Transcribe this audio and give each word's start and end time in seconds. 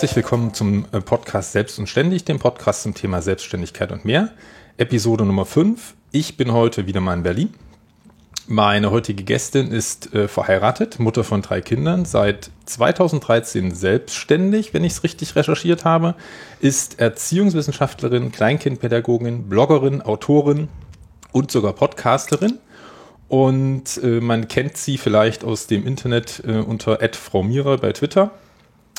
Herzlich 0.00 0.16
willkommen 0.16 0.54
zum 0.54 0.86
äh, 0.92 1.00
Podcast 1.02 1.52
Selbst 1.52 1.78
und 1.78 1.86
Ständig, 1.86 2.24
dem 2.24 2.38
Podcast 2.38 2.84
zum 2.84 2.94
Thema 2.94 3.20
Selbstständigkeit 3.20 3.92
und 3.92 4.06
mehr. 4.06 4.30
Episode 4.78 5.26
Nummer 5.26 5.44
5. 5.44 5.92
Ich 6.10 6.38
bin 6.38 6.54
heute 6.54 6.86
wieder 6.86 7.02
mal 7.02 7.12
in 7.12 7.22
Berlin. 7.22 7.52
Meine 8.46 8.92
heutige 8.92 9.24
Gästin 9.24 9.70
ist 9.70 10.14
äh, 10.14 10.26
verheiratet, 10.26 11.00
Mutter 11.00 11.22
von 11.22 11.42
drei 11.42 11.60
Kindern, 11.60 12.06
seit 12.06 12.50
2013 12.64 13.74
selbstständig, 13.74 14.72
wenn 14.72 14.84
ich 14.84 14.94
es 14.94 15.04
richtig 15.04 15.36
recherchiert 15.36 15.84
habe, 15.84 16.14
ist 16.60 16.98
Erziehungswissenschaftlerin, 16.98 18.32
Kleinkindpädagogin, 18.32 19.50
Bloggerin, 19.50 20.00
Autorin 20.00 20.68
und 21.32 21.50
sogar 21.50 21.74
Podcasterin. 21.74 22.58
Und 23.28 24.00
äh, 24.02 24.22
man 24.22 24.48
kennt 24.48 24.78
sie 24.78 24.96
vielleicht 24.96 25.44
aus 25.44 25.66
dem 25.66 25.86
Internet 25.86 26.42
äh, 26.46 26.52
unter 26.52 26.98
Frau 27.12 27.42
Mira 27.42 27.76
bei 27.76 27.92
Twitter. 27.92 28.30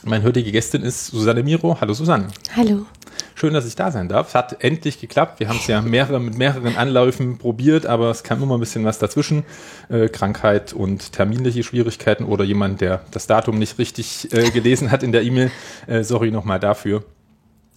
Meine 0.03 0.23
heutige 0.23 0.51
Gästin 0.51 0.81
ist 0.81 1.07
Susanne 1.07 1.43
Miro. 1.43 1.77
Hallo 1.79 1.93
Susanne. 1.93 2.27
Hallo. 2.55 2.87
Schön, 3.35 3.53
dass 3.53 3.67
ich 3.67 3.75
da 3.75 3.91
sein 3.91 4.09
darf. 4.09 4.29
Es 4.29 4.35
hat 4.35 4.63
endlich 4.63 4.99
geklappt. 4.99 5.39
Wir 5.39 5.47
haben 5.47 5.57
es 5.57 5.67
ja 5.67 5.79
mehrere, 5.81 6.19
mit 6.19 6.35
mehreren 6.35 6.75
Anläufen 6.75 7.37
probiert, 7.37 7.85
aber 7.85 8.09
es 8.09 8.23
kam 8.23 8.41
immer 8.41 8.57
ein 8.57 8.59
bisschen 8.59 8.83
was 8.83 8.97
dazwischen. 8.97 9.43
Äh, 9.89 10.09
Krankheit 10.09 10.73
und 10.73 11.11
terminliche 11.11 11.61
Schwierigkeiten 11.61 12.23
oder 12.23 12.43
jemand, 12.43 12.81
der 12.81 13.01
das 13.11 13.27
Datum 13.27 13.59
nicht 13.59 13.77
richtig 13.77 14.33
äh, 14.33 14.49
gelesen 14.49 14.89
hat 14.89 15.03
in 15.03 15.11
der 15.11 15.21
E-Mail. 15.21 15.51
Äh, 15.85 16.03
sorry 16.03 16.31
nochmal 16.31 16.59
dafür. 16.59 17.03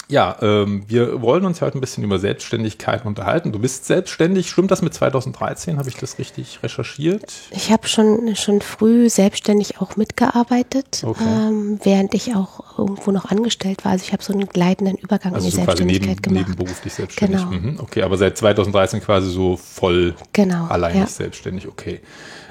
Ja, 0.08 0.36
ähm, 0.42 0.84
wir 0.86 1.22
wollen 1.22 1.46
uns 1.46 1.62
heute 1.62 1.78
ein 1.78 1.80
bisschen 1.80 2.04
über 2.04 2.18
Selbstständigkeit 2.18 3.06
unterhalten. 3.06 3.52
Du 3.52 3.58
bist 3.58 3.86
selbstständig. 3.86 4.50
Stimmt 4.50 4.70
das 4.70 4.82
mit 4.82 4.92
2013? 4.92 5.78
Habe 5.78 5.88
ich 5.88 5.96
das 5.96 6.18
richtig 6.18 6.62
recherchiert? 6.62 7.32
Ich 7.50 7.72
habe 7.72 7.88
schon, 7.88 8.36
schon 8.36 8.60
früh 8.60 9.08
selbstständig 9.08 9.80
auch 9.80 9.96
mitgearbeitet, 9.96 11.02
okay. 11.04 11.24
ähm, 11.24 11.80
während 11.82 12.14
ich 12.14 12.34
auch 12.34 12.78
irgendwo 12.78 13.12
noch 13.12 13.30
angestellt 13.30 13.84
war. 13.84 13.92
Also 13.92 14.04
ich 14.04 14.12
habe 14.12 14.22
so 14.22 14.32
einen 14.32 14.46
gleitenden 14.46 14.96
Übergang 14.96 15.34
also 15.34 15.46
in 15.46 15.50
die 15.50 15.56
so 15.56 15.64
Selbstständigkeit 15.64 16.16
neben, 16.16 16.22
gemacht. 16.22 16.48
Nebenberuflich 16.48 16.92
selbstständig. 16.92 17.40
Genau. 17.40 17.50
Mhm. 17.52 17.80
Okay, 17.80 18.02
aber 18.02 18.18
seit 18.18 18.36
2013 18.36 19.00
quasi 19.00 19.30
so 19.30 19.56
voll 19.56 20.14
genau, 20.32 20.66
alleinig 20.66 21.00
ja. 21.00 21.06
selbstständig. 21.06 21.66
Okay. 21.66 22.00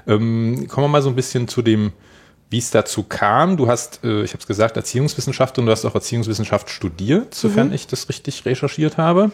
Ähm, 0.08 0.68
kommen 0.68 0.86
wir 0.86 0.90
mal 0.90 1.02
so 1.02 1.10
ein 1.10 1.16
bisschen 1.16 1.48
zu 1.48 1.62
dem 1.62 1.92
wie 2.54 2.60
es 2.60 2.70
dazu 2.70 3.02
kam. 3.02 3.58
Du 3.58 3.68
hast, 3.68 4.04
äh, 4.04 4.22
ich 4.24 4.32
habe 4.34 4.40
es 4.40 4.46
gesagt, 4.46 4.78
Erziehungswissenschaft 4.78 5.58
und 5.58 5.66
du 5.66 5.72
hast 5.72 5.86
auch 5.86 5.96
Erziehungswissenschaft 5.96 6.70
studiert, 6.70 7.34
sofern 7.34 7.70
mhm. 7.70 7.74
ich 7.74 7.88
das 7.88 8.08
richtig 8.10 8.46
recherchiert 8.46 8.98
habe. 8.98 9.32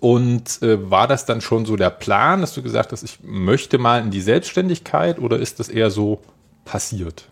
Und 0.00 0.60
äh, 0.60 0.90
war 0.90 1.06
das 1.06 1.24
dann 1.24 1.40
schon 1.40 1.66
so 1.66 1.76
der 1.76 1.90
Plan, 1.90 2.40
dass 2.40 2.52
du 2.52 2.62
gesagt 2.62 2.90
hast, 2.90 3.04
ich 3.04 3.20
möchte 3.22 3.78
mal 3.78 4.02
in 4.02 4.10
die 4.10 4.20
Selbstständigkeit 4.20 5.20
oder 5.20 5.38
ist 5.38 5.60
das 5.60 5.68
eher 5.68 5.90
so 5.90 6.20
passiert? 6.64 7.26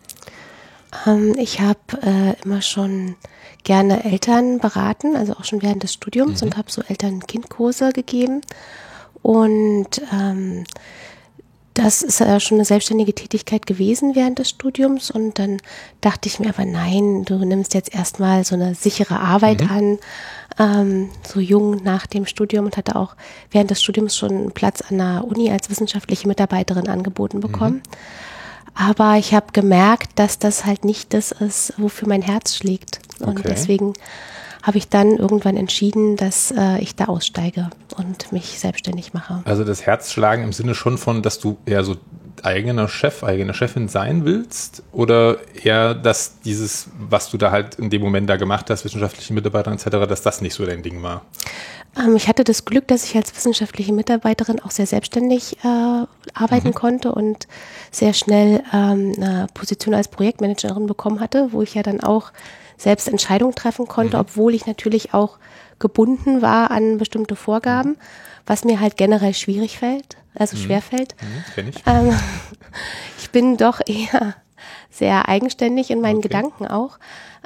Ähm, 1.05 1.35
ich 1.37 1.59
habe 1.59 1.79
äh, 2.01 2.41
immer 2.45 2.61
schon 2.61 3.17
gerne 3.65 4.05
Eltern 4.05 4.59
beraten, 4.59 5.17
also 5.17 5.33
auch 5.33 5.43
schon 5.43 5.61
während 5.61 5.83
des 5.83 5.93
Studiums 5.93 6.39
mhm. 6.39 6.47
und 6.47 6.57
habe 6.57 6.71
so 6.71 6.81
Eltern-Kind-Kurse 6.87 7.91
gegeben. 7.91 8.39
Und 9.21 10.01
ähm, 10.13 10.63
das 11.75 12.01
ist 12.01 12.21
ja 12.21 12.39
schon 12.39 12.57
eine 12.57 12.65
selbstständige 12.65 13.13
Tätigkeit 13.13 13.67
gewesen 13.67 14.15
während 14.15 14.39
des 14.39 14.49
Studiums 14.49 15.11
und 15.11 15.37
dann 15.37 15.57
dachte 15.99 16.27
ich 16.27 16.39
mir 16.39 16.49
aber 16.49 16.65
nein, 16.65 17.25
du 17.25 17.37
nimmst 17.43 17.73
jetzt 17.73 17.93
erstmal 17.93 18.45
so 18.45 18.55
eine 18.55 18.75
sichere 18.75 19.19
Arbeit 19.19 19.61
mhm. 19.61 19.69
an, 19.69 19.99
ähm, 20.57 21.09
so 21.27 21.41
jung 21.41 21.83
nach 21.83 22.07
dem 22.07 22.25
Studium 22.25 22.65
und 22.65 22.77
hatte 22.77 22.95
auch 22.95 23.15
während 23.51 23.71
des 23.71 23.83
Studiums 23.83 24.15
schon 24.15 24.31
einen 24.31 24.51
Platz 24.51 24.81
an 24.89 24.97
der 24.99 25.25
Uni 25.27 25.51
als 25.51 25.69
wissenschaftliche 25.69 26.29
Mitarbeiterin 26.29 26.87
angeboten 26.87 27.41
bekommen. 27.41 27.75
Mhm. 27.75 27.81
Aber 28.73 29.17
ich 29.17 29.33
habe 29.33 29.47
gemerkt, 29.51 30.11
dass 30.15 30.39
das 30.39 30.65
halt 30.65 30.85
nicht 30.85 31.13
das 31.13 31.33
ist, 31.33 31.73
wofür 31.77 32.07
mein 32.07 32.21
Herz 32.21 32.55
schlägt. 32.55 32.99
Und 33.19 33.39
Okay. 33.39 33.47
deswegen 33.49 33.93
habe 34.65 34.79
ich 34.79 34.89
dann 34.89 35.17
irgendwann 35.17 35.57
entschieden, 35.57 36.15
dass 36.15 36.51
äh, 36.51 36.79
ich 36.79 36.95
da 36.95 37.05
aussteige 37.05 37.69
und 37.97 38.31
mich 38.31 38.59
selbstständig 38.59 39.13
mache. 39.13 39.41
Also 39.45 39.63
das 39.63 39.85
Herzschlagen 39.85 40.43
im 40.43 40.53
Sinne 40.53 40.73
schon 40.73 40.97
von, 40.97 41.21
dass 41.21 41.39
du 41.39 41.57
eher 41.65 41.83
so 41.83 41.97
eigener 42.43 42.87
Chef, 42.87 43.23
eigene 43.23 43.53
Chefin 43.53 43.87
sein 43.87 44.25
willst? 44.25 44.83
Oder 44.91 45.37
eher, 45.63 45.93
dass 45.93 46.39
dieses, 46.41 46.89
was 46.97 47.29
du 47.29 47.37
da 47.37 47.51
halt 47.51 47.75
in 47.75 47.89
dem 47.89 48.01
Moment 48.01 48.29
da 48.29 48.37
gemacht 48.37 48.69
hast, 48.69 48.85
wissenschaftliche 48.85 49.33
Mitarbeiter 49.33 49.71
etc., 49.71 49.85
dass 50.07 50.21
das 50.21 50.41
nicht 50.41 50.53
so 50.53 50.65
dein 50.65 50.83
Ding 50.83 51.01
war? 51.03 51.21
Ähm, 51.97 52.15
ich 52.15 52.27
hatte 52.27 52.43
das 52.43 52.65
Glück, 52.65 52.87
dass 52.87 53.03
ich 53.05 53.15
als 53.15 53.35
wissenschaftliche 53.35 53.93
Mitarbeiterin 53.93 54.59
auch 54.59 54.71
sehr 54.71 54.85
selbstständig 54.85 55.57
äh, 55.63 56.05
arbeiten 56.33 56.69
Mhm. 56.69 56.73
konnte 56.73 57.11
und 57.11 57.47
sehr 57.91 58.13
schnell 58.13 58.63
ähm, 58.73 59.13
eine 59.17 59.47
Position 59.53 59.93
als 59.93 60.07
Projektmanagerin 60.07 60.87
bekommen 60.87 61.19
hatte, 61.19 61.49
wo 61.51 61.61
ich 61.61 61.75
ja 61.75 61.83
dann 61.83 62.01
auch 62.01 62.31
selbst 62.77 63.07
Entscheidungen 63.07 63.55
treffen 63.55 63.87
konnte, 63.87 64.17
Mhm. 64.17 64.21
obwohl 64.21 64.53
ich 64.53 64.65
natürlich 64.65 65.13
auch 65.13 65.37
gebunden 65.79 66.41
war 66.41 66.71
an 66.71 66.97
bestimmte 66.97 67.35
Vorgaben, 67.35 67.97
was 68.45 68.63
mir 68.63 68.79
halt 68.79 68.97
generell 68.97 69.33
schwierig 69.33 69.77
fällt, 69.79 70.17
also 70.33 70.55
schwer 70.57 70.81
fällt. 70.81 71.15
Mhm, 71.21 71.69
ich. 71.69 71.83
Ähm, 71.85 72.13
ich 73.17 73.31
bin 73.31 73.57
doch 73.57 73.81
eher 73.85 74.35
sehr 74.89 75.27
eigenständig 75.27 75.91
in 75.91 76.01
meinen 76.01 76.17
Okay. 76.19 76.29
Gedanken 76.29 76.67
auch. 76.67 76.97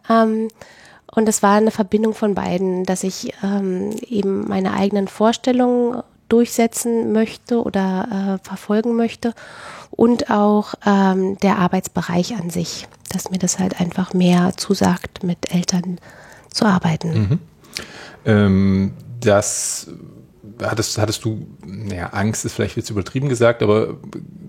Ähm, 0.09 0.49
und 1.11 1.27
es 1.27 1.41
war 1.41 1.57
eine 1.57 1.71
Verbindung 1.71 2.13
von 2.13 2.35
beiden, 2.35 2.83
dass 2.85 3.03
ich 3.03 3.33
ähm, 3.43 3.91
eben 4.07 4.47
meine 4.47 4.73
eigenen 4.73 5.07
Vorstellungen 5.07 6.03
durchsetzen 6.29 7.11
möchte 7.11 7.63
oder 7.63 8.39
äh, 8.39 8.47
verfolgen 8.47 8.95
möchte 8.95 9.33
und 9.99 10.29
auch 10.29 10.75
ähm, 10.85 11.37
der 11.39 11.57
Arbeitsbereich 11.57 12.33
an 12.35 12.49
sich, 12.49 12.87
dass 13.11 13.31
mir 13.31 13.37
das 13.37 13.59
halt 13.59 13.81
einfach 13.81 14.13
mehr 14.13 14.53
zusagt, 14.55 15.23
mit 15.23 15.53
Eltern 15.53 15.99
zu 16.49 16.63
arbeiten. 16.63 17.09
Ähm, 18.25 18.93
das 19.19 19.87
hattest, 20.61 20.97
hattest 20.99 21.25
du, 21.25 21.45
naja, 21.65 22.11
Angst 22.13 22.45
ist 22.45 22.53
vielleicht 22.53 22.77
jetzt 22.77 22.89
übertrieben 22.89 23.27
gesagt, 23.27 23.61
aber 23.61 23.97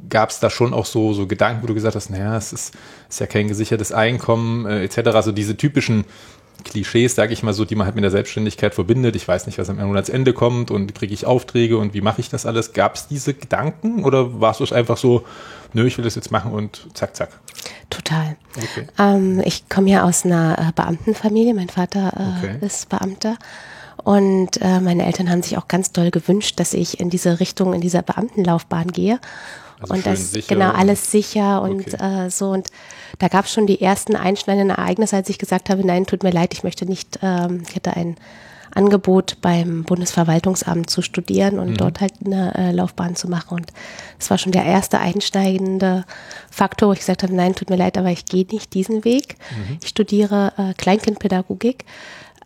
gab 0.09 0.31
es 0.31 0.39
da 0.39 0.51
schon 0.51 0.73
auch 0.73 0.87
so, 0.87 1.15
so 1.15 1.27
Gedanken, 1.27 1.65
wo 1.65 1.67
du 1.67 1.75
gesagt 1.75 1.97
hast, 1.97 2.11
naja, 2.11 2.37
es 2.37 2.53
ist, 2.53 2.75
ist 3.09 3.19
ja 3.19 3.27
kein 3.27 3.49
gesichertes 3.49 3.91
Einkommen, 3.91 4.67
äh, 4.67 4.85
etc. 4.85 5.09
Also 5.09 5.33
diese 5.33 5.57
typischen 5.57 6.05
Klischees, 6.65 7.15
sage 7.15 7.33
ich 7.33 7.43
mal 7.43 7.53
so, 7.53 7.65
die 7.65 7.75
man 7.75 7.87
halt 7.87 7.95
mit 7.95 8.05
der 8.05 8.11
Selbstständigkeit 8.11 8.75
verbindet. 8.75 9.17
Ich 9.17 9.27
weiß 9.27 9.47
nicht, 9.47 9.59
was 9.59 9.69
am 9.71 9.77
Monatsende 9.79 10.33
kommt 10.33 10.71
und 10.71 10.95
kriege 10.95 11.15
ich 11.15 11.27
Aufträge 11.27 11.79
und 11.79 11.95
wie 11.95 12.01
mache 12.01 12.21
ich 12.21 12.29
das 12.29 12.47
alles. 12.47 12.73
Gab 12.73 12.95
es 12.95 13.09
diese 13.09 13.35
Gedanken 13.35 14.05
oder 14.05 14.41
warst 14.41 14.61
du 14.61 14.65
es 14.65 14.73
einfach 14.73 14.97
so, 14.97 15.25
nö, 15.73 15.87
ich 15.87 15.97
will 15.99 16.05
das 16.05 16.15
jetzt 16.15 16.31
machen 16.31 16.53
und 16.53 16.87
zack, 16.95 17.17
zack? 17.17 17.31
Total. 17.91 18.37
Okay. 18.57 18.87
Ähm, 18.99 19.43
ich 19.45 19.69
komme 19.69 19.91
ja 19.91 20.05
aus 20.05 20.25
einer 20.25 20.57
äh, 20.59 20.73
Beamtenfamilie. 20.75 21.55
Mein 21.55 21.69
Vater 21.69 22.13
äh, 22.17 22.47
Okay. 22.47 22.67
ist 22.67 22.89
Beamter. 22.89 23.37
Und 24.03 24.61
äh, 24.63 24.81
meine 24.81 25.05
Eltern 25.05 25.29
haben 25.29 25.43
sich 25.43 25.59
auch 25.59 25.69
ganz 25.69 25.93
doll 25.93 26.11
gewünscht, 26.11 26.59
dass 26.59 26.73
ich 26.73 27.01
in 27.01 27.11
diese 27.11 27.39
Richtung, 27.41 27.75
in 27.75 27.81
dieser 27.83 28.01
Beamtenlaufbahn 28.03 28.89
gehe. 28.89 29.19
Also 29.81 29.95
und 29.95 30.07
das 30.07 30.33
sicher 30.33 30.55
genau 30.55 30.71
alles 30.73 31.11
sicher 31.11 31.63
und 31.63 31.95
Okay. 31.95 32.27
äh, 32.27 32.31
so. 32.31 32.51
Und 32.51 32.69
da 33.19 33.29
gab 33.29 33.45
es 33.45 33.53
schon 33.53 33.67
die 33.67 33.81
ersten 33.81 34.17
einschneidenden 34.17 34.77
Ereignisse, 34.77 35.17
als 35.17 35.29
ich 35.29 35.39
gesagt 35.39 35.71
habe, 35.71 35.87
nein, 35.87 36.07
tut 36.07 36.23
mir 36.23 36.31
leid, 36.31 36.53
ich 36.53 36.63
möchte 36.63 36.87
nicht, 36.87 37.19
ähm, 37.23 37.63
ich 37.69 37.77
hatte 37.77 37.97
ein 37.97 38.17
Angebot 38.73 39.39
beim 39.41 39.83
Bundesverwaltungsamt 39.83 40.89
zu 40.89 41.03
studieren 41.03 41.59
und 41.59 41.81
dort 41.81 42.01
halt 42.01 42.15
eine 42.25 42.55
äh, 42.55 42.71
Laufbahn 42.71 43.17
zu 43.17 43.29
machen. 43.29 43.59
Und 43.59 43.73
das 44.19 44.31
war 44.31 44.39
schon 44.39 44.53
der 44.53 44.65
erste 44.65 45.01
einschneidende 45.01 46.05
Faktor, 46.51 46.89
wo 46.89 46.93
ich 46.93 47.01
gesagt 47.01 47.25
habe, 47.25 47.35
nein, 47.35 47.55
tut 47.57 47.69
mir 47.69 47.77
leid, 47.77 47.99
aber 47.99 48.11
ich 48.11 48.27
gehe 48.27 48.47
nicht 48.51 48.73
diesen 48.75 49.05
Weg. 49.05 49.37
Ich 49.83 49.89
studiere 49.89 50.53
äh, 50.57 50.75
Kleinkindpädagogik. 50.75 51.85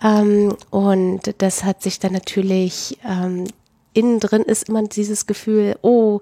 Ähm, 0.03 0.57
und 0.71 1.35
das 1.39 1.63
hat 1.63 1.83
sich 1.83 1.99
dann 1.99 2.13
natürlich 2.13 2.99
ähm, 3.07 3.45
innen 3.95 4.21
drin 4.21 4.43
ist 4.43 4.69
immer 4.69 4.83
dieses 4.83 5.27
Gefühl, 5.27 5.77
oh, 5.83 6.21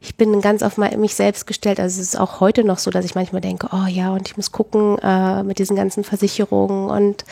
ich 0.00 0.16
bin 0.16 0.40
ganz 0.40 0.62
auf 0.62 0.78
mich 0.78 1.14
selbst 1.14 1.46
gestellt. 1.46 1.78
Also 1.78 2.00
es 2.00 2.08
ist 2.08 2.18
auch 2.18 2.40
heute 2.40 2.64
noch 2.64 2.78
so, 2.78 2.90
dass 2.90 3.04
ich 3.04 3.14
manchmal 3.14 3.42
denke, 3.42 3.68
oh 3.72 3.86
ja, 3.86 4.10
und 4.12 4.26
ich 4.28 4.36
muss 4.36 4.50
gucken 4.50 4.98
äh, 4.98 5.42
mit 5.42 5.58
diesen 5.58 5.76
ganzen 5.76 6.04
Versicherungen 6.04 6.88
und 6.88 7.24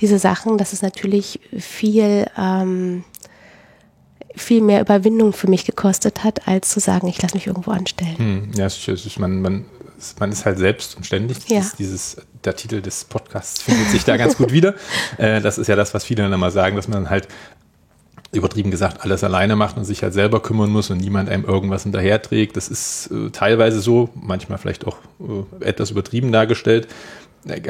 diese 0.00 0.18
Sachen. 0.18 0.58
Das 0.58 0.74
ist 0.74 0.82
natürlich 0.82 1.40
viel, 1.58 2.26
ähm, 2.36 3.04
viel 4.36 4.60
mehr 4.60 4.82
Überwindung 4.82 5.32
für 5.32 5.48
mich 5.48 5.64
gekostet 5.64 6.24
hat, 6.24 6.46
als 6.46 6.68
zu 6.68 6.80
sagen, 6.80 7.08
ich 7.08 7.22
lasse 7.22 7.36
mich 7.36 7.46
irgendwo 7.46 7.70
anstellen. 7.70 8.18
Hm, 8.18 8.50
ja, 8.54 8.66
es 8.66 8.86
ist, 8.86 9.06
ist, 9.06 9.18
man, 9.18 9.40
man, 9.40 9.64
man 10.18 10.30
ist 10.30 10.44
halt 10.44 10.58
selbst 10.58 10.96
und 10.96 11.06
ständig. 11.06 11.38
Ja. 11.48 11.60
Dieses, 11.60 11.76
dieses, 11.76 12.16
der 12.44 12.54
Titel 12.54 12.82
des 12.82 13.04
Podcasts 13.04 13.62
findet 13.62 13.88
sich 13.88 14.04
da 14.04 14.18
ganz 14.18 14.36
gut 14.36 14.52
wieder. 14.52 14.74
Äh, 15.16 15.40
das 15.40 15.58
ist 15.58 15.68
ja 15.68 15.76
das, 15.76 15.94
was 15.94 16.04
viele 16.04 16.24
dann 16.24 16.32
immer 16.32 16.50
sagen, 16.50 16.74
dass 16.74 16.88
man 16.88 17.08
halt 17.08 17.28
übertrieben 18.34 18.70
gesagt 18.70 19.02
alles 19.02 19.24
alleine 19.24 19.56
macht 19.56 19.76
und 19.76 19.84
sich 19.84 20.02
halt 20.02 20.12
selber 20.12 20.40
kümmern 20.40 20.70
muss 20.70 20.90
und 20.90 20.98
niemand 20.98 21.28
einem 21.28 21.44
irgendwas 21.44 21.84
hinterherträgt. 21.84 22.56
Das 22.56 22.68
ist 22.68 23.10
äh, 23.10 23.30
teilweise 23.30 23.80
so, 23.80 24.10
manchmal 24.14 24.58
vielleicht 24.58 24.86
auch 24.86 24.96
äh, 25.20 25.64
etwas 25.64 25.90
übertrieben 25.90 26.32
dargestellt. 26.32 26.88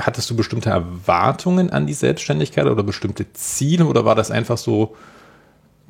Hattest 0.00 0.31
du 0.31 0.37
bestimmte 0.37 0.70
Erwartungen 0.70 1.70
an 1.70 1.87
die 1.87 1.94
Selbstständigkeit 1.94 2.66
oder 2.66 2.82
bestimmte 2.82 3.32
Ziele 3.32 3.87
oder 3.87 4.05
war 4.05 4.14
das 4.14 4.31
einfach 4.31 4.56
so, 4.58 4.94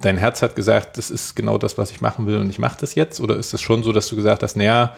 dein 0.00 0.16
Herz 0.16 0.42
hat 0.42 0.56
gesagt, 0.56 0.96
das 0.96 1.10
ist 1.10 1.36
genau 1.36 1.58
das, 1.58 1.76
was 1.76 1.90
ich 1.90 2.00
machen 2.00 2.26
will 2.26 2.38
und 2.38 2.48
ich 2.48 2.58
mache 2.58 2.78
das 2.80 2.94
jetzt? 2.94 3.20
Oder 3.20 3.36
ist 3.36 3.52
es 3.52 3.60
schon 3.60 3.82
so, 3.82 3.92
dass 3.92 4.08
du 4.08 4.16
gesagt 4.16 4.42
hast, 4.42 4.56
naja, 4.56 4.96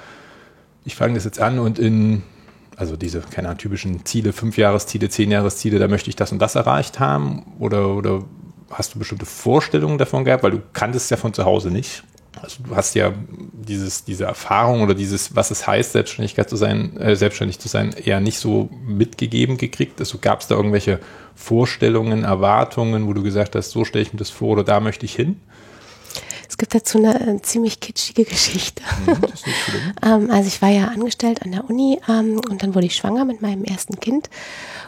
ich 0.85 0.95
fange 0.95 1.15
das 1.15 1.25
jetzt 1.25 1.41
an 1.41 1.59
und 1.59 1.79
in 1.79 2.23
Also 2.77 2.97
diese, 2.97 3.21
keine 3.21 3.49
Ahnung, 3.49 3.59
typischen 3.59 4.05
Ziele, 4.05 4.33
Fünfjahresziele, 4.33 5.09
Zehnjahresziele, 5.09 5.79
da 5.79 5.89
möchte 5.89 6.11
ich 6.11 6.17
das 6.17 6.31
und 6.31 6.39
das 6.39 6.55
erreicht 6.55 7.01
haben? 7.01 7.55
Oder, 7.59 7.89
oder 7.89 8.23
hast 8.71 8.95
du 8.95 8.99
bestimmte 8.99 9.27
Vorstellungen 9.27 9.99
davon 9.99 10.25
gehabt? 10.25 10.43
Weil 10.43 10.53
du 10.53 10.63
kanntest 10.73 11.11
ja 11.11 11.17
von 11.17 11.33
zu 11.33 11.45
Hause 11.45 11.71
nicht. 11.71 12.03
Also 12.43 12.63
du 12.63 12.77
hast 12.77 12.95
ja 12.95 13.13
dieses, 13.53 14.05
diese 14.05 14.25
Erfahrung 14.25 14.83
oder 14.83 14.95
dieses, 14.95 15.35
was 15.35 15.51
es 15.51 15.67
heißt, 15.67 15.93
Selbstständigkeit 15.93 16.51
zu 16.51 16.57
sein, 16.57 16.97
äh, 16.99 17.17
selbstständig 17.17 17.59
zu 17.59 17.69
sein, 17.69 17.93
eher 17.93 18.21
nicht 18.21 18.39
so 18.39 18.69
mitgegeben 18.87 19.57
gekriegt. 19.57 19.99
Also 20.01 20.19
gab 20.19 20.41
es 20.41 20.47
da 20.47 20.55
irgendwelche 20.55 21.01
Vorstellungen, 21.35 22.25
Erwartungen, 22.25 23.07
wo 23.07 23.15
du 23.15 23.23
gesagt 23.23 23.57
hast, 23.57 23.71
so 23.71 23.85
stelle 23.85 24.03
ich 24.03 24.13
mir 24.13 24.19
das 24.19 24.31
vor 24.31 24.51
oder 24.51 24.65
da 24.65 24.81
möchte 24.81 25.07
ich 25.07 25.15
hin? 25.15 25.41
Es 26.57 26.59
gibt 26.59 26.75
dazu 26.75 26.97
eine, 26.97 27.21
eine 27.21 27.37
äh, 27.37 27.43
ziemlich 27.43 27.81
kitschige 27.81 28.25
Geschichte. 28.25 28.83
Mhm, 29.05 29.19
ähm, 30.03 30.31
also 30.31 30.49
ich 30.49 30.63
war 30.63 30.71
ja 30.71 30.87
angestellt 30.87 31.43
an 31.43 31.53
der 31.53 31.69
Uni 31.69 32.01
ähm, 32.09 32.41
und 32.49 32.63
dann 32.63 32.75
wurde 32.75 32.87
ich 32.87 32.97
schwanger 32.97 33.27
mit 33.27 33.43
meinem 33.43 33.63
ersten 33.63 34.01
Kind. 34.01 34.31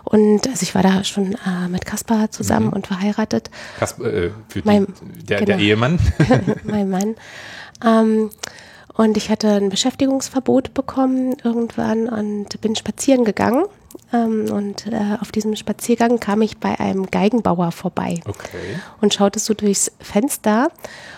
Und 0.02 0.48
also 0.48 0.62
ich 0.62 0.74
war 0.74 0.82
da 0.82 1.04
schon 1.04 1.34
äh, 1.34 1.68
mit 1.68 1.84
Kaspar 1.84 2.30
zusammen 2.30 2.68
mhm. 2.68 2.72
und 2.72 2.86
verheiratet. 2.86 3.50
Kaspar, 3.78 4.06
äh, 4.06 4.30
für 4.48 4.62
mein, 4.64 4.86
die, 4.86 5.26
der, 5.26 5.40
genau, 5.40 5.46
der, 5.46 5.58
Ehemann. 5.58 5.98
mein 6.64 6.88
Mann. 6.88 7.16
Ähm, 7.84 8.30
und 8.94 9.18
ich 9.18 9.28
hatte 9.28 9.50
ein 9.50 9.68
Beschäftigungsverbot 9.68 10.72
bekommen 10.72 11.36
irgendwann 11.44 12.08
und 12.08 12.62
bin 12.62 12.76
spazieren 12.76 13.26
gegangen. 13.26 13.66
Ähm, 14.12 14.50
und 14.50 14.86
äh, 14.86 15.16
auf 15.20 15.32
diesem 15.32 15.54
Spaziergang 15.56 16.18
kam 16.18 16.42
ich 16.42 16.58
bei 16.58 16.78
einem 16.80 17.10
Geigenbauer 17.10 17.72
vorbei 17.72 18.20
okay. 18.26 18.80
und 19.00 19.14
schaute 19.14 19.38
so 19.38 19.54
durchs 19.54 19.92
Fenster 20.00 20.70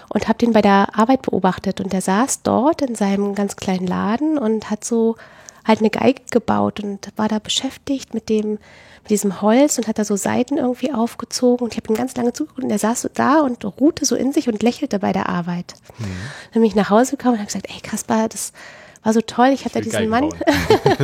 und 0.08 0.28
habe 0.28 0.38
den 0.38 0.52
bei 0.52 0.62
der 0.62 0.98
Arbeit 0.98 1.22
beobachtet. 1.22 1.80
Und 1.80 1.92
der 1.92 2.00
saß 2.00 2.42
dort 2.42 2.82
in 2.82 2.94
seinem 2.94 3.34
ganz 3.34 3.56
kleinen 3.56 3.86
Laden 3.86 4.38
und 4.38 4.70
hat 4.70 4.84
so 4.84 5.16
halt 5.64 5.80
eine 5.80 5.90
Geige 5.90 6.22
gebaut 6.30 6.80
und 6.80 7.08
war 7.16 7.28
da 7.28 7.38
beschäftigt 7.38 8.14
mit 8.14 8.28
dem 8.28 8.58
mit 9.02 9.10
diesem 9.10 9.40
Holz 9.40 9.78
und 9.78 9.88
hat 9.88 9.98
da 9.98 10.04
so 10.04 10.16
Seiten 10.16 10.58
irgendwie 10.58 10.92
aufgezogen 10.92 11.64
und 11.64 11.72
ich 11.72 11.80
habe 11.80 11.90
ihn 11.90 11.96
ganz 11.96 12.14
lange 12.16 12.34
zugeguckt 12.34 12.62
und 12.62 12.70
er 12.70 12.78
saß 12.78 13.00
so 13.00 13.08
da 13.12 13.40
und 13.40 13.64
ruhte 13.64 14.04
so 14.04 14.14
in 14.14 14.32
sich 14.32 14.48
und 14.48 14.62
lächelte 14.62 14.98
bei 14.98 15.12
der 15.12 15.28
Arbeit. 15.28 15.74
Mhm. 15.98 16.04
Dann 16.52 16.60
bin 16.60 16.64
ich 16.64 16.74
nach 16.74 16.90
Hause 16.90 17.12
gekommen 17.12 17.34
und 17.34 17.38
habe 17.38 17.46
gesagt, 17.46 17.66
ey 17.70 17.80
Kaspar, 17.80 18.28
das 18.28 18.52
war 19.02 19.12
so 19.12 19.20
toll. 19.20 19.48
Ich 19.48 19.64
hatte 19.64 19.80
diesen 19.80 20.08
Mann, 20.08 20.28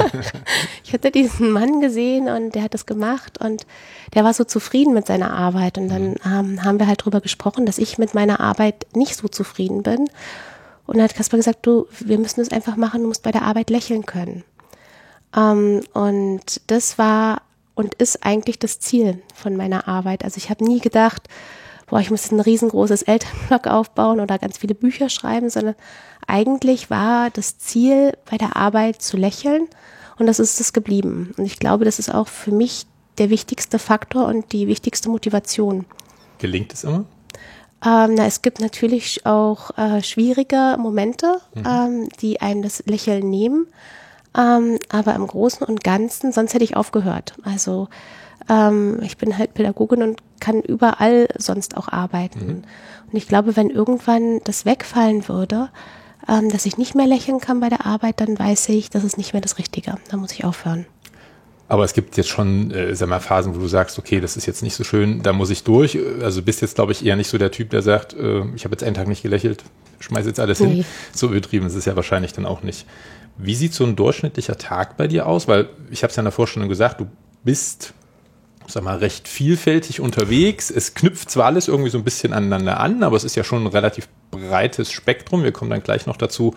ich 0.84 0.93
hatte 0.93 1.10
diesen 1.10 1.50
Mann 1.50 1.81
gesehen 1.81 2.28
und 2.28 2.54
der 2.54 2.62
hat 2.62 2.75
das 2.75 2.87
gemacht 2.87 3.38
und 3.40 3.66
der 4.14 4.25
war 4.25 4.34
so 4.34 4.44
zufrieden 4.44 4.93
mit 4.93 5.06
seiner 5.06 5.32
Arbeit. 5.32 5.78
Und 5.78 5.88
dann 5.88 6.16
ähm, 6.25 6.64
haben 6.64 6.78
wir 6.78 6.87
halt 6.87 7.04
drüber 7.04 7.20
gesprochen, 7.20 7.66
dass 7.66 7.78
ich 7.78 7.98
mit 7.98 8.14
meiner 8.14 8.40
Arbeit 8.40 8.87
nicht 8.94 9.16
so 9.16 9.28
zufrieden 9.28 9.82
bin. 9.82 10.08
Und 10.87 10.96
dann 10.96 11.04
hat 11.04 11.14
Kasper 11.14 11.37
gesagt, 11.37 11.66
du, 11.66 11.87
wir 12.00 12.19
müssen 12.19 12.40
das 12.40 12.50
einfach 12.50 12.76
machen, 12.76 13.02
du 13.02 13.08
musst 13.08 13.22
bei 13.22 13.32
der 13.32 13.43
Arbeit 13.43 13.70
lächeln 13.70 14.04
können. 14.04 14.44
Ähm, 15.34 15.81
und 15.94 16.60
das 16.66 16.99
war 16.99 17.42
und 17.75 17.94
ist 17.94 18.25
eigentlich 18.25 18.58
das 18.58 18.81
Ziel 18.81 19.22
von 19.34 19.56
meiner 19.56 19.87
Arbeit. 19.87 20.25
Also 20.25 20.38
ich 20.38 20.49
habe 20.50 20.64
nie 20.64 20.81
gedacht, 20.81 21.28
boah, 21.87 22.00
ich 22.00 22.10
muss 22.10 22.31
ein 22.32 22.40
riesengroßes 22.40 23.02
Elternblog 23.02 23.66
aufbauen 23.66 24.20
oder 24.20 24.38
ganz 24.38 24.58
viele 24.58 24.75
Bücher 24.75 25.08
schreiben, 25.08 25.50
sondern 25.50 25.75
eigentlich 26.26 26.90
war 26.90 27.31
das 27.31 27.58
Ziel 27.58 28.17
bei 28.31 28.37
der 28.37 28.56
Arbeit 28.56 29.02
zu 29.02 29.17
lächeln 29.17 29.69
und 30.19 30.26
das 30.26 30.38
ist 30.38 30.61
es 30.61 30.73
geblieben. 30.73 31.32
Und 31.37 31.44
ich 31.44 31.58
glaube, 31.58 31.84
das 31.84 31.99
ist 31.99 32.12
auch 32.12 32.28
für 32.28 32.52
mich 32.52 32.87
der 33.19 33.31
wichtigste 33.31 33.78
Faktor 33.78 34.26
und 34.26 34.52
die 34.52 34.67
wichtigste 34.67 35.08
Motivation. 35.08 35.87
Gelingt 36.38 36.73
es 36.73 36.84
immer? 36.84 37.05
Ähm, 37.84 38.14
na, 38.14 38.26
es 38.26 38.43
gibt 38.43 38.61
natürlich 38.61 39.26
auch 39.26 39.76
äh, 39.78 40.02
schwierige 40.02 40.76
Momente, 40.78 41.40
mhm. 41.55 41.64
ähm, 41.67 42.08
die 42.20 42.40
einem 42.40 42.62
das 42.62 42.82
Lächeln 42.87 43.28
nehmen. 43.28 43.67
Ähm, 44.37 44.78
aber 44.88 45.14
im 45.14 45.26
Großen 45.26 45.67
und 45.67 45.84
Ganzen, 45.84 46.32
sonst 46.32 46.55
hätte 46.55 46.64
ich 46.64 46.76
aufgehört. 46.76 47.34
Also 47.43 47.88
ähm, 48.49 49.00
ich 49.02 49.17
bin 49.17 49.37
halt 49.38 49.55
Pädagogin 49.55 50.02
und 50.02 50.20
kann 50.40 50.61
überall 50.61 51.28
sonst 51.38 51.76
auch 51.76 51.88
arbeiten. 51.88 52.46
Mhm. 52.46 52.62
Und 53.11 53.17
ich 53.17 53.28
glaube, 53.28 53.56
wenn 53.56 53.70
irgendwann 53.70 54.40
das 54.44 54.64
wegfallen 54.64 55.28
würde, 55.28 55.70
ähm, 56.28 56.50
dass 56.50 56.67
ich 56.67 56.78
nicht 56.78 56.94
mehr 56.94 57.06
lächeln 57.06 57.40
kann 57.40 57.61
bei 57.61 57.69
der 57.69 57.87
Arbeit, 57.87 58.20
dann 58.20 58.38
weiß 58.38 58.69
ich, 58.70 58.90
das 58.90 59.05
ist 59.05 59.19
nicht 59.19 59.32
mehr 59.32 59.43
das 59.43 59.58
Richtige. 59.58 59.94
Da 60.11 60.17
muss 60.17 60.32
ich 60.32 60.44
aufhören. 60.44 60.87
Aber 61.69 61.84
es 61.84 61.94
gibt 61.94 62.17
jetzt 62.17 62.28
schon, 62.28 62.70
äh, 62.70 62.94
sag 62.94 63.08
mal, 63.08 63.20
Phasen, 63.20 63.55
wo 63.55 63.58
du 63.58 63.67
sagst, 63.67 63.99
okay, 63.99 64.20
das 64.20 64.37
ist 64.37 64.46
jetzt 64.46 64.62
nicht 64.62 64.75
so 64.75 64.84
schön, 64.84 65.23
da 65.23 65.32
muss 65.32 65.50
ich 65.50 65.64
durch. 65.64 65.99
Also 66.23 66.43
bist 66.43 66.62
jetzt, 66.62 66.76
glaube 66.76 66.93
ich, 66.93 67.05
eher 67.05 67.17
nicht 67.17 67.28
so 67.28 67.38
der 67.38 67.50
Typ, 67.50 67.70
der 67.70 67.82
sagt, 67.82 68.14
äh, 68.14 68.44
ich 68.55 68.64
habe 68.64 68.73
jetzt 68.73 68.84
einen 68.84 68.94
Tag 68.94 69.08
nicht 69.08 69.23
gelächelt, 69.23 69.64
schmeiß 69.99 70.26
jetzt 70.26 70.38
alles 70.38 70.61
nee. 70.61 70.69
hin. 70.69 70.84
So 71.12 71.28
übertrieben 71.28 71.67
ist 71.67 71.75
es 71.75 71.84
ja 71.84 71.96
wahrscheinlich 71.96 72.32
dann 72.32 72.46
auch 72.46 72.62
nicht. 72.62 72.87
Wie 73.37 73.55
sieht 73.55 73.75
so 73.75 73.84
ein 73.84 73.96
durchschnittlicher 73.96 74.56
Tag 74.56 74.96
bei 74.96 75.08
dir 75.08 75.26
aus? 75.26 75.49
Weil 75.49 75.69
ich 75.90 76.02
habe 76.02 76.11
es 76.11 76.17
ja 76.17 76.20
in 76.20 76.26
der 76.26 76.32
Vorstellung 76.32 76.69
gesagt, 76.69 77.00
du 77.00 77.08
bist 77.43 77.94
sag 78.68 78.82
mal, 78.82 78.98
recht 78.98 79.28
vielfältig 79.28 80.00
unterwegs. 80.00 80.70
Es 80.70 80.94
knüpft 80.94 81.30
zwar 81.30 81.46
alles 81.46 81.68
irgendwie 81.68 81.90
so 81.90 81.98
ein 81.98 82.04
bisschen 82.04 82.32
aneinander 82.32 82.80
an, 82.80 83.02
aber 83.02 83.16
es 83.16 83.24
ist 83.24 83.36
ja 83.36 83.44
schon 83.44 83.64
ein 83.64 83.68
relativ 83.68 84.08
breites 84.30 84.90
Spektrum. 84.90 85.42
Wir 85.42 85.52
kommen 85.52 85.70
dann 85.70 85.82
gleich 85.82 86.06
noch 86.06 86.16
dazu, 86.16 86.54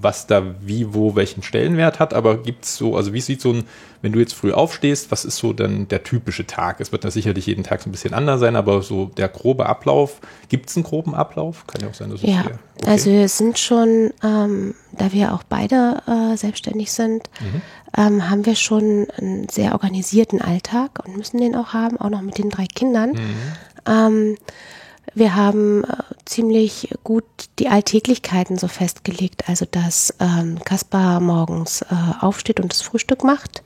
was 0.00 0.26
da 0.26 0.54
wie, 0.60 0.94
wo, 0.94 1.14
welchen 1.14 1.42
Stellenwert 1.42 2.00
hat. 2.00 2.14
Aber 2.14 2.38
gibt 2.38 2.64
es 2.64 2.76
so, 2.76 2.96
also 2.96 3.12
wie 3.12 3.20
sieht 3.20 3.40
so 3.40 3.52
ein, 3.52 3.64
wenn 4.00 4.12
du 4.12 4.18
jetzt 4.18 4.34
früh 4.34 4.52
aufstehst, 4.52 5.10
was 5.10 5.24
ist 5.24 5.36
so 5.36 5.52
dann 5.52 5.86
der 5.88 6.02
typische 6.02 6.46
Tag? 6.46 6.80
Es 6.80 6.92
wird 6.92 7.04
da 7.04 7.10
sicherlich 7.10 7.46
jeden 7.46 7.62
Tag 7.62 7.82
so 7.82 7.88
ein 7.88 7.92
bisschen 7.92 8.14
anders 8.14 8.40
sein, 8.40 8.56
aber 8.56 8.82
so 8.82 9.06
der 9.06 9.28
grobe 9.28 9.66
Ablauf, 9.66 10.20
gibt 10.48 10.70
es 10.70 10.76
einen 10.76 10.84
groben 10.84 11.14
Ablauf? 11.14 11.66
Kann 11.66 11.82
ja 11.82 11.88
auch 11.88 11.94
sein, 11.94 12.10
dass 12.10 12.22
es 12.22 12.28
Ja, 12.28 12.40
okay. 12.40 12.54
also 12.86 13.10
wir 13.10 13.28
sind 13.28 13.58
schon, 13.58 14.12
ähm, 14.24 14.74
da 14.92 15.12
wir 15.12 15.34
auch 15.34 15.42
beide 15.44 16.02
äh, 16.06 16.36
selbstständig 16.36 16.90
sind, 16.90 17.22
mhm. 17.40 17.62
ähm, 17.96 18.30
haben 18.30 18.46
wir 18.46 18.56
schon 18.56 19.06
einen 19.18 19.48
sehr 19.48 19.72
organisierten 19.72 20.40
Alltag 20.40 21.04
und 21.06 21.16
müssen 21.16 21.38
den 21.38 21.54
auch 21.54 21.72
haben, 21.72 21.98
auch 21.98 22.10
noch 22.10 22.22
mit 22.22 22.38
den 22.38 22.50
drei 22.50 22.66
Kindern. 22.66 23.12
Mhm. 23.12 23.36
Ähm, 23.86 24.36
wir 25.14 25.34
haben 25.34 25.84
äh, 25.84 25.88
ziemlich 26.24 26.88
gut 27.04 27.24
die 27.58 27.68
Alltäglichkeiten 27.68 28.56
so 28.56 28.68
festgelegt, 28.68 29.48
also 29.48 29.66
dass 29.70 30.14
ähm, 30.20 30.58
Kaspar 30.64 31.20
morgens 31.20 31.82
äh, 31.82 31.86
aufsteht 32.20 32.60
und 32.60 32.72
das 32.72 32.82
Frühstück 32.82 33.24
macht. 33.24 33.62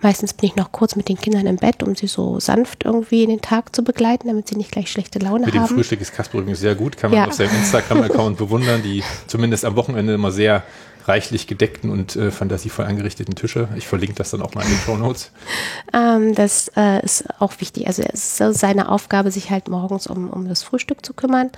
Meistens 0.00 0.34
bin 0.34 0.50
ich 0.50 0.56
noch 0.56 0.72
kurz 0.72 0.96
mit 0.96 1.08
den 1.08 1.18
Kindern 1.18 1.46
im 1.46 1.56
Bett, 1.56 1.82
um 1.82 1.96
sie 1.96 2.06
so 2.06 2.38
sanft 2.40 2.84
irgendwie 2.84 3.22
in 3.22 3.30
den 3.30 3.40
Tag 3.40 3.74
zu 3.74 3.82
begleiten, 3.82 4.28
damit 4.28 4.48
sie 4.48 4.56
nicht 4.56 4.70
gleich 4.70 4.90
schlechte 4.90 5.18
Laune 5.18 5.46
mit 5.46 5.54
haben. 5.54 5.62
Mit 5.62 5.70
dem 5.70 5.76
Frühstück 5.76 6.00
ist 6.00 6.14
Kaspar 6.14 6.40
übrigens 6.40 6.60
sehr 6.60 6.74
gut, 6.74 6.96
kann 6.96 7.10
man 7.10 7.20
ja. 7.20 7.26
auf 7.26 7.34
seinem 7.34 7.54
Instagram-Account 7.56 8.38
bewundern, 8.38 8.82
die 8.82 9.02
zumindest 9.26 9.64
am 9.64 9.76
Wochenende 9.76 10.14
immer 10.14 10.30
sehr 10.30 10.62
reichlich 11.06 11.46
gedeckten 11.46 11.90
und 11.90 12.16
äh, 12.16 12.30
fantasievoll 12.30 12.86
eingerichteten 12.86 13.34
Tische. 13.34 13.68
Ich 13.76 13.86
verlinke 13.86 14.14
das 14.14 14.30
dann 14.30 14.42
auch 14.42 14.54
mal 14.54 14.62
in 14.62 14.70
den 14.70 14.78
Show 14.78 14.96
Notes. 14.96 15.30
ähm, 15.92 16.34
das 16.34 16.70
äh, 16.76 17.04
ist 17.04 17.24
auch 17.40 17.60
wichtig. 17.60 17.86
Also 17.86 18.02
es 18.02 18.40
ist 18.40 18.60
seine 18.60 18.88
Aufgabe, 18.88 19.30
sich 19.30 19.50
halt 19.50 19.68
morgens 19.68 20.06
um, 20.06 20.30
um 20.30 20.48
das 20.48 20.62
Frühstück 20.62 21.04
zu 21.04 21.14
kümmern. 21.14 21.50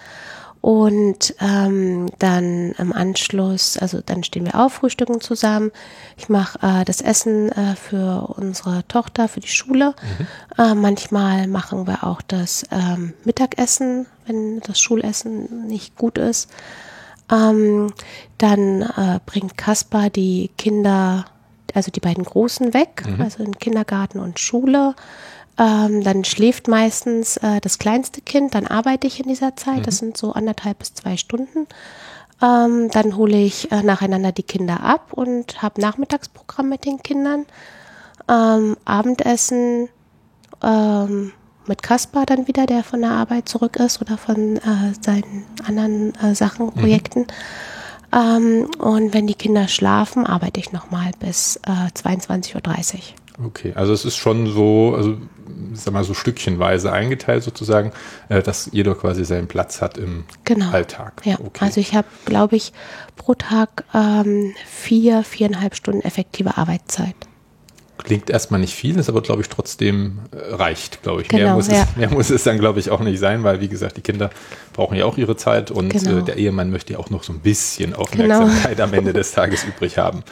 Und 0.62 1.34
ähm, 1.38 2.10
dann 2.18 2.72
im 2.72 2.92
Anschluss, 2.92 3.78
also 3.78 4.00
dann 4.04 4.24
stehen 4.24 4.46
wir 4.46 4.56
auf, 4.56 4.72
frühstücken 4.72 5.20
zusammen. 5.20 5.70
Ich 6.16 6.28
mache 6.28 6.58
äh, 6.60 6.84
das 6.84 7.00
Essen 7.00 7.52
äh, 7.52 7.76
für 7.76 8.34
unsere 8.36 8.84
Tochter, 8.88 9.28
für 9.28 9.38
die 9.38 9.46
Schule. 9.46 9.94
Mhm. 10.18 10.26
Äh, 10.58 10.74
manchmal 10.74 11.46
machen 11.46 11.86
wir 11.86 12.02
auch 12.02 12.20
das 12.20 12.64
ähm, 12.72 13.12
Mittagessen, 13.24 14.06
wenn 14.26 14.58
das 14.60 14.80
Schulessen 14.80 15.68
nicht 15.68 15.94
gut 15.96 16.18
ist. 16.18 16.50
Ähm, 17.30 17.92
dann 18.38 18.82
äh, 18.82 19.20
bringt 19.26 19.56
Kaspar 19.56 20.10
die 20.10 20.50
Kinder, 20.58 21.26
also 21.74 21.90
die 21.90 22.00
beiden 22.00 22.24
Großen 22.24 22.72
weg, 22.74 23.04
mhm. 23.06 23.20
also 23.20 23.42
in 23.42 23.58
Kindergarten 23.58 24.20
und 24.20 24.38
Schule. 24.38 24.94
Ähm, 25.58 26.04
dann 26.04 26.24
schläft 26.24 26.68
meistens 26.68 27.38
äh, 27.38 27.60
das 27.60 27.78
kleinste 27.78 28.20
Kind, 28.20 28.54
dann 28.54 28.66
arbeite 28.66 29.06
ich 29.06 29.20
in 29.20 29.28
dieser 29.28 29.56
Zeit, 29.56 29.78
mhm. 29.78 29.82
das 29.84 29.98
sind 29.98 30.16
so 30.16 30.32
anderthalb 30.32 30.78
bis 30.78 30.94
zwei 30.94 31.16
Stunden. 31.16 31.66
Ähm, 32.42 32.90
dann 32.90 33.16
hole 33.16 33.38
ich 33.38 33.72
äh, 33.72 33.82
nacheinander 33.82 34.32
die 34.32 34.42
Kinder 34.42 34.82
ab 34.82 35.12
und 35.12 35.62
habe 35.62 35.80
Nachmittagsprogramm 35.80 36.68
mit 36.68 36.84
den 36.84 37.02
Kindern. 37.02 37.46
Ähm, 38.28 38.76
Abendessen, 38.84 39.88
ähm, 40.62 41.32
mit 41.68 41.82
Kaspar 41.82 42.26
dann 42.26 42.46
wieder, 42.46 42.66
der 42.66 42.84
von 42.84 43.00
der 43.00 43.10
Arbeit 43.10 43.48
zurück 43.48 43.76
ist 43.76 44.00
oder 44.00 44.16
von 44.18 44.56
äh, 44.56 44.94
seinen 45.00 45.44
anderen 45.66 46.14
äh, 46.16 46.34
Sachen. 46.34 46.72
Projekten. 46.72 47.20
Mhm. 47.20 47.26
Ähm, 48.12 48.70
und 48.78 49.14
wenn 49.14 49.26
die 49.26 49.34
Kinder 49.34 49.68
schlafen, 49.68 50.26
arbeite 50.26 50.60
ich 50.60 50.72
nochmal 50.72 51.10
bis 51.18 51.56
äh, 51.66 51.90
22.30 51.94 52.54
Uhr. 52.54 53.46
Okay, 53.46 53.72
also 53.74 53.92
es 53.92 54.04
ist 54.04 54.16
schon 54.16 54.46
so, 54.46 54.94
also 54.96 55.18
sag 55.74 55.92
mal 55.92 56.04
so 56.04 56.14
stückchenweise 56.14 56.90
eingeteilt 56.92 57.42
sozusagen, 57.42 57.92
äh, 58.28 58.42
dass 58.42 58.70
jeder 58.72 58.94
quasi 58.94 59.24
seinen 59.24 59.46
Platz 59.46 59.82
hat 59.82 59.98
im 59.98 60.24
genau. 60.44 60.70
Alltag. 60.70 61.20
Ja, 61.24 61.38
okay. 61.40 61.64
also 61.64 61.80
ich 61.80 61.94
habe, 61.94 62.08
glaube 62.24 62.56
ich, 62.56 62.72
pro 63.16 63.34
Tag 63.34 63.84
ähm, 63.92 64.54
vier, 64.66 65.22
viereinhalb 65.22 65.74
Stunden 65.74 66.00
effektive 66.02 66.56
Arbeitszeit 66.56 67.14
klingt 68.06 68.30
erstmal 68.30 68.60
nicht 68.60 68.74
viel, 68.74 68.98
ist 68.98 69.08
aber, 69.08 69.20
glaube 69.20 69.42
ich, 69.42 69.48
trotzdem 69.48 70.20
äh, 70.30 70.54
reicht, 70.54 71.02
glaube 71.02 71.22
ich. 71.22 71.30
mehr, 71.30 71.42
Genau, 71.42 71.56
muss 71.56 71.66
ja. 71.68 71.82
es, 71.82 71.96
mehr 71.96 72.08
muss 72.10 72.30
es 72.30 72.44
dann, 72.44 72.58
glaube 72.58 72.78
ich, 72.78 72.90
auch 72.90 73.00
nicht 73.00 73.18
sein, 73.18 73.42
weil, 73.44 73.60
wie 73.60 73.68
gesagt, 73.68 73.96
die 73.96 74.00
Kinder 74.00 74.30
brauchen 74.72 74.96
ja 74.96 75.04
auch 75.04 75.18
ihre 75.18 75.36
Zeit 75.36 75.70
und 75.72 75.90
Genau. 75.90 76.18
äh, 76.18 76.22
der 76.22 76.36
Ehemann 76.36 76.70
möchte 76.70 76.94
ja 76.94 76.98
auch 77.00 77.10
noch 77.10 77.24
so 77.24 77.32
ein 77.32 77.40
bisschen 77.40 77.94
Aufmerksamkeit 77.94 78.80
am 78.80 78.94
Ende 78.94 79.12
des 79.12 79.32
Tages 79.32 79.64
übrig 79.64 79.98
haben. 79.98 80.22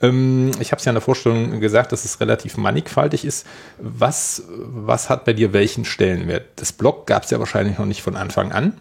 Ähm, 0.00 0.52
ich 0.60 0.70
habe 0.70 0.78
es 0.78 0.84
ja 0.84 0.90
in 0.90 0.94
der 0.94 1.02
Vorstellung 1.02 1.60
gesagt, 1.60 1.90
dass 1.92 2.04
es 2.04 2.20
relativ 2.20 2.56
mannigfaltig 2.56 3.24
ist. 3.24 3.46
Was, 3.78 4.44
was 4.56 5.10
hat 5.10 5.24
bei 5.24 5.32
dir 5.32 5.52
welchen 5.52 5.84
Stellenwert? 5.84 6.46
Das 6.56 6.72
Blog 6.72 7.06
gab 7.08 7.24
es 7.24 7.30
ja 7.30 7.40
wahrscheinlich 7.40 7.78
noch 7.78 7.86
nicht 7.86 8.00
von 8.02 8.16
Anfang 8.16 8.52
an 8.52 8.74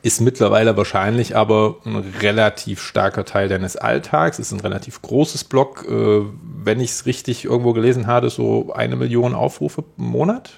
ist 0.00 0.20
mittlerweile 0.20 0.76
wahrscheinlich 0.76 1.36
aber 1.36 1.76
ein 1.84 1.96
relativ 2.20 2.80
starker 2.80 3.24
Teil 3.24 3.48
deines 3.48 3.76
Alltags, 3.76 4.38
ist 4.38 4.52
ein 4.52 4.60
relativ 4.60 5.02
großes 5.02 5.44
Blog, 5.44 5.86
äh, 5.88 6.22
wenn 6.64 6.80
ich 6.80 6.90
es 6.90 7.06
richtig 7.06 7.44
irgendwo 7.44 7.72
gelesen 7.72 8.06
habe, 8.06 8.30
so 8.30 8.72
eine 8.72 8.96
Million 8.96 9.34
Aufrufe 9.34 9.84
im 9.98 10.04
Monat. 10.04 10.50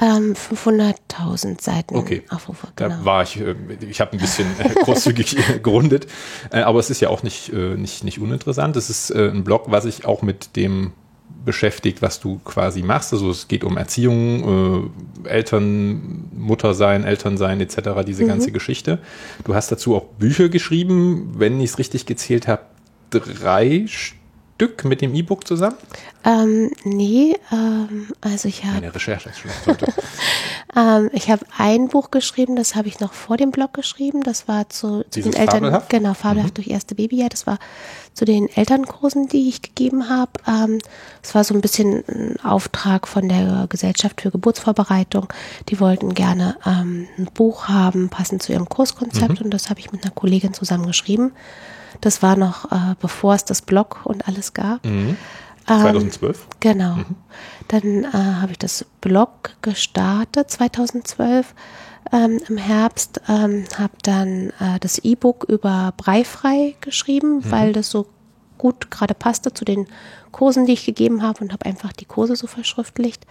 Ähm, 0.00 0.34
500.000 0.34 1.62
Seiten 1.62 1.94
Okay. 1.96 2.22
Aufrufe, 2.28 2.66
Da 2.76 2.88
genau. 2.88 3.04
war 3.04 3.22
ich, 3.22 3.40
äh, 3.40 3.54
ich 3.88 4.00
habe 4.00 4.12
ein 4.12 4.18
bisschen 4.18 4.46
äh, 4.58 4.68
großzügig 4.82 5.62
gerundet, 5.62 6.08
äh, 6.50 6.60
aber 6.60 6.80
es 6.80 6.90
ist 6.90 7.00
ja 7.00 7.08
auch 7.08 7.22
nicht, 7.22 7.52
äh, 7.52 7.76
nicht, 7.76 8.02
nicht 8.04 8.18
uninteressant. 8.20 8.76
Es 8.76 8.90
ist 8.90 9.10
äh, 9.10 9.30
ein 9.30 9.44
Blog, 9.44 9.66
was 9.68 9.84
sich 9.84 10.04
auch 10.04 10.22
mit 10.22 10.56
dem 10.56 10.92
beschäftigt, 11.44 12.02
was 12.02 12.20
du 12.20 12.40
quasi 12.44 12.82
machst. 12.82 13.12
Also 13.12 13.30
es 13.30 13.48
geht 13.48 13.64
um 13.64 13.76
Erziehung, 13.76 14.90
äh, 15.24 15.28
Eltern, 15.28 16.23
Mutter 16.44 16.74
sein, 16.74 17.04
Eltern 17.04 17.36
sein 17.36 17.60
etc., 17.60 18.04
diese 18.06 18.26
ganze 18.26 18.52
Geschichte. 18.52 18.98
Du 19.44 19.54
hast 19.54 19.72
dazu 19.72 19.96
auch 19.96 20.04
Bücher 20.04 20.48
geschrieben, 20.48 21.34
wenn 21.36 21.60
ich 21.60 21.70
es 21.70 21.78
richtig 21.78 22.06
gezählt 22.06 22.46
habe, 22.48 22.62
drei 23.10 23.86
Stück 23.86 24.84
mit 24.84 25.00
dem 25.00 25.14
E-Book 25.14 25.46
zusammen. 25.46 25.76
Ähm, 26.24 26.70
nee, 26.84 27.34
ähm, 27.52 28.08
also 28.20 28.48
ich 28.48 28.64
habe 28.64 28.74
Meine 28.74 28.94
Recherche 28.94 29.28
ist 29.28 29.38
schlecht 29.38 29.66
heute. 29.66 29.86
ähm, 30.76 31.10
ich 31.12 31.30
habe 31.30 31.44
ein 31.56 31.88
Buch 31.88 32.10
geschrieben, 32.10 32.56
das 32.56 32.74
habe 32.74 32.88
ich 32.88 33.00
noch 33.00 33.12
vor 33.12 33.36
dem 33.36 33.50
Blog 33.50 33.74
geschrieben. 33.74 34.22
Das 34.22 34.48
war 34.48 34.68
zu, 34.68 35.04
zu 35.10 35.22
den 35.22 35.32
Eltern, 35.32 35.60
Fabelhaft? 35.60 35.90
genau, 35.90 36.14
fabelhaft 36.14 36.56
durch 36.56 36.68
erste 36.68 36.94
Babyjahr. 36.94 37.28
Das 37.28 37.46
war 37.46 37.58
zu 38.12 38.24
den 38.24 38.48
Elternkursen, 38.48 39.28
die 39.28 39.48
ich 39.48 39.62
gegeben 39.62 40.08
habe. 40.08 40.32
Ähm, 40.46 40.80
das 41.22 41.34
war 41.34 41.44
so 41.44 41.54
ein 41.54 41.60
bisschen 41.60 42.04
ein 42.08 42.40
Auftrag 42.42 43.06
von 43.06 43.28
der 43.28 43.66
Gesellschaft 43.68 44.20
für 44.20 44.30
Geburtsvorbereitung. 44.30 45.32
Die 45.68 45.80
wollten 45.80 46.14
gerne 46.14 46.56
ähm, 46.66 47.06
ein 47.18 47.26
Buch 47.32 47.68
haben, 47.68 48.08
passend 48.08 48.42
zu 48.42 48.52
ihrem 48.52 48.68
Kurskonzept, 48.68 49.40
und 49.40 49.50
das 49.50 49.70
habe 49.70 49.80
ich 49.80 49.92
mit 49.92 50.04
einer 50.04 50.12
Kollegin 50.12 50.54
zusammen 50.54 50.86
geschrieben. 50.86 51.32
Das 52.00 52.22
war 52.22 52.36
noch, 52.36 52.70
äh, 52.72 52.94
bevor 53.00 53.34
es 53.34 53.44
das 53.44 53.62
Blog 53.62 54.00
und 54.04 54.26
alles 54.26 54.52
gab. 54.52 54.84
Mhm. 54.84 55.16
2012. 55.66 56.46
Genau. 56.60 56.96
Dann 57.68 58.04
äh, 58.04 58.08
habe 58.12 58.52
ich 58.52 58.58
das 58.58 58.84
Blog 59.00 59.50
gestartet 59.62 60.50
2012 60.50 61.54
ähm, 62.12 62.40
im 62.48 62.56
Herbst, 62.56 63.20
ähm, 63.28 63.64
habe 63.78 63.94
dann 64.02 64.50
äh, 64.60 64.78
das 64.80 64.98
E-Book 64.98 65.44
über 65.44 65.94
Breifrei 65.96 66.74
geschrieben, 66.80 67.50
weil 67.50 67.72
das 67.72 67.90
so 67.90 68.06
gut 68.58 68.90
gerade 68.90 69.14
passte 69.14 69.52
zu 69.52 69.64
den 69.64 69.86
Kursen, 70.32 70.66
die 70.66 70.72
ich 70.72 70.84
gegeben 70.84 71.22
habe 71.22 71.42
und 71.42 71.52
habe 71.52 71.64
einfach 71.66 71.92
die 71.92 72.04
Kurse 72.04 72.36
so 72.36 72.46
verschriftlicht. 72.46 73.26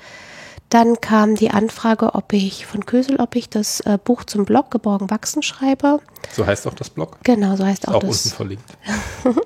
Dann 0.70 1.02
kam 1.02 1.36
die 1.36 1.52
Anfrage, 1.52 2.16
ob 2.16 2.34
ich 2.34 2.66
von 2.66 2.86
Kösel, 2.86 3.18
ob 3.18 3.36
ich 3.36 3.48
das 3.48 3.82
äh, 3.82 4.00
Buch 4.04 4.24
zum 4.24 4.46
Blog 4.46 4.72
Geborgen 4.72 5.12
Wachsen 5.12 5.44
schreibe. 5.44 6.00
So 6.32 6.46
heißt 6.48 6.66
auch 6.66 6.74
das 6.74 6.90
Blog. 6.90 7.20
Genau, 7.24 7.56
so 7.56 7.66
heißt 7.66 7.88
auch, 7.88 7.96
Auch 7.96 8.00
das. 8.00 8.26
unten 8.26 8.36
verlinkt. 8.36 8.78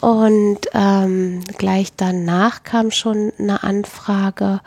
Und 0.00 0.60
ähm, 0.72 1.40
gleich 1.58 1.92
danach 1.96 2.62
kam 2.62 2.90
schon 2.90 3.32
eine 3.38 3.62
Anfrage 3.62 4.60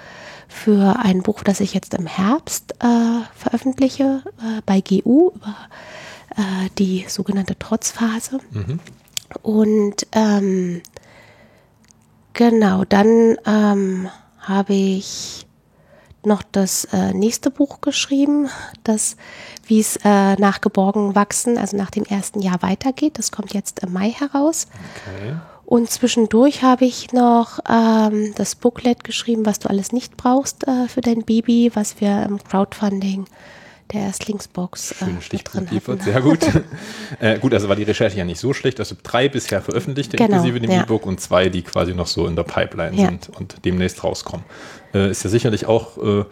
für 0.48 0.98
ein 1.00 1.22
Buch, 1.22 1.44
das 1.44 1.60
ich 1.60 1.74
jetzt 1.74 1.94
im 1.94 2.08
Herbst 2.08 2.74
äh, 2.80 3.22
veröffentliche 3.36 4.24
äh, 4.40 4.62
bei 4.66 4.82
GU 4.82 5.32
über 5.36 5.56
äh, 6.36 6.70
die 6.78 7.06
sogenannte 7.08 7.58
Trotzphase. 7.58 8.40
Und 9.42 10.08
ähm, 10.14 10.82
genau, 12.34 12.86
dann 12.86 13.38
ähm, 13.46 14.10
habe 14.40 14.74
ich 14.74 15.47
noch 16.28 16.44
das 16.44 16.86
äh, 16.86 17.14
nächste 17.14 17.50
Buch 17.50 17.82
geschrieben, 17.82 18.50
das, 18.84 19.16
wie 19.66 19.80
es 19.80 19.98
äh, 20.04 20.36
nach 20.36 20.62
Geborgen 20.62 21.16
wachsen, 21.16 21.58
also 21.58 21.76
nach 21.78 21.90
dem 21.90 22.04
ersten 22.04 22.42
Jahr 22.42 22.62
weitergeht. 22.62 23.18
Das 23.18 23.32
kommt 23.32 23.54
jetzt 23.54 23.80
im 23.80 23.94
Mai 23.94 24.12
heraus. 24.12 24.68
Okay. 25.08 25.36
Und 25.66 25.90
zwischendurch 25.90 26.64
habe 26.64 26.86
ich 26.86 27.12
noch 27.12 27.60
ähm, 27.70 28.34
das 28.36 28.56
Booklet 28.56 29.04
geschrieben, 29.04 29.46
was 29.46 29.60
du 29.60 29.70
alles 29.70 29.92
nicht 29.92 30.16
brauchst 30.16 30.66
äh, 30.66 30.88
für 30.88 31.02
dein 31.02 31.24
Baby, 31.24 31.72
was 31.74 32.00
wir 32.00 32.24
im 32.24 32.42
Crowdfunding 32.42 33.26
der 33.92 34.02
Erstlingsbox 34.02 35.02
äh, 35.02 35.06
mit 35.06 35.24
Stichpunkt 35.24 35.70
drin 35.70 35.76
liefert, 35.76 36.02
hatten. 36.02 36.12
sehr 36.12 36.22
gut. 36.22 36.40
äh, 37.20 37.40
gut, 37.40 37.54
also 37.54 37.70
war 37.70 37.76
die 37.76 37.84
Recherche 37.84 38.18
ja 38.18 38.26
nicht 38.26 38.40
so 38.40 38.54
schlecht. 38.54 38.80
Also 38.80 38.96
drei 39.02 39.30
bisher 39.30 39.62
veröffentlichte, 39.62 40.18
Genau, 40.18 40.36
inklusive 40.38 40.60
dem 40.60 40.72
ja. 40.72 40.84
E-Book 40.84 41.06
und 41.06 41.20
zwei, 41.22 41.50
die 41.50 41.62
quasi 41.62 41.94
noch 41.94 42.08
so 42.08 42.28
in 42.28 42.36
der 42.36 42.44
Pipeline 42.44 42.96
Ja. 42.96 43.08
sind 43.08 43.30
und 43.38 43.66
demnächst 43.66 44.04
rauskommen. 44.04 44.46
Äh, 44.94 45.10
ist 45.12 45.24
ja 45.24 45.30
sicherlich 45.30 45.66
auch, 45.66 45.98
äh, 45.98 46.26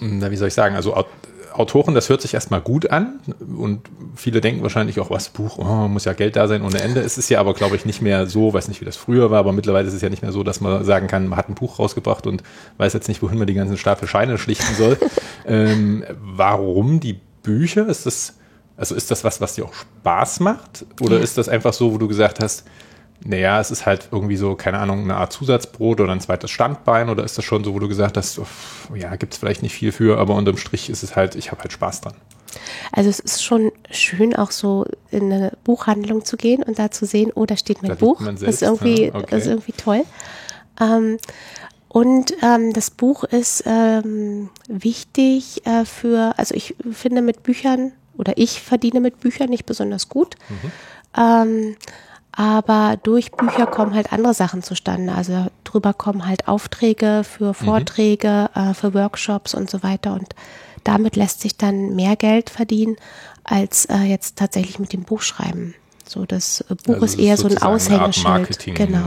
na, 0.00 0.30
wie 0.30 0.36
soll 0.36 0.48
ich 0.48 0.54
sagen, 0.54 0.74
also 0.76 0.94
Aut- 0.94 1.06
Autoren, 1.52 1.94
das 1.94 2.08
hört 2.08 2.20
sich 2.22 2.34
erstmal 2.34 2.60
gut 2.60 2.90
an 2.90 3.18
und 3.58 3.80
viele 4.14 4.40
denken 4.40 4.62
wahrscheinlich 4.62 5.00
auch, 5.00 5.10
was 5.10 5.30
Buch, 5.30 5.58
oh, 5.58 5.88
muss 5.88 6.04
ja 6.04 6.12
Geld 6.12 6.36
da 6.36 6.46
sein 6.46 6.62
ohne 6.62 6.80
Ende. 6.80 7.00
Es 7.00 7.18
ist 7.18 7.30
ja 7.30 7.40
aber, 7.40 7.54
glaube 7.54 7.74
ich, 7.74 7.84
nicht 7.84 8.00
mehr 8.00 8.26
so, 8.28 8.52
weiß 8.54 8.68
nicht, 8.68 8.80
wie 8.80 8.84
das 8.84 8.96
früher 8.96 9.32
war, 9.32 9.40
aber 9.40 9.52
mittlerweile 9.52 9.88
ist 9.88 9.94
es 9.94 10.02
ja 10.02 10.08
nicht 10.08 10.22
mehr 10.22 10.30
so, 10.30 10.44
dass 10.44 10.60
man 10.60 10.84
sagen 10.84 11.08
kann, 11.08 11.26
man 11.26 11.36
hat 11.36 11.48
ein 11.48 11.54
Buch 11.56 11.80
rausgebracht 11.80 12.28
und 12.28 12.44
weiß 12.76 12.92
jetzt 12.92 13.08
nicht, 13.08 13.22
wohin 13.22 13.38
man 13.38 13.48
die 13.48 13.54
ganzen 13.54 13.76
Stapel 13.76 14.06
Scheine 14.06 14.38
schlichten 14.38 14.72
soll. 14.76 14.98
ähm, 15.46 16.04
warum 16.20 17.00
die 17.00 17.18
Bücher? 17.42 17.88
Ist 17.88 18.06
das, 18.06 18.34
also 18.76 18.94
ist 18.94 19.10
das 19.10 19.24
was, 19.24 19.40
was 19.40 19.54
dir 19.56 19.64
auch 19.64 19.74
Spaß 19.74 20.38
macht? 20.40 20.84
Oder 21.00 21.16
Ja. 21.16 21.22
ist 21.24 21.38
das 21.38 21.48
einfach 21.48 21.72
so, 21.72 21.92
wo 21.92 21.98
du 21.98 22.06
gesagt 22.06 22.38
hast, 22.40 22.66
naja, 23.24 23.60
es 23.60 23.70
ist 23.70 23.84
halt 23.84 24.08
irgendwie 24.12 24.36
so, 24.36 24.54
keine 24.54 24.78
Ahnung, 24.78 25.02
eine 25.02 25.16
Art 25.16 25.32
Zusatzbrot 25.32 26.00
oder 26.00 26.12
ein 26.12 26.20
zweites 26.20 26.50
Standbein 26.50 27.08
oder 27.08 27.24
ist 27.24 27.36
das 27.36 27.44
schon 27.44 27.64
so, 27.64 27.74
wo 27.74 27.78
du 27.78 27.88
gesagt 27.88 28.16
hast, 28.16 28.38
uff, 28.38 28.88
ja, 28.94 29.14
gibt 29.16 29.32
es 29.32 29.38
vielleicht 29.38 29.62
nicht 29.62 29.72
viel 29.74 29.92
für, 29.92 30.18
aber 30.18 30.34
unterm 30.34 30.56
Strich 30.56 30.88
ist 30.88 31.02
es 31.02 31.16
halt, 31.16 31.34
ich 31.34 31.50
habe 31.50 31.62
halt 31.62 31.72
Spaß 31.72 32.02
dran. 32.02 32.14
Also 32.92 33.10
es 33.10 33.20
ist 33.20 33.42
schon 33.42 33.72
schön, 33.90 34.34
auch 34.34 34.50
so 34.50 34.86
in 35.10 35.32
eine 35.32 35.52
Buchhandlung 35.64 36.24
zu 36.24 36.36
gehen 36.36 36.62
und 36.62 36.78
da 36.78 36.90
zu 36.90 37.06
sehen, 37.06 37.32
oh, 37.34 37.44
da 37.44 37.56
steht 37.56 37.82
mein 37.82 37.90
Da 37.90 37.94
Buch. 37.96 38.20
man 38.20 38.36
das, 38.36 38.42
ist 38.42 38.60
selbst, 38.60 38.82
irgendwie, 38.82 39.10
okay. 39.12 39.26
das 39.30 39.42
ist 39.42 39.48
irgendwie 39.48 39.72
toll. 39.72 40.04
Ähm, 40.80 41.18
und 41.88 42.34
ähm, 42.42 42.72
das 42.72 42.90
Buch 42.90 43.24
ist 43.24 43.64
ähm, 43.66 44.50
wichtig 44.68 45.66
äh, 45.66 45.84
für, 45.84 46.34
also 46.36 46.54
ich 46.54 46.76
finde 46.92 47.22
mit 47.22 47.42
Büchern 47.42 47.92
oder 48.16 48.34
ich 48.36 48.60
verdiene 48.60 49.00
mit 49.00 49.20
Büchern 49.20 49.48
nicht 49.48 49.64
besonders 49.64 50.08
gut. 50.08 50.36
Ähm, 51.16 51.76
aber 52.32 52.96
durch 53.02 53.32
Bücher 53.32 53.66
kommen 53.66 53.94
halt 53.94 54.12
andere 54.12 54.34
Sachen 54.34 54.62
zustande. 54.62 55.12
Also 55.14 55.46
drüber 55.64 55.92
kommen 55.92 56.26
halt 56.26 56.46
Aufträge 56.48 57.22
für 57.24 57.54
Vorträge, 57.54 58.50
äh, 58.54 58.74
für 58.74 58.94
Workshops 58.94 59.54
und 59.54 59.68
so 59.70 59.82
weiter. 59.82 60.12
Und 60.12 60.34
damit 60.84 61.16
lässt 61.16 61.40
sich 61.40 61.56
dann 61.56 61.94
mehr 61.96 62.16
Geld 62.16 62.50
verdienen 62.50 62.96
als 63.44 63.86
äh, 63.86 63.98
jetzt 64.04 64.36
tatsächlich 64.36 64.78
mit 64.78 64.92
dem 64.92 65.02
Buch 65.02 65.22
schreiben. 65.22 65.74
So 66.06 66.24
das 66.26 66.64
Buch 66.84 66.94
Also 66.94 67.04
ist 67.04 67.18
eher 67.18 67.36
so 67.36 67.48
ein 67.48 67.58
Aushängeschild. 67.58 68.24
Marketing- 68.26 68.74
Genau. 68.74 69.06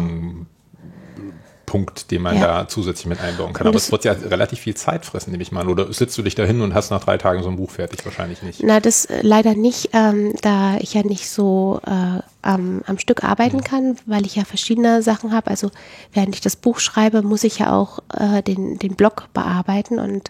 Punkt, 1.72 2.12
den 2.12 2.22
man 2.22 2.36
Ja. 2.36 2.42
da 2.64 2.68
zusätzlich 2.68 3.06
mit 3.06 3.22
einbauen 3.22 3.54
kann. 3.54 3.66
Und 3.66 3.70
Aber 3.70 3.78
es- 3.78 3.92
wird 3.94 4.04
ja 4.04 4.12
relativ 4.12 4.60
viel 4.60 4.76
Zeit 4.76 5.06
fressen, 5.06 5.32
nehme 5.32 5.42
ich 5.42 5.54
mal. 5.54 5.62
an. 5.62 5.70
Oder 5.70 5.94
sitzt 5.94 6.18
du 6.18 6.22
dich 6.22 6.36
da 6.36 6.44
hin 6.44 6.60
und 6.60 6.74
hast 6.74 6.92
nach 6.92 7.02
drei 7.02 7.18
Tagen 7.18 7.44
so 7.44 7.50
ein 7.50 7.56
Buch 7.56 7.72
fertig? 7.72 8.04
Wahrscheinlich 8.04 8.42
nicht. 8.44 8.62
Na, 8.62 8.82
das 8.82 9.06
äh, 9.06 9.20
leider 9.22 9.56
nicht, 9.56 9.92
ähm, 9.94 10.34
da 10.42 10.76
ich 10.80 10.94
ja 10.94 11.04
nicht 11.04 11.30
so 11.30 11.80
äh, 11.88 12.20
am, 12.42 12.82
am 12.88 12.98
Stück 13.00 13.24
arbeiten 13.24 13.64
kann, 13.64 13.96
weil 14.06 14.26
ich 14.26 14.36
ja 14.36 14.44
verschiedene 14.44 15.02
Sachen 15.02 15.32
habe. 15.32 15.50
Also 15.50 15.72
während 16.12 16.36
ich 16.36 16.42
das 16.42 16.58
Buch 16.58 16.80
schreibe, 16.80 17.22
muss 17.22 17.46
ich 17.46 17.60
ja 17.60 17.72
auch 17.72 18.00
äh, 18.20 18.42
den, 18.42 18.78
den 18.78 18.96
Blog 18.96 19.30
bearbeiten 19.34 19.98
und 19.98 20.30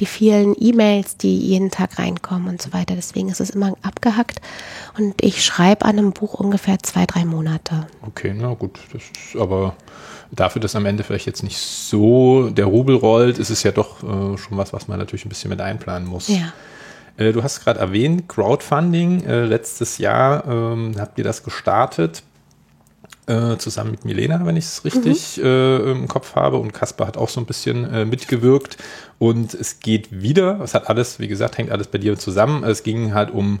die 0.00 0.06
vielen 0.06 0.56
E-Mails, 0.58 1.16
die 1.18 1.38
jeden 1.38 1.70
Tag 1.70 1.98
reinkommen 1.98 2.48
und 2.48 2.60
so 2.60 2.72
weiter. 2.72 2.94
Deswegen 2.96 3.28
ist 3.28 3.40
es 3.40 3.50
immer 3.50 3.74
abgehackt. 3.82 4.40
Und 4.98 5.14
ich 5.22 5.44
schreibe 5.44 5.84
an 5.84 5.98
einem 5.98 6.12
Buch 6.12 6.34
ungefähr 6.34 6.78
zwei, 6.82 7.04
drei 7.06 7.24
Monate. 7.24 7.86
Okay, 8.04 8.34
na 8.36 8.54
gut. 8.54 8.80
Das 8.92 9.02
ist 9.02 9.40
aber 9.40 9.76
dafür, 10.32 10.60
dass 10.60 10.74
am 10.74 10.86
Ende 10.86 11.04
vielleicht 11.04 11.26
jetzt 11.26 11.42
nicht 11.42 11.58
so 11.58 12.50
der 12.50 12.64
Rubel 12.64 12.96
rollt, 12.96 13.38
ist 13.38 13.50
es 13.50 13.62
ja 13.62 13.70
doch 13.70 14.02
äh, 14.02 14.38
schon 14.38 14.56
was, 14.56 14.72
was 14.72 14.88
man 14.88 14.98
natürlich 14.98 15.26
ein 15.26 15.28
bisschen 15.28 15.50
mit 15.50 15.60
einplanen 15.60 16.08
muss. 16.08 16.28
Ja. 16.28 16.52
Äh, 17.16 17.32
du 17.32 17.42
hast 17.42 17.62
gerade 17.62 17.78
erwähnt, 17.78 18.28
Crowdfunding. 18.28 19.24
Äh, 19.24 19.44
letztes 19.44 19.98
Jahr 19.98 20.46
ähm, 20.46 20.94
habt 20.98 21.18
ihr 21.18 21.24
das 21.24 21.42
gestartet. 21.42 22.22
Äh, 23.26 23.56
zusammen 23.58 23.92
mit 23.92 24.04
Milena, 24.04 24.44
wenn 24.44 24.56
ich 24.56 24.64
es 24.64 24.84
richtig 24.84 25.40
äh, 25.40 25.92
im 25.92 26.08
Kopf 26.08 26.34
habe. 26.34 26.56
Und 26.56 26.72
Kaspar 26.72 27.06
hat 27.06 27.16
auch 27.16 27.28
so 27.28 27.40
ein 27.40 27.46
bisschen 27.46 28.08
mitgewirkt. 28.08 28.78
Und 29.20 29.54
es 29.54 29.78
geht 29.78 30.22
wieder, 30.22 30.60
es 30.60 30.74
hat 30.74 30.88
alles, 30.88 31.20
wie 31.20 31.28
gesagt, 31.28 31.56
hängt 31.56 31.70
alles 31.70 31.86
bei 31.86 31.98
dir 31.98 32.18
zusammen. 32.18 32.64
Es 32.64 32.82
ging 32.82 33.14
halt 33.14 33.30
um 33.30 33.60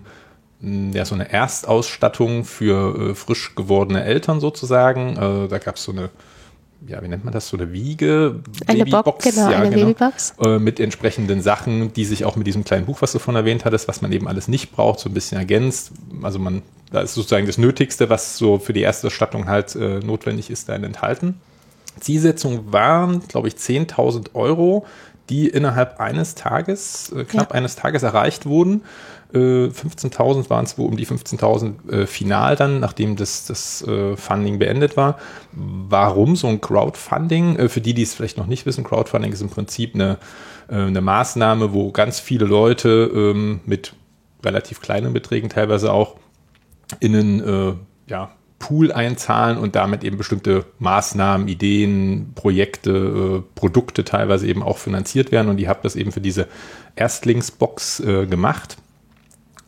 mh, 0.60 0.96
ja, 0.96 1.04
so 1.04 1.14
eine 1.14 1.30
Erstausstattung 1.30 2.44
für 2.44 3.14
frisch 3.14 3.54
gewordene 3.54 4.02
Eltern 4.02 4.40
sozusagen. 4.40 5.14
Da 5.48 5.58
gab 5.58 5.76
es 5.76 5.84
so 5.84 5.92
eine 5.92 6.10
ja, 6.86 7.02
wie 7.02 7.08
nennt 7.08 7.24
man 7.24 7.32
das, 7.32 7.48
so 7.48 7.56
eine 7.56 7.72
Wiege, 7.72 8.40
eine 8.66 8.84
Babybox, 8.84 9.24
genau, 9.24 9.50
ja, 9.50 9.58
eine 9.58 9.70
genau, 9.70 9.86
Babybox. 9.86 10.34
Äh, 10.44 10.58
mit 10.58 10.80
entsprechenden 10.80 11.40
Sachen, 11.42 11.92
die 11.92 12.04
sich 12.04 12.24
auch 12.24 12.36
mit 12.36 12.46
diesem 12.46 12.64
kleinen 12.64 12.86
Buch, 12.86 13.02
was 13.02 13.12
du 13.12 13.18
von 13.18 13.36
erwähnt 13.36 13.64
hattest, 13.64 13.88
was 13.88 14.02
man 14.02 14.12
eben 14.12 14.28
alles 14.28 14.48
nicht 14.48 14.72
braucht, 14.72 15.00
so 15.00 15.08
ein 15.08 15.14
bisschen 15.14 15.38
ergänzt. 15.38 15.92
Also 16.22 16.38
man, 16.38 16.62
da 16.90 17.00
ist 17.00 17.14
sozusagen 17.14 17.46
das 17.46 17.58
Nötigste, 17.58 18.10
was 18.10 18.36
so 18.36 18.58
für 18.58 18.72
die 18.72 18.80
erste 18.80 19.10
Stattung 19.10 19.48
halt 19.48 19.74
äh, 19.76 20.00
notwendig 20.00 20.50
ist, 20.50 20.68
da 20.68 20.74
enthalten. 20.74 21.40
Zielsetzung 22.00 22.72
waren, 22.72 23.20
glaube 23.28 23.48
ich, 23.48 23.54
10.000 23.54 24.34
Euro, 24.34 24.86
die 25.28 25.48
innerhalb 25.48 26.00
eines 26.00 26.34
Tages, 26.34 27.12
äh, 27.12 27.24
knapp 27.24 27.50
ja. 27.50 27.56
eines 27.56 27.76
Tages 27.76 28.02
erreicht 28.02 28.46
wurden. 28.46 28.82
15.000 29.38 30.50
waren 30.50 30.64
es, 30.64 30.76
wo 30.76 30.84
um 30.84 30.96
die 30.96 31.06
15.000 31.06 31.90
äh, 31.90 32.06
final 32.06 32.56
dann, 32.56 32.80
nachdem 32.80 33.16
das, 33.16 33.46
das 33.46 33.82
äh, 33.82 34.16
Funding 34.16 34.58
beendet 34.58 34.96
war. 34.96 35.18
Warum 35.52 36.36
so 36.36 36.48
ein 36.48 36.60
Crowdfunding? 36.60 37.56
Äh, 37.56 37.68
für 37.68 37.80
die, 37.80 37.94
die 37.94 38.02
es 38.02 38.14
vielleicht 38.14 38.36
noch 38.36 38.46
nicht 38.46 38.66
wissen, 38.66 38.84
Crowdfunding 38.84 39.32
ist 39.32 39.40
im 39.40 39.50
Prinzip 39.50 39.94
eine, 39.94 40.18
äh, 40.68 40.76
eine 40.76 41.00
Maßnahme, 41.00 41.72
wo 41.72 41.92
ganz 41.92 42.20
viele 42.20 42.44
Leute 42.44 43.10
ähm, 43.14 43.60
mit 43.64 43.94
relativ 44.44 44.80
kleinen 44.80 45.12
Beträgen 45.12 45.48
teilweise 45.48 45.92
auch 45.92 46.16
in 47.00 47.16
einen 47.16 47.40
äh, 47.40 47.72
ja, 48.08 48.30
Pool 48.62 48.92
einzahlen 48.92 49.58
und 49.58 49.74
damit 49.74 50.04
eben 50.04 50.16
bestimmte 50.16 50.64
Maßnahmen, 50.78 51.48
Ideen, 51.48 52.32
Projekte, 52.34 52.90
äh, 52.90 53.58
Produkte 53.58 54.04
teilweise 54.04 54.46
eben 54.46 54.62
auch 54.62 54.78
finanziert 54.78 55.32
werden. 55.32 55.48
Und 55.48 55.58
ich 55.58 55.66
habe 55.66 55.80
das 55.82 55.96
eben 55.96 56.12
für 56.12 56.20
diese 56.20 56.46
Erstlingsbox 56.94 58.00
äh, 58.00 58.26
gemacht. 58.26 58.76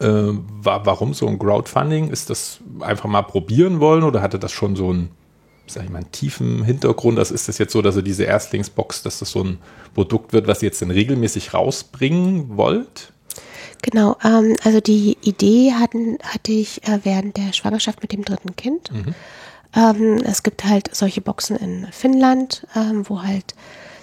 Äh, 0.04 0.38
war, 0.62 0.84
warum 0.84 1.14
so 1.14 1.26
ein 1.26 1.38
Crowdfunding? 1.38 2.10
Ist 2.10 2.28
das 2.28 2.58
einfach 2.80 3.08
mal 3.08 3.22
probieren 3.22 3.80
wollen 3.80 4.02
oder 4.02 4.20
hatte 4.20 4.38
das 4.38 4.52
schon 4.52 4.76
so 4.76 4.90
einen, 4.90 5.10
sag 5.66 5.84
ich 5.84 5.90
mal, 5.90 5.98
einen 5.98 6.12
tiefen 6.12 6.62
Hintergrund? 6.62 7.18
Also 7.18 7.34
ist 7.34 7.48
das 7.48 7.56
jetzt 7.56 7.72
so, 7.72 7.80
dass 7.80 7.96
ihr 7.96 8.02
diese 8.02 8.24
Erstlingsbox, 8.24 9.02
dass 9.02 9.20
das 9.20 9.30
so 9.30 9.42
ein 9.42 9.58
Produkt 9.94 10.34
wird, 10.34 10.46
was 10.46 10.62
ihr 10.62 10.66
jetzt 10.66 10.82
dann 10.82 10.90
regelmäßig 10.90 11.54
rausbringen 11.54 12.56
wollt? 12.56 13.12
Genau, 13.80 14.16
ähm, 14.22 14.56
also 14.62 14.80
die 14.80 15.16
Idee 15.22 15.72
hatten, 15.72 16.18
hatte 16.22 16.52
ich 16.52 16.86
äh, 16.86 17.00
während 17.02 17.36
der 17.38 17.52
Schwangerschaft 17.52 18.02
mit 18.02 18.12
dem 18.12 18.24
dritten 18.24 18.56
Kind. 18.56 18.92
Mhm. 18.92 19.14
Ähm, 19.74 20.22
es 20.24 20.42
gibt 20.42 20.64
halt 20.64 20.94
solche 20.94 21.20
Boxen 21.22 21.56
in 21.56 21.86
Finnland, 21.92 22.66
ähm, 22.76 23.08
wo 23.08 23.22
halt 23.22 23.54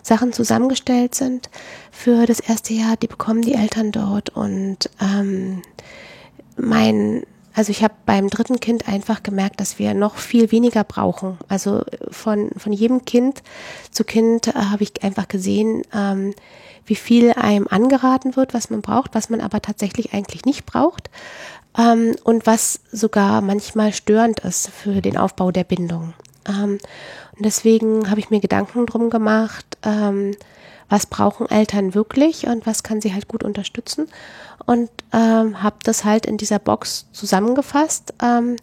Sachen 0.01 0.34
zusammengestellt 0.34 1.15
sind 1.15 1.50
für 1.91 2.25
das 2.25 2.39
erste 2.39 2.74
Jahr. 2.74 2.98
Die 2.98 3.08
bekommen 3.08 3.41
die 3.41 3.53
Eltern 3.53 3.91
dort 3.91 4.29
und 4.29 4.89
ähm, 5.01 5.62
mein 6.58 7.24
also 7.53 7.72
ich 7.72 7.84
habe 7.84 7.93
beim 8.05 8.29
dritten 8.29 8.60
Kind 8.62 8.88
einfach 8.88 9.24
gemerkt, 9.24 9.60
dass 9.60 9.77
wir 9.77 9.93
noch 9.93 10.15
viel 10.15 10.51
weniger 10.51 10.84
brauchen. 10.84 11.38
Also 11.50 11.84
von, 12.10 12.50
von 12.55 12.72
jedem 12.72 13.03
Kind 13.03 13.43
zu 13.91 14.03
Kind 14.05 14.48
äh, 14.48 14.53
habe 14.53 14.84
ich 14.84 15.03
einfach 15.03 15.27
gesehen, 15.27 15.81
ähm, 15.93 16.34
wie 16.86 16.96
viel 16.96 17.34
einem 17.34 17.67
angeraten 17.70 18.36
wird, 18.36 18.53
was 18.53 18.70
man 18.70 18.81
braucht, 18.81 19.13
was 19.13 19.29
man 19.29 19.41
aber 19.41 19.62
tatsächlich 19.62 20.13
eigentlich 20.13 20.46
nicht 20.46 20.65
braucht 20.65 21.10
ähm, 21.77 22.15
und 22.24 22.48
was 22.48 22.79
sogar 22.91 23.41
manchmal 23.41 23.93
störend 23.93 24.39
ist 24.39 24.70
für 24.70 25.01
den 25.01 25.17
Aufbau 25.17 25.51
der 25.51 25.63
Bindung. 25.63 26.13
Ähm, 26.48 26.79
und 27.38 27.46
deswegen 27.46 28.10
habe 28.10 28.20
ich 28.20 28.30
mir 28.30 28.40
Gedanken 28.40 28.86
drum 28.86 29.10
gemacht, 29.10 29.66
ähm, 29.84 30.32
was 30.90 31.06
brauchen 31.06 31.50
Eltern 31.50 31.96
wirklich 31.96 32.48
und 32.48 32.66
was 32.68 32.84
kann 32.84 33.00
sie 33.02 33.14
halt 33.14 33.28
gut 33.28 33.44
unterstützen. 33.44 34.08
Und 34.66 34.90
ähm, 35.14 35.64
habe 35.64 35.78
das 35.84 36.04
halt 36.04 36.26
in 36.26 36.38
dieser 36.38 36.60
Box 36.60 37.08
zusammengefasst 37.14 38.14
ähm, 38.22 38.58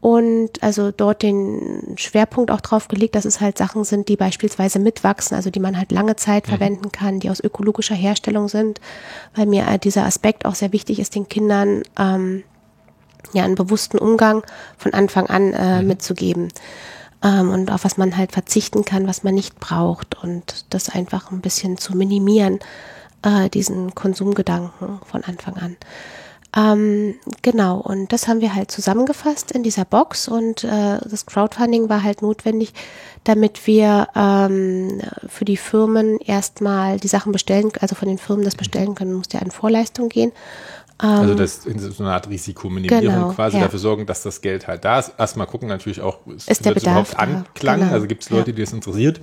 und 0.00 0.62
also 0.62 0.90
dort 0.90 1.22
den 1.22 1.94
Schwerpunkt 1.96 2.50
auch 2.50 2.60
drauf 2.60 2.88
gelegt, 2.88 3.14
dass 3.14 3.24
es 3.24 3.40
halt 3.40 3.58
Sachen 3.58 3.84
sind, 3.84 4.08
die 4.08 4.16
beispielsweise 4.16 4.78
mitwachsen, 4.78 5.36
also 5.36 5.50
die 5.50 5.60
man 5.60 5.76
halt 5.76 5.92
lange 5.92 6.16
Zeit 6.16 6.46
mhm. 6.46 6.50
verwenden 6.50 6.92
kann, 6.92 7.20
die 7.20 7.28
aus 7.28 7.40
ökologischer 7.40 7.94
Herstellung 7.94 8.48
sind, 8.48 8.80
weil 9.34 9.46
mir 9.46 9.66
äh, 9.68 9.78
dieser 9.78 10.04
Aspekt 10.04 10.46
auch 10.46 10.54
sehr 10.54 10.72
wichtig 10.72 10.98
ist, 10.98 11.14
den 11.14 11.28
Kindern 11.28 11.82
ähm, 11.98 12.44
ja 13.32 13.44
einen 13.44 13.54
bewussten 13.56 13.98
Umgang 13.98 14.42
von 14.78 14.94
Anfang 14.94 15.26
an 15.26 15.52
äh, 15.52 15.82
mhm. 15.82 15.88
mitzugeben 15.88 16.48
ähm, 17.22 17.50
und 17.50 17.70
auf 17.70 17.84
was 17.84 17.96
man 17.96 18.16
halt 18.16 18.32
verzichten 18.32 18.84
kann, 18.84 19.06
was 19.06 19.22
man 19.22 19.34
nicht 19.34 19.58
braucht 19.60 20.22
und 20.22 20.66
das 20.70 20.88
einfach 20.88 21.30
ein 21.30 21.40
bisschen 21.40 21.78
zu 21.78 21.96
minimieren, 21.96 22.58
äh, 23.22 23.48
diesen 23.48 23.94
Konsumgedanken 23.94 25.00
von 25.04 25.24
Anfang 25.24 25.56
an. 25.56 25.76
Ähm, 26.54 27.14
genau, 27.40 27.78
und 27.78 28.12
das 28.12 28.28
haben 28.28 28.42
wir 28.42 28.54
halt 28.54 28.70
zusammengefasst 28.70 29.52
in 29.52 29.62
dieser 29.62 29.86
Box 29.86 30.28
und 30.28 30.64
äh, 30.64 30.98
das 31.02 31.24
Crowdfunding 31.24 31.88
war 31.88 32.02
halt 32.02 32.20
notwendig, 32.20 32.74
damit 33.24 33.66
wir 33.66 34.08
ähm, 34.14 35.00
für 35.28 35.46
die 35.46 35.56
Firmen 35.56 36.18
erstmal 36.18 36.98
die 36.98 37.08
Sachen 37.08 37.32
bestellen, 37.32 37.72
also 37.80 37.94
von 37.94 38.08
den 38.08 38.18
Firmen 38.18 38.44
das 38.44 38.54
bestellen 38.54 38.94
können, 38.94 39.14
musste 39.14 39.38
ja 39.38 39.42
in 39.42 39.50
Vorleistung 39.50 40.10
gehen. 40.10 40.30
Also 40.98 41.32
ähm, 41.32 41.38
das 41.38 41.66
ist 41.66 41.96
so 41.96 42.04
eine 42.04 42.12
Art 42.12 42.28
Risikominimierung 42.28 43.14
genau, 43.14 43.32
quasi 43.32 43.56
ja. 43.56 43.64
dafür 43.64 43.78
sorgen, 43.78 44.06
dass 44.06 44.22
das 44.22 44.40
Geld 44.40 44.68
halt 44.68 44.84
da 44.84 44.98
ist. 44.98 45.12
Erstmal 45.18 45.46
gucken 45.46 45.68
natürlich 45.68 46.00
auch, 46.00 46.26
ist, 46.26 46.48
ist 46.48 46.64
der 46.64 46.74
Bedarf 46.74 47.12
überhaupt 47.12 47.18
Anklang? 47.18 47.80
Genau. 47.80 47.92
Also 47.92 48.06
gibt 48.06 48.22
es 48.22 48.30
Leute, 48.30 48.50
ja. 48.50 48.56
die 48.56 48.62
das 48.62 48.72
interessiert? 48.72 49.20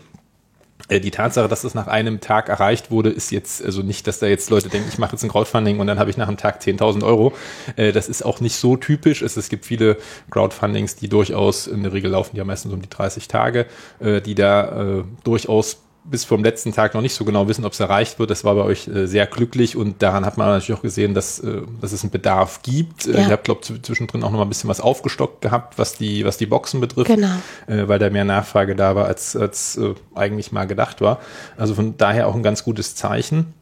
Äh, 0.88 1.00
die 1.00 1.12
Tatsache, 1.12 1.48
dass 1.48 1.62
das 1.62 1.76
nach 1.76 1.88
einem 1.88 2.20
Tag 2.20 2.50
erreicht 2.50 2.92
wurde, 2.92 3.10
ist 3.10 3.32
jetzt 3.32 3.64
also 3.64 3.82
nicht, 3.82 4.08
dass 4.08 4.20
da 4.20 4.28
jetzt 4.28 4.50
Leute 4.50 4.70
denken, 4.70 4.90
ich 4.92 4.98
mache 4.98 5.14
jetzt 5.14 5.24
ein 5.24 5.30
Crowdfunding 5.30 5.80
und 5.80 5.88
dann 5.88 6.00
habe 6.00 6.10
ich 6.10 6.18
nach 6.18 6.28
einem 6.28 6.38
Tag 6.38 6.62
10.000 6.62 7.04
Euro. 7.04 7.34
Äh, 7.76 7.92
das 7.92 8.10
ist 8.10 8.26
auch 8.26 8.42
nicht 8.42 8.56
so 8.56 8.76
typisch. 8.76 9.22
Es, 9.22 9.38
es 9.38 9.50
gibt 9.50 9.66
viele 9.66 9.98
Crowdfundings, 10.32 10.96
die 10.96 11.10
durchaus 11.10 11.68
in 11.68 11.84
der 11.84 11.94
Regel 11.94 12.12
laufen, 12.12 12.32
die 12.34 12.38
ja 12.38 12.46
meistens 12.46 12.74
um 12.74 12.82
die 12.82 12.90
30 12.90 13.28
Tage, 13.28 13.66
äh, 14.00 14.22
die 14.22 14.36
da 14.36 15.04
durchaus 15.24 15.78
bis 16.10 16.26
vom 16.26 16.44
letzten 16.44 16.74
Tag 16.74 16.94
noch 16.94 17.02
nicht 17.02 17.14
so 17.14 17.26
genau 17.26 17.48
wissen, 17.48 17.66
ob 17.66 17.74
es 17.74 17.80
erreicht 17.80 18.20
wird. 18.20 18.30
Das 18.30 18.44
war 18.44 18.56
bei 18.56 18.64
euch 18.64 18.88
äh, 18.88 19.06
sehr 19.06 19.28
glücklich 19.28 19.76
und 19.76 20.02
daran 20.02 20.26
hat 20.26 20.38
man 20.38 20.48
natürlich 20.48 20.78
auch 20.78 20.82
gesehen, 20.82 21.14
dass, 21.14 21.40
äh, 21.40 21.62
dass 21.82 21.92
es 21.92 22.04
einen 22.04 22.12
Bedarf 22.12 22.62
gibt. 22.64 23.08
Äh, 23.08 23.14
ja. 23.14 23.28
Ihr 23.28 23.32
habt, 23.32 23.44
glaube 23.44 23.62
ich, 23.64 23.82
zwischendrin 23.84 24.24
auch 24.24 24.32
noch 24.32 24.38
mal 24.38 24.46
ein 24.46 24.50
bisschen 24.50 24.70
was 24.70 24.82
aufgestockt 24.82 25.42
gehabt, 25.42 25.78
was 25.78 25.94
die, 25.94 26.26
was 26.26 26.38
die 26.38 26.46
Boxen 26.46 26.80
betrifft, 26.80 27.10
genau. 27.10 27.28
äh, 27.68 27.88
weil 27.88 28.00
da 28.00 28.10
mehr 28.10 28.26
Nachfrage 28.26 28.76
da 28.76 28.96
war, 28.96 29.06
als, 29.06 29.36
als 29.36 29.78
äh, 29.78 29.94
eigentlich 30.16 30.52
mal 30.52 30.66
gedacht 30.66 31.02
war. 31.02 31.20
Also 31.58 31.76
von 31.76 31.98
daher 31.98 32.28
auch 32.28 32.36
ein 32.36 32.44
ganz 32.44 32.64
gutes 32.64 32.96
Zeichen. 32.96 33.54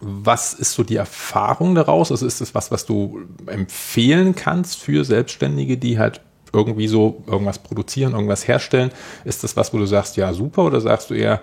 Was 0.00 0.54
ist 0.54 0.72
so 0.72 0.82
die 0.82 0.96
Erfahrung 0.96 1.74
daraus? 1.74 2.10
Also 2.10 2.26
ist 2.26 2.40
das 2.40 2.54
was, 2.54 2.70
was 2.70 2.86
du 2.86 3.20
empfehlen 3.46 4.34
kannst 4.34 4.80
für 4.80 5.04
Selbstständige, 5.04 5.76
die 5.76 5.98
halt 5.98 6.22
irgendwie 6.52 6.88
so 6.88 7.22
irgendwas 7.26 7.58
produzieren, 7.58 8.12
irgendwas 8.12 8.48
herstellen? 8.48 8.90
Ist 9.24 9.44
das 9.44 9.56
was, 9.56 9.72
wo 9.72 9.78
du 9.78 9.86
sagst, 9.86 10.16
ja, 10.16 10.32
super, 10.32 10.64
oder 10.64 10.80
sagst 10.80 11.10
du 11.10 11.14
eher, 11.14 11.40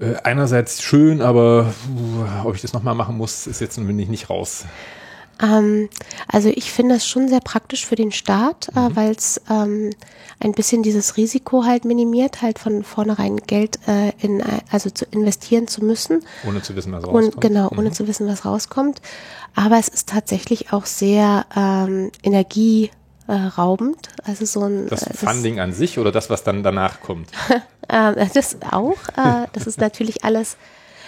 äh, 0.00 0.14
einerseits 0.22 0.82
schön, 0.82 1.20
aber 1.20 1.72
uh, 1.94 2.46
ob 2.48 2.54
ich 2.54 2.62
das 2.62 2.72
nochmal 2.72 2.94
machen 2.94 3.16
muss, 3.16 3.46
ist 3.46 3.60
jetzt 3.60 3.76
bin 3.76 3.98
ich 3.98 4.08
nicht 4.08 4.30
raus. 4.30 4.64
Ähm, 5.40 5.88
also 6.26 6.48
ich 6.48 6.72
finde 6.72 6.96
das 6.96 7.06
schon 7.06 7.28
sehr 7.28 7.40
praktisch 7.40 7.86
für 7.86 7.94
den 7.94 8.12
Start, 8.12 8.68
äh, 8.74 8.80
mhm. 8.80 8.86
äh, 8.86 8.96
weil 8.96 9.10
es 9.12 9.40
ähm, 9.50 9.90
ein 10.40 10.52
bisschen 10.52 10.82
dieses 10.82 11.16
Risiko 11.16 11.64
halt 11.64 11.84
minimiert, 11.84 12.42
halt 12.42 12.58
von 12.58 12.82
vornherein 12.82 13.36
Geld 13.36 13.78
äh, 13.86 14.12
in, 14.20 14.42
also 14.70 14.90
zu 14.90 15.04
investieren 15.06 15.68
zu 15.68 15.84
müssen. 15.84 16.24
Ohne 16.46 16.62
zu 16.62 16.74
wissen, 16.76 16.92
was 16.92 17.04
rauskommt. 17.04 17.34
Und, 17.34 17.40
genau, 17.40 17.68
ohne 17.70 17.90
mhm. 17.90 17.92
zu 17.92 18.08
wissen, 18.08 18.26
was 18.26 18.44
rauskommt. 18.44 19.00
Aber 19.54 19.78
es 19.78 19.88
ist 19.88 20.08
tatsächlich 20.08 20.72
auch 20.72 20.86
sehr 20.86 21.46
ähm, 21.56 22.10
Energie 22.22 22.90
äh, 23.28 23.32
raubend. 23.32 24.08
Also 24.24 24.44
so 24.44 24.62
ein 24.62 24.88
das 24.88 25.06
äh, 25.06 25.14
Funding 25.14 25.56
das, 25.56 25.64
an 25.64 25.72
sich 25.72 25.98
oder 25.98 26.10
das, 26.10 26.30
was 26.30 26.42
dann 26.42 26.62
danach 26.62 27.00
kommt? 27.00 27.28
äh, 27.88 28.26
das 28.34 28.56
auch. 28.70 28.96
Äh, 29.16 29.46
das 29.52 29.66
ist 29.66 29.80
natürlich 29.80 30.24
alles. 30.24 30.56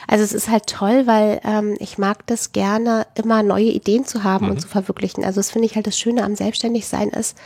Also 0.07 0.25
es 0.25 0.33
ist 0.33 0.49
halt 0.49 0.67
toll, 0.67 1.07
weil 1.07 1.41
ähm, 1.45 1.77
ich 1.79 1.99
mag 1.99 2.27
das 2.27 2.53
gerne, 2.53 3.07
immer 3.15 3.43
neue 3.43 3.71
Ideen 3.71 4.05
zu 4.05 4.25
haben 4.25 4.47
mhm. 4.47 4.53
und 4.53 4.61
zu 4.61 4.69
verwirklichen. 4.69 5.25
Also 5.25 5.41
das 5.41 5.51
finde 5.51 5.67
ich 5.67 5.77
halt 5.77 5.87
das 5.87 5.99
Schöne 5.99 6.25
am 6.25 6.37
Selbstständigsein 6.37 7.11
ist, 7.11 7.37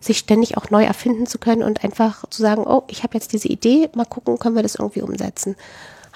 sich 0.00 0.18
ständig 0.18 0.56
auch 0.56 0.70
neu 0.70 0.84
erfinden 0.84 1.26
zu 1.26 1.38
können 1.38 1.62
und 1.62 1.84
einfach 1.84 2.28
zu 2.30 2.42
sagen, 2.42 2.64
oh, 2.66 2.84
ich 2.88 3.02
habe 3.02 3.14
jetzt 3.14 3.32
diese 3.32 3.48
Idee, 3.48 3.88
mal 3.94 4.04
gucken, 4.04 4.38
können 4.38 4.54
wir 4.54 4.62
das 4.62 4.76
irgendwie 4.76 5.02
umsetzen. 5.02 5.56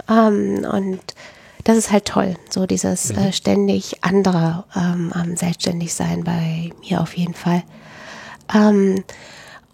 Ähm, 0.08 0.66
und 0.70 1.00
das 1.64 1.76
ist 1.76 1.90
halt 1.90 2.04
toll, 2.06 2.36
so 2.48 2.66
dieses 2.66 3.12
mhm. 3.12 3.18
äh, 3.18 3.32
ständig 3.32 4.02
andere 4.02 4.64
ähm, 4.74 5.12
am 5.12 5.36
Selbstständigsein 5.36 6.24
bei 6.24 6.70
mir 6.88 7.00
auf 7.00 7.16
jeden 7.16 7.34
Fall. 7.34 7.62
Ähm, 8.54 9.04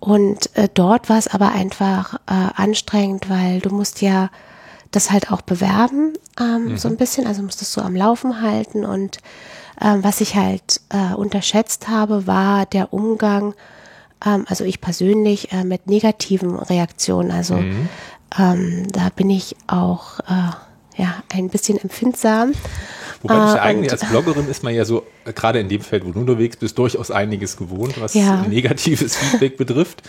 und 0.01 0.55
äh, 0.57 0.69
dort 0.73 1.09
war 1.09 1.19
es 1.19 1.27
aber 1.27 1.53
einfach 1.53 2.15
äh, 2.27 2.51
anstrengend, 2.55 3.29
weil 3.29 3.61
du 3.61 3.71
musst 3.71 4.03
ja 4.03 4.31
das 4.91 5.11
halt 5.11 5.33
auch 5.33 5.43
bewerben, 5.43 6.15
ähm, 6.41 6.73
mhm. 6.73 6.79
so 6.79 6.89
ein 6.89 6.97
bisschen, 6.97 7.27
also 7.27 7.43
musst 7.43 7.63
es 7.63 7.73
so 7.73 7.81
am 7.81 7.97
Laufen 7.97 8.41
halten. 8.41 8.85
Und 8.85 9.19
ähm, 9.81 10.05
was 10.05 10.21
ich 10.21 10.37
halt 10.37 10.81
äh, 10.91 11.15
unterschätzt 11.15 11.89
habe, 11.89 12.27
war 12.27 12.67
der 12.67 12.93
Umgang, 12.93 13.55
ähm, 14.25 14.45
also 14.49 14.65
ich 14.65 14.81
persönlich, 14.81 15.53
äh, 15.53 15.65
mit 15.65 15.87
negativen 15.87 16.57
Reaktionen. 16.59 17.31
Also 17.31 17.57
mhm. 17.57 17.89
ähm, 18.39 18.87
da 18.93 19.09
bin 19.15 19.31
ich 19.31 19.57
auch 19.67 20.21
äh, 20.21 21.03
ja 21.03 21.15
ein 21.33 21.49
bisschen 21.49 21.79
empfindsam. 21.79 22.53
Wobei 23.29 23.45
Äh, 23.51 23.55
ich 23.55 23.61
eigentlich 23.61 23.93
und- 23.93 24.01
als 24.03 24.11
Bloggerin 24.11 24.49
ist 24.49 24.63
man 24.63 24.75
ja 24.75 24.85
so, 24.85 25.05
äh, 25.25 25.33
gerade 25.33 25.59
in 25.61 25.69
dem 25.69 25.81
Feld, 25.81 26.07
wo 26.07 26.13
du 26.13 26.21
unterwegs 26.21 26.57
bist, 26.57 26.79
durchaus 26.79 27.11
einiges 27.11 27.57
gewohnt, 27.57 28.01
was 28.01 28.15
Ja. 28.15 28.43
negatives 28.49 29.17
Feedback 29.17 29.57
betrifft. 29.57 30.03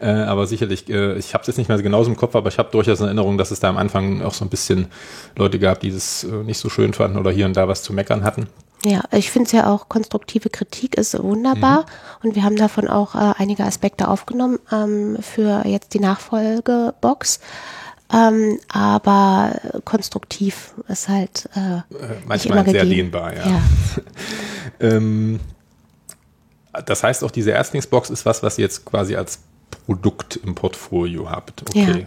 Äh, 0.00 0.06
aber 0.10 0.46
sicherlich, 0.46 0.88
äh, 0.88 1.16
ich 1.18 1.34
habe 1.34 1.42
es 1.42 1.46
jetzt 1.48 1.58
nicht 1.58 1.68
mehr 1.68 1.76
so 1.76 1.82
genauso 1.84 2.10
im 2.10 2.16
Kopf, 2.16 2.34
aber 2.34 2.48
ich 2.48 2.58
habe 2.58 2.70
durchaus 2.72 2.98
in 3.00 3.06
Erinnerung, 3.06 3.38
dass 3.38 3.50
es 3.50 3.60
da 3.60 3.68
am 3.68 3.76
Anfang 3.76 4.22
auch 4.22 4.34
so 4.34 4.44
ein 4.44 4.48
bisschen 4.48 4.86
Leute 5.36 5.58
gab, 5.58 5.80
die 5.80 5.90
das 5.92 6.24
äh, 6.24 6.28
nicht 6.44 6.58
so 6.58 6.68
schön 6.68 6.92
fanden 6.92 7.18
oder 7.18 7.30
hier 7.30 7.46
und 7.46 7.56
da 7.56 7.68
was 7.68 7.82
zu 7.82 7.92
meckern 7.92 8.24
hatten. 8.24 8.48
Ja, 8.84 9.02
ich 9.12 9.30
finde 9.30 9.46
es 9.46 9.52
ja 9.52 9.68
auch, 9.72 9.88
konstruktive 9.88 10.50
Kritik 10.50 10.96
ist 10.96 11.16
wunderbar 11.22 11.86
und 12.24 12.34
wir 12.34 12.42
haben 12.42 12.56
davon 12.56 12.88
auch 12.88 13.14
äh, 13.14 13.32
einige 13.38 13.62
Aspekte 13.64 14.08
aufgenommen 14.08 14.58
ähm, 14.72 15.18
für 15.20 15.62
jetzt 15.66 15.94
die 15.94 16.00
Nachfolgebox. 16.00 17.38
Ähm, 18.12 18.58
aber 18.68 19.54
konstruktiv 19.84 20.74
ist 20.88 21.08
halt 21.08 21.48
äh, 21.56 21.76
Äh, 21.78 21.82
manchmal 22.26 22.64
sehr 22.64 22.84
gegeben. 22.84 23.10
dehnbar, 23.12 23.34
ja. 23.34 23.46
ja. 23.48 23.60
Ähm, 24.80 25.38
das 26.86 27.02
heißt 27.02 27.22
auch, 27.24 27.30
diese 27.30 27.50
Erstlingsbox 27.50 28.10
ist 28.10 28.26
was, 28.26 28.42
was 28.42 28.58
ihr 28.58 28.64
jetzt 28.64 28.84
quasi 28.84 29.14
als 29.16 29.40
Produkt 29.86 30.36
im 30.44 30.54
Portfolio 30.54 31.30
habt. 31.30 31.62
Okay. 31.68 32.06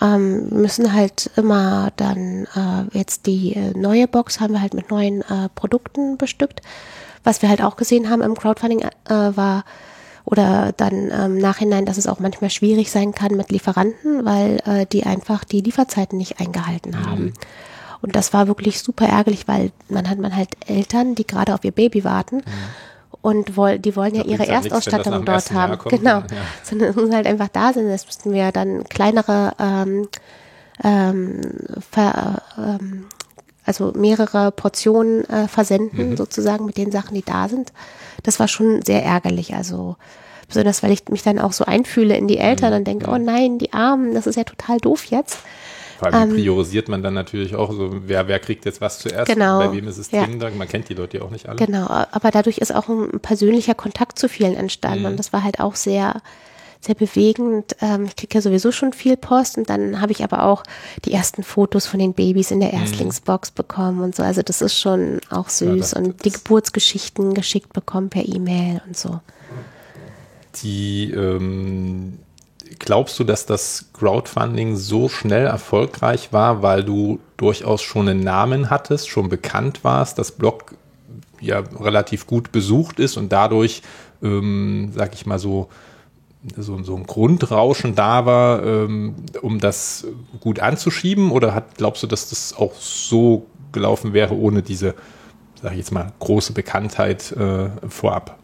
ähm, 0.00 0.48
müssen 0.50 0.92
halt 0.92 1.30
immer 1.36 1.92
dann 1.96 2.46
äh, 2.54 2.96
jetzt 2.98 3.26
die 3.26 3.54
äh, 3.54 3.72
neue 3.76 4.06
Box 4.08 4.40
haben 4.40 4.52
wir 4.54 4.60
halt 4.60 4.74
mit 4.74 4.90
neuen 4.90 5.22
äh, 5.22 5.48
Produkten 5.54 6.16
bestückt. 6.16 6.60
Was 7.24 7.42
wir 7.42 7.48
halt 7.48 7.62
auch 7.62 7.76
gesehen 7.76 8.08
haben 8.10 8.22
im 8.22 8.34
Crowdfunding 8.36 8.80
äh, 8.80 8.90
war 9.08 9.64
oder 10.30 10.72
dann 10.76 11.08
im 11.08 11.38
Nachhinein, 11.38 11.86
dass 11.86 11.96
es 11.96 12.06
auch 12.06 12.20
manchmal 12.20 12.50
schwierig 12.50 12.90
sein 12.90 13.12
kann 13.12 13.34
mit 13.34 13.50
Lieferanten, 13.50 14.26
weil 14.26 14.60
äh, 14.66 14.84
die 14.84 15.04
einfach 15.04 15.44
die 15.44 15.62
Lieferzeiten 15.62 16.18
nicht 16.18 16.38
eingehalten 16.38 17.06
haben. 17.06 17.32
Und 18.02 18.14
das 18.14 18.32
war 18.32 18.46
wirklich 18.46 18.80
super 18.80 19.06
ärgerlich, 19.06 19.48
weil 19.48 19.72
man 19.88 20.08
hat 20.08 20.18
man 20.18 20.36
halt 20.36 20.50
Eltern, 20.66 21.14
die 21.14 21.26
gerade 21.26 21.54
auf 21.54 21.64
ihr 21.64 21.72
Baby 21.72 22.04
warten. 22.04 22.42
Und 23.22 23.56
woll, 23.56 23.78
die 23.78 23.96
wollen 23.96 24.14
ja 24.14 24.22
ihre 24.22 24.42
nichts, 24.42 24.66
Erstausstattung 24.66 25.12
dem 25.12 25.24
dort 25.24 25.50
haben. 25.50 25.78
kommt, 25.78 25.96
genau. 25.96 26.18
ja. 26.18 26.26
Sondern 26.62 26.90
es 26.90 26.96
muss 26.96 27.10
halt 27.10 27.26
einfach 27.26 27.48
da 27.48 27.72
sein. 27.72 27.88
Das 27.88 28.06
müssten 28.06 28.32
wir 28.32 28.52
dann 28.52 28.84
kleinere, 28.84 29.54
ähm, 29.58 30.08
ähm, 30.84 31.40
ver, 31.90 32.42
ähm, 32.56 33.06
also 33.68 33.92
mehrere 33.94 34.50
Portionen 34.50 35.28
äh, 35.28 35.46
versenden, 35.46 36.16
sozusagen 36.16 36.66
mit 36.66 36.76
den 36.78 36.90
Sachen, 36.90 37.14
die 37.14 37.22
da 37.22 37.48
sind. 37.48 37.72
Das 38.22 38.40
war 38.40 38.48
schon 38.48 38.82
sehr 38.82 39.04
ärgerlich. 39.04 39.54
Also 39.54 39.96
besonders, 40.48 40.82
weil 40.82 40.90
ich 40.90 41.06
mich 41.10 41.22
dann 41.22 41.38
auch 41.38 41.52
so 41.52 41.66
einfühle 41.66 42.16
in 42.16 42.26
die 42.26 42.38
Eltern 42.38 42.72
und 42.72 42.86
denke, 42.86 43.10
oh 43.10 43.18
nein, 43.18 43.58
die 43.58 43.74
Armen, 43.74 44.14
das 44.14 44.26
ist 44.26 44.36
ja 44.36 44.44
total 44.44 44.78
doof 44.78 45.04
jetzt. 45.04 45.38
Vor 45.98 46.12
allem 46.12 46.30
wie 46.34 46.42
priorisiert 46.42 46.88
man 46.88 47.02
dann 47.02 47.12
natürlich 47.12 47.56
auch 47.56 47.72
so, 47.72 47.90
wer, 48.06 48.28
wer 48.28 48.38
kriegt 48.38 48.64
jetzt 48.64 48.80
was 48.80 49.00
zuerst, 49.00 49.30
Genau, 49.30 49.58
bei 49.58 49.72
wem 49.72 49.88
ist 49.88 49.98
es 49.98 50.10
ja. 50.10 50.22
dringender, 50.22 50.50
man 50.50 50.68
kennt 50.68 50.88
die 50.88 50.94
Leute 50.94 51.18
ja 51.18 51.24
auch 51.24 51.30
nicht 51.30 51.48
alle. 51.48 51.56
Genau, 51.56 51.86
aber 51.88 52.30
dadurch 52.30 52.58
ist 52.58 52.74
auch 52.74 52.88
ein 52.88 53.20
persönlicher 53.20 53.74
Kontakt 53.74 54.18
zu 54.18 54.28
vielen 54.28 54.54
entstanden 54.54 55.06
und 55.06 55.18
das 55.18 55.32
war 55.32 55.42
halt 55.42 55.60
auch 55.60 55.74
sehr, 55.74 56.22
sehr 56.80 56.94
bewegend. 56.94 57.76
Ähm, 57.80 58.04
ich 58.06 58.16
kriege 58.16 58.34
ja 58.34 58.40
sowieso 58.40 58.72
schon 58.72 58.92
viel 58.92 59.16
Post 59.16 59.58
und 59.58 59.68
dann 59.68 60.00
habe 60.00 60.12
ich 60.12 60.22
aber 60.22 60.44
auch 60.44 60.62
die 61.04 61.12
ersten 61.12 61.42
Fotos 61.42 61.86
von 61.86 62.00
den 62.00 62.14
Babys 62.14 62.50
in 62.50 62.60
der 62.60 62.72
Erstlingsbox 62.72 63.50
bekommen 63.50 64.00
und 64.00 64.14
so. 64.14 64.22
Also 64.22 64.42
das 64.42 64.62
ist 64.62 64.78
schon 64.78 65.20
auch 65.30 65.48
süß 65.48 65.78
das- 65.78 65.94
und 65.94 66.24
die 66.24 66.30
Geburtsgeschichten 66.30 67.34
geschickt 67.34 67.72
bekommen 67.72 68.10
per 68.10 68.26
E-Mail 68.26 68.80
und 68.86 68.96
so. 68.96 69.20
Die, 70.62 71.10
ähm, 71.10 72.18
glaubst 72.78 73.18
du, 73.18 73.24
dass 73.24 73.46
das 73.46 73.86
Crowdfunding 73.92 74.76
so 74.76 75.08
schnell 75.08 75.46
erfolgreich 75.46 76.32
war, 76.32 76.62
weil 76.62 76.84
du 76.84 77.20
durchaus 77.36 77.82
schon 77.82 78.08
einen 78.08 78.20
Namen 78.20 78.70
hattest, 78.70 79.08
schon 79.08 79.28
bekannt 79.28 79.84
warst, 79.84 80.18
das 80.18 80.32
Blog 80.32 80.74
ja 81.40 81.60
relativ 81.60 82.26
gut 82.26 82.50
besucht 82.50 82.98
ist 82.98 83.16
und 83.16 83.30
dadurch, 83.30 83.82
ähm, 84.22 84.90
sag 84.94 85.14
ich 85.14 85.26
mal 85.26 85.38
so, 85.38 85.68
so, 86.56 86.82
so 86.82 86.96
ein 86.96 87.04
Grundrauschen 87.04 87.94
da 87.94 88.26
war, 88.26 88.64
ähm, 88.64 89.16
um 89.42 89.58
das 89.58 90.06
gut 90.40 90.60
anzuschieben? 90.60 91.30
Oder 91.30 91.54
hat, 91.54 91.76
glaubst 91.76 92.02
du, 92.02 92.06
dass 92.06 92.30
das 92.30 92.54
auch 92.56 92.74
so 92.74 93.46
gelaufen 93.72 94.12
wäre, 94.12 94.34
ohne 94.34 94.62
diese, 94.62 94.94
sag 95.62 95.72
ich 95.72 95.78
jetzt 95.78 95.92
mal, 95.92 96.12
große 96.18 96.52
Bekanntheit 96.52 97.32
äh, 97.32 97.70
vorab? 97.88 98.38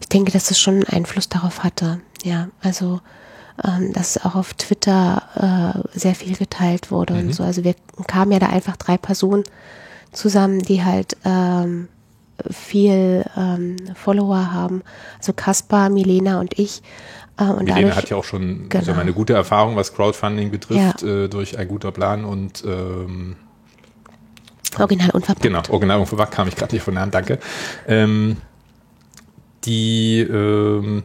Ich 0.00 0.08
denke, 0.08 0.32
dass 0.32 0.50
es 0.50 0.60
schon 0.60 0.74
einen 0.74 0.84
Einfluss 0.84 1.28
darauf 1.28 1.64
hatte. 1.64 2.00
Ja, 2.24 2.48
also 2.60 3.00
ähm, 3.64 3.92
dass 3.92 4.24
auch 4.24 4.36
auf 4.36 4.54
Twitter 4.54 5.84
äh, 5.94 5.98
sehr 5.98 6.14
viel 6.14 6.36
geteilt 6.36 6.90
wurde 6.90 7.14
und 7.14 7.32
so. 7.32 7.42
Also 7.42 7.64
wir 7.64 7.74
kamen 8.06 8.30
ja 8.32 8.38
da 8.38 8.46
einfach 8.46 8.76
drei 8.76 8.96
Personen 8.96 9.42
zusammen, 10.12 10.60
die 10.60 10.84
halt 10.84 11.16
ähm, 11.24 11.88
viel 12.50 13.24
ähm, 13.36 13.76
Follower 13.94 14.52
haben. 14.52 14.82
Also 15.18 15.32
Kaspar, 15.32 15.90
Milena 15.90 16.40
und 16.40 16.58
ich. 16.58 16.82
Äh, 17.38 17.44
und 17.44 17.64
Milena 17.64 17.80
dadurch, 17.80 17.96
hat 17.96 18.10
ja 18.10 18.16
auch 18.16 18.24
schon 18.24 18.68
Genau. 18.68 18.86
wir, 18.86 18.98
eine 18.98 19.12
gute 19.12 19.32
Erfahrung, 19.34 19.76
was 19.76 19.94
Crowdfunding 19.94 20.50
betrifft, 20.50 21.02
äh, 21.02 21.28
durch 21.28 21.58
ein 21.58 21.68
guter 21.68 21.92
Plan 21.92 22.24
und 22.24 22.64
ähm, 22.66 23.36
original 24.78 25.10
unverpackt. 25.10 25.42
genau, 25.42 25.62
Original 25.68 26.00
und 26.00 26.06
verpackt 26.06 26.32
kam 26.32 26.48
ich 26.48 26.56
gerade 26.56 26.74
nicht 26.74 26.84
von 26.84 26.94
Namen, 26.94 27.10
danke. 27.10 27.38
Ähm, 27.86 28.36
die 29.64 30.20
ähm, 30.20 31.02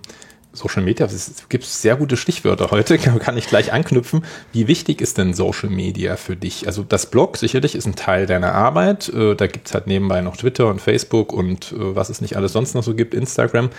Social 0.54 0.84
Media, 0.84 1.08
es 1.08 1.50
gibt 1.50 1.66
sehr 1.66 1.96
gute 1.96 2.16
Stichwörter 2.16 2.70
heute, 2.70 2.98
kann 3.00 3.20
kann 3.20 3.38
ich 3.38 3.48
gleich 3.48 3.74
anknüpfen. 3.74 4.24
Wie 4.52 4.68
wichtig 4.68 5.02
ist 5.02 5.18
denn 5.18 5.34
Social 5.34 5.70
Media 5.70 6.16
für 6.16 6.36
dich? 6.36 6.68
Also 6.68 6.84
das 6.84 7.08
Blog 7.08 7.38
sicherlich 7.38 7.74
ist 7.74 7.88
ein 7.88 7.96
Teil 7.96 8.28
deiner 8.28 8.54
Arbeit. 8.54 9.10
Äh, 9.10 9.36
da 9.36 9.48
gibt's 9.48 9.74
halt 9.74 9.88
nebenbei 9.88 10.22
noch 10.22 10.38
Twitter 10.38 10.68
und 10.68 10.80
Facebook 10.80 11.34
und 11.34 11.72
äh, 11.72 11.96
was 11.96 12.10
es 12.10 12.22
nicht 12.22 12.38
alles 12.38 12.54
sonst 12.54 12.76
noch 12.76 12.84
so 12.84 12.94
gibt, 12.94 13.16
Instagram. 13.16 13.72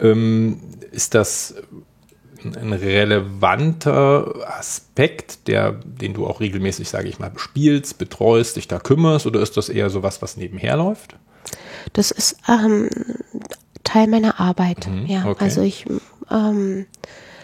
Ähm, 0.00 0.60
ist 0.92 1.14
das 1.14 1.54
ein 2.44 2.72
relevanter 2.72 4.34
Aspekt, 4.58 5.48
der, 5.48 5.72
den 5.72 6.14
du 6.14 6.26
auch 6.26 6.40
regelmäßig, 6.40 6.88
sage 6.88 7.08
ich 7.08 7.18
mal, 7.18 7.30
bespielst, 7.30 7.98
betreust, 7.98 8.56
dich 8.56 8.68
da 8.68 8.78
kümmerst, 8.78 9.26
oder 9.26 9.40
ist 9.40 9.56
das 9.56 9.68
eher 9.68 9.90
sowas, 9.90 10.22
was 10.22 10.36
nebenher 10.36 10.76
läuft? 10.76 11.16
Das 11.94 12.10
ist 12.10 12.36
ähm, 12.48 12.90
Teil 13.82 14.06
meiner 14.06 14.38
Arbeit. 14.38 14.88
ja, 15.06 15.24
okay. 15.24 15.44
also 15.44 15.62
ich, 15.62 15.86
ähm, 16.30 16.86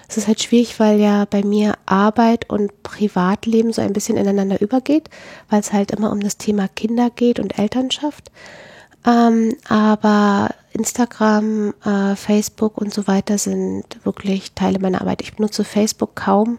es 0.08 0.18
ist 0.18 0.28
halt 0.28 0.42
schwierig, 0.42 0.78
weil 0.78 1.00
ja 1.00 1.24
bei 1.24 1.42
mir 1.42 1.74
Arbeit 1.86 2.48
und 2.50 2.82
Privatleben 2.82 3.72
so 3.72 3.82
ein 3.82 3.92
bisschen 3.92 4.16
ineinander 4.16 4.60
übergeht, 4.60 5.08
weil 5.48 5.60
es 5.60 5.72
halt 5.72 5.90
immer 5.90 6.12
um 6.12 6.20
das 6.20 6.36
Thema 6.36 6.68
Kinder 6.68 7.10
geht 7.10 7.40
und 7.40 7.58
Elternschaft. 7.58 8.30
Ähm, 9.06 9.54
aber 9.68 10.50
Instagram, 10.72 11.74
äh, 11.84 12.16
Facebook 12.16 12.78
und 12.78 12.92
so 12.92 13.06
weiter 13.06 13.38
sind 13.38 13.84
wirklich 14.04 14.52
Teile 14.52 14.78
meiner 14.78 15.00
Arbeit. 15.00 15.22
Ich 15.22 15.34
benutze 15.34 15.64
Facebook 15.64 16.14
kaum 16.14 16.58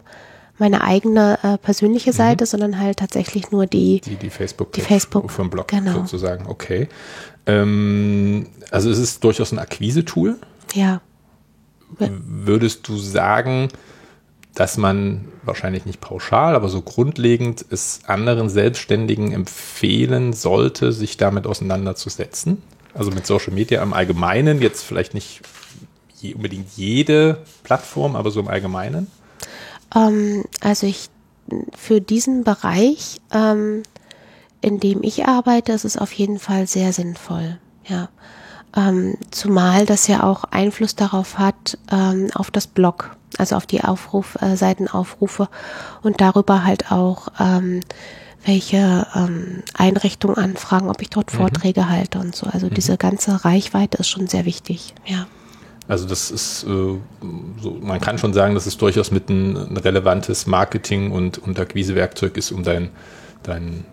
meine 0.58 0.82
eigene 0.82 1.38
äh, 1.42 1.58
persönliche 1.58 2.12
Seite, 2.12 2.46
sondern 2.46 2.78
halt 2.78 2.98
tatsächlich 2.98 3.50
nur 3.50 3.66
die, 3.66 4.00
Die, 4.00 4.16
die 4.16 4.30
Facebook, 4.30 4.72
Die 4.72 4.80
Facebook, 4.80 5.30
vom 5.30 5.50
Blog 5.50 5.68
genau. 5.68 5.92
sozusagen, 5.92 6.46
okay. 6.46 6.88
Ähm, 7.46 8.48
also 8.70 8.90
es 8.90 8.98
ist 8.98 9.22
durchaus 9.22 9.52
ein 9.52 9.58
Akquise-Tool. 9.58 10.38
ja, 10.72 11.00
Würdest 11.98 12.88
du 12.88 12.96
sagen, 12.96 13.68
dass 14.54 14.76
man 14.78 15.28
wahrscheinlich 15.44 15.84
nicht 15.84 16.00
pauschal, 16.00 16.54
aber 16.54 16.68
so 16.68 16.82
grundlegend 16.82 17.64
es 17.70 18.00
anderen 18.06 18.48
Selbstständigen 18.48 19.32
empfehlen 19.32 20.32
sollte, 20.32 20.92
sich 20.92 21.16
damit 21.16 21.46
auseinanderzusetzen? 21.46 22.62
Also 22.94 23.10
mit 23.10 23.26
Social 23.26 23.52
Media 23.52 23.82
im 23.82 23.92
Allgemeinen, 23.92 24.62
jetzt 24.62 24.82
vielleicht 24.82 25.12
nicht 25.12 25.42
je, 26.20 26.34
unbedingt 26.34 26.68
jede 26.76 27.42
Plattform, 27.62 28.16
aber 28.16 28.30
so 28.30 28.40
im 28.40 28.48
Allgemeinen? 28.48 29.08
Ähm, 29.94 30.44
also 30.60 30.86
ich 30.86 31.10
für 31.76 32.00
diesen 32.00 32.42
Bereich, 32.44 33.20
ähm, 33.32 33.82
in 34.60 34.80
dem 34.80 35.02
ich 35.02 35.26
arbeite, 35.26 35.72
ist 35.72 35.84
es 35.84 35.96
auf 35.96 36.12
jeden 36.12 36.38
Fall 36.38 36.66
sehr 36.66 36.92
sinnvoll. 36.92 37.58
Ja. 37.86 38.08
Ähm, 38.76 39.16
zumal 39.30 39.86
das 39.86 40.06
ja 40.06 40.22
auch 40.22 40.44
Einfluss 40.44 40.94
darauf 40.94 41.38
hat, 41.38 41.78
ähm, 41.90 42.28
auf 42.34 42.50
das 42.50 42.66
Blog, 42.66 43.16
also 43.38 43.56
auf 43.56 43.66
die 43.66 43.82
Aufruf, 43.82 44.36
äh, 44.42 44.56
Seitenaufrufe 44.56 45.48
und 46.02 46.20
darüber 46.20 46.64
halt 46.64 46.92
auch, 46.92 47.28
ähm, 47.40 47.80
welche 48.44 49.06
ähm, 49.14 49.62
Einrichtungen 49.74 50.36
anfragen, 50.36 50.88
ob 50.88 51.02
ich 51.02 51.10
dort 51.10 51.32
Vorträge 51.32 51.88
halte 51.88 52.18
und 52.18 52.36
so. 52.36 52.46
Also 52.46 52.68
diese 52.68 52.96
ganze 52.96 53.44
Reichweite 53.44 53.98
ist 53.98 54.08
schon 54.08 54.28
sehr 54.28 54.44
wichtig. 54.44 54.94
Ja. 55.04 55.26
Also 55.88 56.06
das 56.06 56.30
ist, 56.30 56.64
äh, 56.64 56.66
so, 56.66 57.78
man 57.80 58.00
kann 58.00 58.18
schon 58.18 58.34
sagen, 58.34 58.54
dass 58.54 58.66
es 58.66 58.76
durchaus 58.76 59.10
mit 59.10 59.28
ein, 59.28 59.56
ein 59.56 59.76
relevantes 59.76 60.46
Marketing- 60.46 61.12
und, 61.12 61.38
und 61.38 61.58
Akquisewerkzeug 61.58 62.36
ist, 62.36 62.52
um 62.52 62.62
dein, 62.62 62.90
dein 63.42 63.84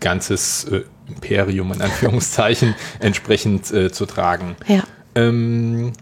ganzes 0.00 0.64
äh, 0.64 0.84
Imperium 1.08 1.72
in 1.72 1.82
Anführungszeichen 1.82 2.74
entsprechend 3.00 3.72
äh, 3.72 3.90
zu 3.90 4.06
tragen. 4.06 4.56
Ja. 4.66 4.84
Ähm, 5.14 5.92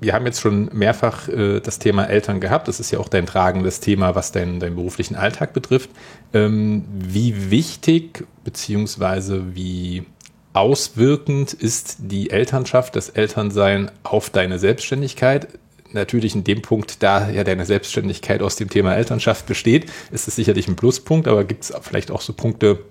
wir 0.00 0.14
haben 0.14 0.26
jetzt 0.26 0.40
schon 0.40 0.70
mehrfach 0.72 1.28
äh, 1.28 1.60
das 1.60 1.78
Thema 1.78 2.04
Eltern 2.04 2.40
gehabt. 2.40 2.68
Das 2.68 2.80
ist 2.80 2.90
ja 2.90 2.98
auch 2.98 3.08
dein 3.08 3.26
tragendes 3.26 3.80
Thema, 3.80 4.14
was 4.14 4.32
deinen, 4.32 4.60
deinen 4.60 4.76
beruflichen 4.76 5.16
Alltag 5.16 5.52
betrifft. 5.52 5.90
Ähm, 6.32 6.84
wie 6.88 7.50
wichtig 7.50 8.24
beziehungsweise 8.44 9.56
wie 9.56 10.04
auswirkend 10.52 11.52
ist 11.52 11.96
die 11.98 12.30
Elternschaft, 12.30 12.96
das 12.96 13.10
Elternsein 13.10 13.90
auf 14.02 14.30
deine 14.30 14.58
Selbstständigkeit? 14.58 15.48
Natürlich 15.92 16.34
in 16.34 16.44
dem 16.44 16.62
Punkt, 16.62 17.02
da 17.02 17.30
ja 17.30 17.44
deine 17.44 17.64
Selbstständigkeit 17.64 18.42
aus 18.42 18.56
dem 18.56 18.68
Thema 18.68 18.94
Elternschaft 18.94 19.46
besteht, 19.46 19.90
ist 20.10 20.28
es 20.28 20.36
sicherlich 20.36 20.68
ein 20.68 20.76
Pluspunkt, 20.76 21.26
aber 21.26 21.44
gibt 21.44 21.64
es 21.64 21.72
vielleicht 21.80 22.10
auch 22.10 22.20
so 22.20 22.34
Punkte, 22.34 22.84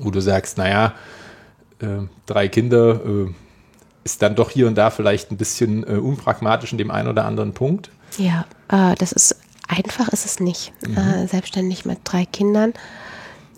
wo 0.00 0.10
du 0.10 0.20
sagst, 0.20 0.58
naja, 0.58 0.94
äh, 1.80 2.06
drei 2.26 2.48
Kinder 2.48 3.00
äh, 3.04 3.30
ist 4.04 4.22
dann 4.22 4.34
doch 4.34 4.50
hier 4.50 4.66
und 4.66 4.76
da 4.76 4.90
vielleicht 4.90 5.30
ein 5.30 5.36
bisschen 5.36 5.84
äh, 5.84 5.98
unpragmatisch 5.98 6.72
in 6.72 6.78
dem 6.78 6.90
einen 6.90 7.08
oder 7.08 7.24
anderen 7.24 7.52
Punkt? 7.52 7.90
Ja, 8.18 8.44
äh, 8.68 8.94
das 8.96 9.12
ist 9.12 9.36
einfach 9.68 10.08
ist 10.08 10.26
es 10.26 10.40
nicht, 10.40 10.72
mhm. 10.86 10.96
Äh, 10.96 11.26
selbstständig 11.28 11.84
mit 11.84 12.00
drei 12.04 12.24
Kindern 12.26 12.74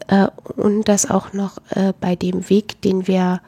äh, 0.08 0.28
und 0.56 0.88
das 0.88 1.10
auch 1.10 1.32
noch 1.32 1.58
bei 2.00 2.14
dem 2.14 2.48
Weg, 2.50 2.80
den 2.82 3.06
wir 3.06 3.40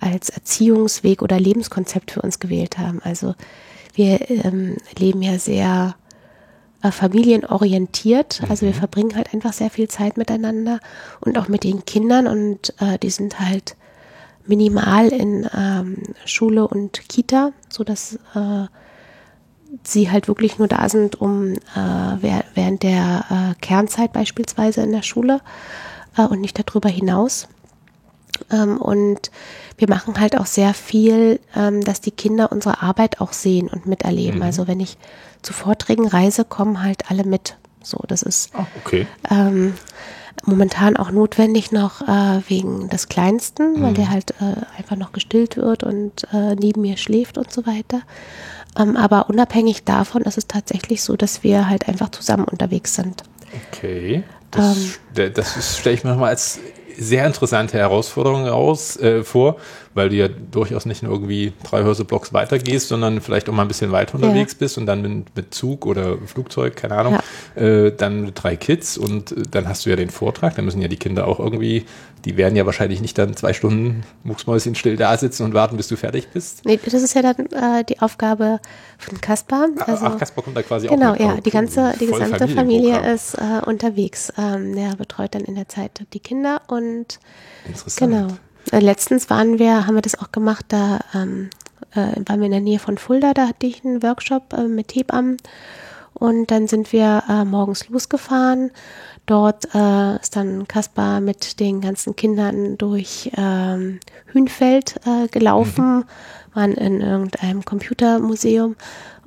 als 0.00 0.30
Erziehungsweg 0.30 1.22
oder 1.22 1.38
Lebenskonzept 1.38 2.10
für 2.10 2.22
uns 2.22 2.40
gewählt 2.40 2.78
haben. 2.78 3.00
Also 3.04 3.34
wir 3.94 4.30
ähm, 4.30 4.76
leben 4.98 5.22
ja 5.22 5.38
sehr 5.38 5.94
familienorientiert. 6.90 8.42
Also 8.48 8.66
wir 8.66 8.72
mhm. 8.72 8.78
verbringen 8.78 9.16
halt 9.16 9.32
einfach 9.32 9.52
sehr 9.52 9.70
viel 9.70 9.88
Zeit 9.88 10.16
miteinander 10.16 10.80
und 11.20 11.38
auch 11.38 11.48
mit 11.48 11.64
den 11.64 11.84
Kindern 11.84 12.26
und 12.26 12.74
äh, 12.80 12.98
die 12.98 13.10
sind 13.10 13.38
halt 13.38 13.76
minimal 14.46 15.08
in 15.08 15.48
ähm, 15.56 15.98
Schule 16.24 16.66
und 16.66 17.08
Kita, 17.08 17.52
so 17.68 17.84
dass 17.84 18.14
äh, 18.34 18.66
sie 19.84 20.10
halt 20.10 20.28
wirklich 20.28 20.58
nur 20.58 20.68
da 20.68 20.88
sind, 20.88 21.20
um 21.20 21.52
äh, 21.52 22.38
während 22.54 22.82
der 22.82 23.24
äh, 23.30 23.60
Kernzeit 23.60 24.12
beispielsweise 24.12 24.82
in 24.82 24.92
der 24.92 25.02
Schule 25.02 25.40
äh, 26.16 26.22
und 26.22 26.40
nicht 26.40 26.58
darüber 26.58 26.88
hinaus. 26.88 27.48
Ähm, 28.50 28.78
und 28.78 29.30
wir 29.76 29.88
machen 29.88 30.18
halt 30.20 30.38
auch 30.38 30.46
sehr 30.46 30.74
viel, 30.74 31.40
ähm, 31.56 31.82
dass 31.82 32.00
die 32.00 32.10
Kinder 32.10 32.52
unsere 32.52 32.82
Arbeit 32.82 33.20
auch 33.20 33.32
sehen 33.32 33.68
und 33.68 33.86
miterleben. 33.86 34.36
Mhm. 34.36 34.42
Also 34.42 34.68
wenn 34.68 34.80
ich 34.80 34.98
zu 35.42 35.52
Vorträgen 35.52 36.06
reise, 36.06 36.44
kommen 36.44 36.82
halt 36.82 37.10
alle 37.10 37.24
mit. 37.24 37.56
So, 37.82 37.98
das 38.06 38.22
ist 38.22 38.52
oh, 38.56 38.64
okay. 38.84 39.06
ähm, 39.28 39.74
momentan 40.44 40.96
auch 40.96 41.10
notwendig 41.10 41.72
noch 41.72 42.02
äh, 42.02 42.40
wegen 42.48 42.88
des 42.88 43.08
Kleinsten, 43.08 43.74
mhm. 43.74 43.82
weil 43.82 43.94
der 43.94 44.10
halt 44.10 44.32
äh, 44.40 44.78
einfach 44.78 44.96
noch 44.96 45.12
gestillt 45.12 45.56
wird 45.56 45.82
und 45.82 46.28
äh, 46.32 46.54
neben 46.54 46.82
mir 46.82 46.96
schläft 46.96 47.38
und 47.38 47.50
so 47.50 47.66
weiter. 47.66 48.02
Ähm, 48.78 48.96
aber 48.96 49.28
unabhängig 49.28 49.84
davon 49.84 50.22
ist 50.22 50.38
es 50.38 50.46
tatsächlich 50.46 51.02
so, 51.02 51.16
dass 51.16 51.42
wir 51.42 51.68
halt 51.68 51.88
einfach 51.88 52.10
zusammen 52.10 52.44
unterwegs 52.44 52.94
sind. 52.94 53.24
Okay. 53.68 54.22
Das, 54.50 54.98
ähm, 55.16 55.32
das 55.34 55.78
stelle 55.78 55.96
ich 55.96 56.04
mir 56.04 56.10
nochmal 56.10 56.30
als 56.30 56.60
sehr 56.98 57.26
interessante 57.26 57.78
Herausforderung 57.78 58.46
raus, 58.46 58.96
äh, 58.96 59.22
vor, 59.24 59.56
weil 59.94 60.08
du 60.08 60.16
ja 60.16 60.28
durchaus 60.28 60.86
nicht 60.86 61.02
nur 61.02 61.12
irgendwie 61.12 61.52
drei 61.64 61.84
Häuserblocks 61.84 62.32
weitergehst, 62.32 62.88
sondern 62.88 63.20
vielleicht 63.20 63.48
auch 63.48 63.52
mal 63.52 63.62
ein 63.62 63.68
bisschen 63.68 63.92
weiter 63.92 64.14
unterwegs 64.14 64.52
ja. 64.52 64.58
bist 64.60 64.78
und 64.78 64.86
dann 64.86 65.02
mit, 65.02 65.36
mit, 65.36 65.54
Zug 65.54 65.86
oder 65.86 66.16
Flugzeug, 66.26 66.76
keine 66.76 66.96
Ahnung, 66.96 67.18
ja. 67.56 67.62
äh, 67.62 67.94
dann 67.94 68.22
mit 68.22 68.42
drei 68.42 68.56
Kids 68.56 68.96
und 68.96 69.32
äh, 69.32 69.42
dann 69.50 69.68
hast 69.68 69.84
du 69.84 69.90
ja 69.90 69.96
den 69.96 70.10
Vortrag, 70.10 70.54
dann 70.56 70.64
müssen 70.64 70.80
ja 70.80 70.88
die 70.88 70.96
Kinder 70.96 71.26
auch 71.26 71.38
irgendwie, 71.38 71.84
die 72.24 72.36
werden 72.36 72.56
ja 72.56 72.64
wahrscheinlich 72.64 73.00
nicht 73.00 73.18
dann 73.18 73.36
zwei 73.36 73.52
Stunden 73.52 74.02
mucksmäuschen 74.24 74.74
still 74.74 74.96
da 74.96 75.16
sitzen 75.16 75.44
und 75.44 75.54
warten, 75.54 75.76
bis 75.76 75.88
du 75.88 75.96
fertig 75.96 76.28
bist. 76.28 76.64
Nee, 76.64 76.78
das 76.82 76.94
ist 76.94 77.14
ja 77.14 77.22
dann 77.22 77.46
äh, 77.46 77.84
die 77.84 78.00
Aufgabe 78.00 78.60
von 78.98 79.20
Kaspar. 79.20 79.68
Also, 79.86 80.06
Ach, 80.06 80.18
Kaspar 80.18 80.44
kommt 80.44 80.56
da 80.56 80.62
quasi 80.62 80.86
genau, 80.86 81.12
auch 81.12 81.16
Genau, 81.18 81.34
ja, 81.34 81.40
die 81.40 81.50
ganze, 81.50 81.94
die 82.00 82.06
gesamte 82.06 82.48
Familie 82.48 83.12
ist 83.12 83.34
äh, 83.34 83.64
unterwegs. 83.66 84.32
Ähm, 84.38 84.74
der 84.74 84.96
betreut 84.96 85.34
dann 85.34 85.42
in 85.42 85.54
der 85.54 85.68
Zeit 85.68 86.04
die 86.12 86.20
Kinder 86.20 86.62
und 86.68 87.18
Interessant. 87.66 88.12
Genau. 88.12 88.28
Äh, 88.70 88.80
letztens 88.80 89.30
waren 89.30 89.58
wir, 89.58 89.86
haben 89.86 89.94
wir 89.94 90.02
das 90.02 90.18
auch 90.18 90.32
gemacht, 90.32 90.66
da 90.68 91.00
ähm, 91.14 91.50
äh, 91.92 92.20
waren 92.26 92.40
wir 92.40 92.46
in 92.46 92.52
der 92.52 92.60
Nähe 92.60 92.78
von 92.78 92.98
Fulda, 92.98 93.34
da 93.34 93.48
hatte 93.48 93.66
ich 93.66 93.84
einen 93.84 94.02
Workshop 94.02 94.52
äh, 94.52 94.68
mit 94.68 94.94
Hebammen 94.94 95.36
und 96.14 96.50
dann 96.50 96.68
sind 96.68 96.92
wir 96.92 97.24
äh, 97.28 97.44
morgens 97.44 97.88
losgefahren. 97.88 98.70
Dort 99.26 99.74
äh, 99.74 100.16
ist 100.16 100.36
dann 100.36 100.66
Kaspar 100.66 101.20
mit 101.20 101.60
den 101.60 101.80
ganzen 101.80 102.16
Kindern 102.16 102.76
durch 102.76 103.30
ähm, 103.36 104.00
Hünfeld 104.32 104.96
äh, 105.06 105.28
gelaufen, 105.28 105.98
mhm. 105.98 106.04
waren 106.54 106.72
in 106.72 107.00
irgendeinem 107.00 107.64
Computermuseum 107.64 108.76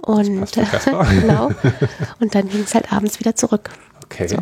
und 0.01 0.51
genau. 1.21 1.49
Und 2.19 2.35
dann 2.35 2.47
ging 2.47 2.61
es 2.61 2.75
halt 2.75 2.93
abends 2.93 3.19
wieder 3.19 3.35
zurück. 3.35 3.71
Okay. 4.03 4.27
So. 4.27 4.37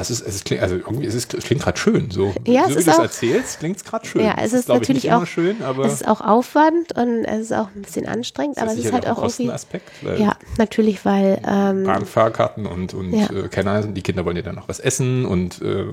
Es, 0.00 0.10
ist, 0.10 0.26
es, 0.26 0.44
klingt, 0.44 0.62
also 0.62 0.76
irgendwie, 0.76 1.06
es, 1.06 1.14
ist, 1.14 1.32
es 1.34 1.44
klingt 1.44 1.62
gerade 1.62 1.78
schön. 1.78 2.10
So, 2.10 2.34
ja, 2.46 2.64
so 2.64 2.70
wie 2.70 2.84
du 2.84 2.90
es 2.90 2.98
erzählst, 2.98 3.58
klingt 3.58 3.76
es 3.76 3.84
gerade 3.84 4.06
schön. 4.06 4.24
Ja, 4.24 4.34
es, 4.38 4.52
ist, 4.52 4.60
ist 4.60 4.68
natürlich 4.68 5.04
ich, 5.06 5.12
auch 5.12 5.26
schön, 5.26 5.62
aber 5.62 5.84
es 5.84 5.94
ist 5.94 6.08
auch 6.08 6.20
Aufwand 6.20 6.96
und 6.96 7.24
es 7.24 7.42
ist 7.42 7.52
auch 7.52 7.68
ein 7.74 7.82
bisschen 7.82 8.06
anstrengend, 8.06 8.58
aber 8.58 8.72
es 8.72 8.78
ist 8.78 8.92
halt 8.92 9.06
auch 9.06 9.22
irgendwie. 9.22 9.50
Aspekt, 9.50 9.90
ja, 10.18 10.36
natürlich, 10.58 11.04
weil 11.04 11.40
ähm, 11.46 11.84
Bahnfahrkarten 11.84 12.66
und, 12.66 12.94
und 12.94 13.12
ja. 13.12 13.26
äh, 13.26 13.48
keine 13.48 13.70
Ahnung, 13.70 13.94
die 13.94 14.02
Kinder 14.02 14.24
wollen 14.24 14.36
ja 14.36 14.42
dann 14.42 14.56
noch 14.56 14.68
was 14.68 14.80
essen 14.80 15.24
und 15.24 15.62
äh, 15.62 15.86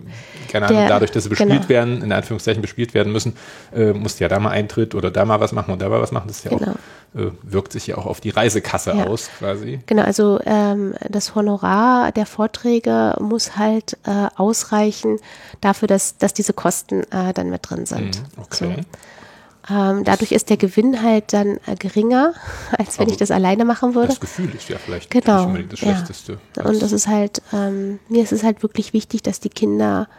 keine 0.49 0.67
Ahnung, 0.67 0.79
Der, 0.79 0.89
dadurch, 0.89 1.11
dass 1.11 1.23
sie 1.23 1.29
bespielt 1.29 1.51
genau. 1.51 1.69
werden, 1.69 2.01
in 2.01 2.11
Anführungszeichen 2.11 2.61
bespielt 2.61 2.93
werden 2.93 3.11
müssen, 3.13 3.35
äh, 3.73 3.93
musst 3.93 4.19
du 4.19 4.23
ja 4.23 4.27
da 4.27 4.39
mal 4.39 4.51
Eintritt 4.51 4.95
oder 4.95 5.11
da 5.11 5.25
mal 5.25 5.39
was 5.39 5.51
machen 5.51 5.71
und 5.71 5.81
da 5.81 5.89
mal 5.89 6.01
was 6.01 6.11
machen. 6.11 6.27
Das 6.27 6.37
ist 6.37 6.45
ja 6.45 6.57
genau. 6.57 6.71
auch 6.71 6.75
äh, 7.15 7.31
wirkt 7.43 7.71
sich 7.71 7.87
ja 7.87 7.97
auch 7.97 8.05
auf 8.05 8.21
die 8.21 8.29
Reisekasse 8.29 8.91
ja. 8.91 9.05
aus, 9.05 9.29
quasi. 9.37 9.79
Genau, 9.85 10.03
also 10.03 10.39
ähm, 10.45 10.95
das 11.09 11.35
Honorar 11.35 12.11
der 12.11 12.25
Vorträge 12.25 13.15
muss 13.19 13.55
halt 13.57 13.97
äh, 14.05 14.27
ausreichen 14.35 15.19
dafür, 15.61 15.87
dass, 15.87 16.17
dass 16.17 16.33
diese 16.33 16.53
Kosten 16.53 17.03
äh, 17.11 17.33
dann 17.33 17.49
mit 17.49 17.69
drin 17.69 17.85
sind. 17.85 18.19
Mhm, 18.19 18.41
okay. 18.41 18.75
So. 18.77 19.73
Ähm, 19.73 20.03
dadurch 20.03 20.33
ist 20.33 20.49
der 20.49 20.57
Gewinn 20.57 21.01
halt 21.01 21.31
dann 21.31 21.57
äh, 21.65 21.75
geringer, 21.77 22.33
als 22.77 22.99
wenn 22.99 23.05
Aber 23.05 23.11
ich 23.11 23.17
das 23.17 23.31
alleine 23.31 23.63
machen 23.63 23.95
würde. 23.95 24.09
Das 24.09 24.19
Gefühl 24.19 24.53
ist 24.53 24.67
ja 24.69 24.77
vielleicht 24.77 25.09
genau, 25.09 25.37
nicht 25.37 25.45
unbedingt 25.45 25.73
das 25.73 25.81
ja. 25.81 25.95
Schlechteste. 25.95 26.39
Und 26.63 26.81
das 26.81 26.91
ist 26.91 27.07
halt, 27.07 27.41
ähm, 27.53 27.99
mir 28.09 28.23
ist 28.23 28.33
es 28.33 28.43
halt 28.43 28.61
wirklich 28.61 28.93
wichtig, 28.93 29.23
dass 29.23 29.39
die 29.39 29.49
Kinder 29.49 30.09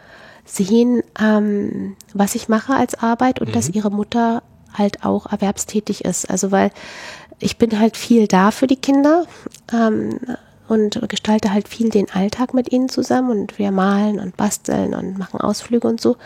sehen, 0.45 1.03
ähm, 1.19 1.95
was 2.13 2.35
ich 2.35 2.47
mache 2.47 2.73
als 2.73 2.95
Arbeit 2.95 3.39
und 3.41 3.49
mhm. 3.49 3.53
dass 3.53 3.69
ihre 3.69 3.91
Mutter 3.91 4.43
halt 4.77 5.03
auch 5.05 5.31
erwerbstätig 5.31 6.05
ist. 6.05 6.29
Also 6.29 6.51
weil 6.51 6.71
ich 7.39 7.57
bin 7.57 7.79
halt 7.79 7.97
viel 7.97 8.27
da 8.27 8.51
für 8.51 8.67
die 8.67 8.77
Kinder 8.77 9.25
ähm, 9.73 10.19
und 10.67 11.01
gestalte 11.09 11.53
halt 11.53 11.67
viel 11.67 11.89
den 11.89 12.09
Alltag 12.09 12.53
mit 12.53 12.71
ihnen 12.71 12.89
zusammen 12.89 13.29
und 13.31 13.59
wir 13.59 13.71
malen 13.71 14.19
und 14.19 14.37
basteln 14.37 14.93
und 14.93 15.17
machen 15.17 15.41
Ausflüge 15.41 15.87
und 15.87 16.01
so. 16.01 16.17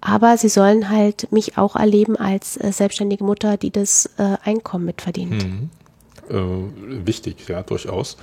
Aber 0.00 0.38
sie 0.38 0.48
sollen 0.48 0.88
halt 0.88 1.30
mich 1.30 1.58
auch 1.58 1.76
erleben 1.76 2.16
als 2.16 2.56
äh, 2.56 2.72
selbstständige 2.72 3.22
Mutter, 3.24 3.56
die 3.56 3.70
das 3.70 4.08
äh, 4.16 4.36
Einkommen 4.42 4.86
mitverdient. 4.86 5.44
Mhm. 5.44 5.70
Äh, 6.30 7.06
wichtig, 7.06 7.48
ja, 7.48 7.62
durchaus. 7.62 8.16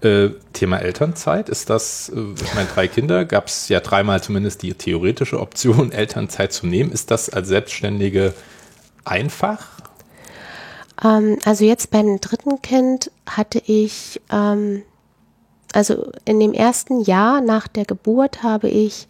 Äh, 0.00 0.30
Thema 0.54 0.78
Elternzeit, 0.78 1.48
ist 1.48 1.70
das, 1.70 2.08
äh, 2.08 2.20
ich 2.42 2.54
meine, 2.54 2.68
drei 2.74 2.88
Kinder, 2.88 3.24
gab 3.24 3.46
es 3.46 3.68
ja 3.68 3.80
dreimal 3.80 4.22
zumindest 4.22 4.62
die 4.62 4.74
theoretische 4.74 5.38
Option, 5.38 5.92
Elternzeit 5.92 6.52
zu 6.52 6.66
nehmen. 6.66 6.90
Ist 6.90 7.10
das 7.10 7.30
als 7.30 7.48
Selbstständige 7.48 8.34
einfach? 9.04 9.80
Ähm, 11.02 11.38
also 11.44 11.64
jetzt 11.64 11.90
beim 11.90 12.20
dritten 12.20 12.60
Kind 12.62 13.10
hatte 13.26 13.62
ich, 13.64 14.20
ähm, 14.30 14.82
also 15.72 16.12
in 16.24 16.40
dem 16.40 16.52
ersten 16.52 17.00
Jahr 17.00 17.40
nach 17.40 17.68
der 17.68 17.84
Geburt 17.84 18.42
habe 18.42 18.68
ich 18.68 19.06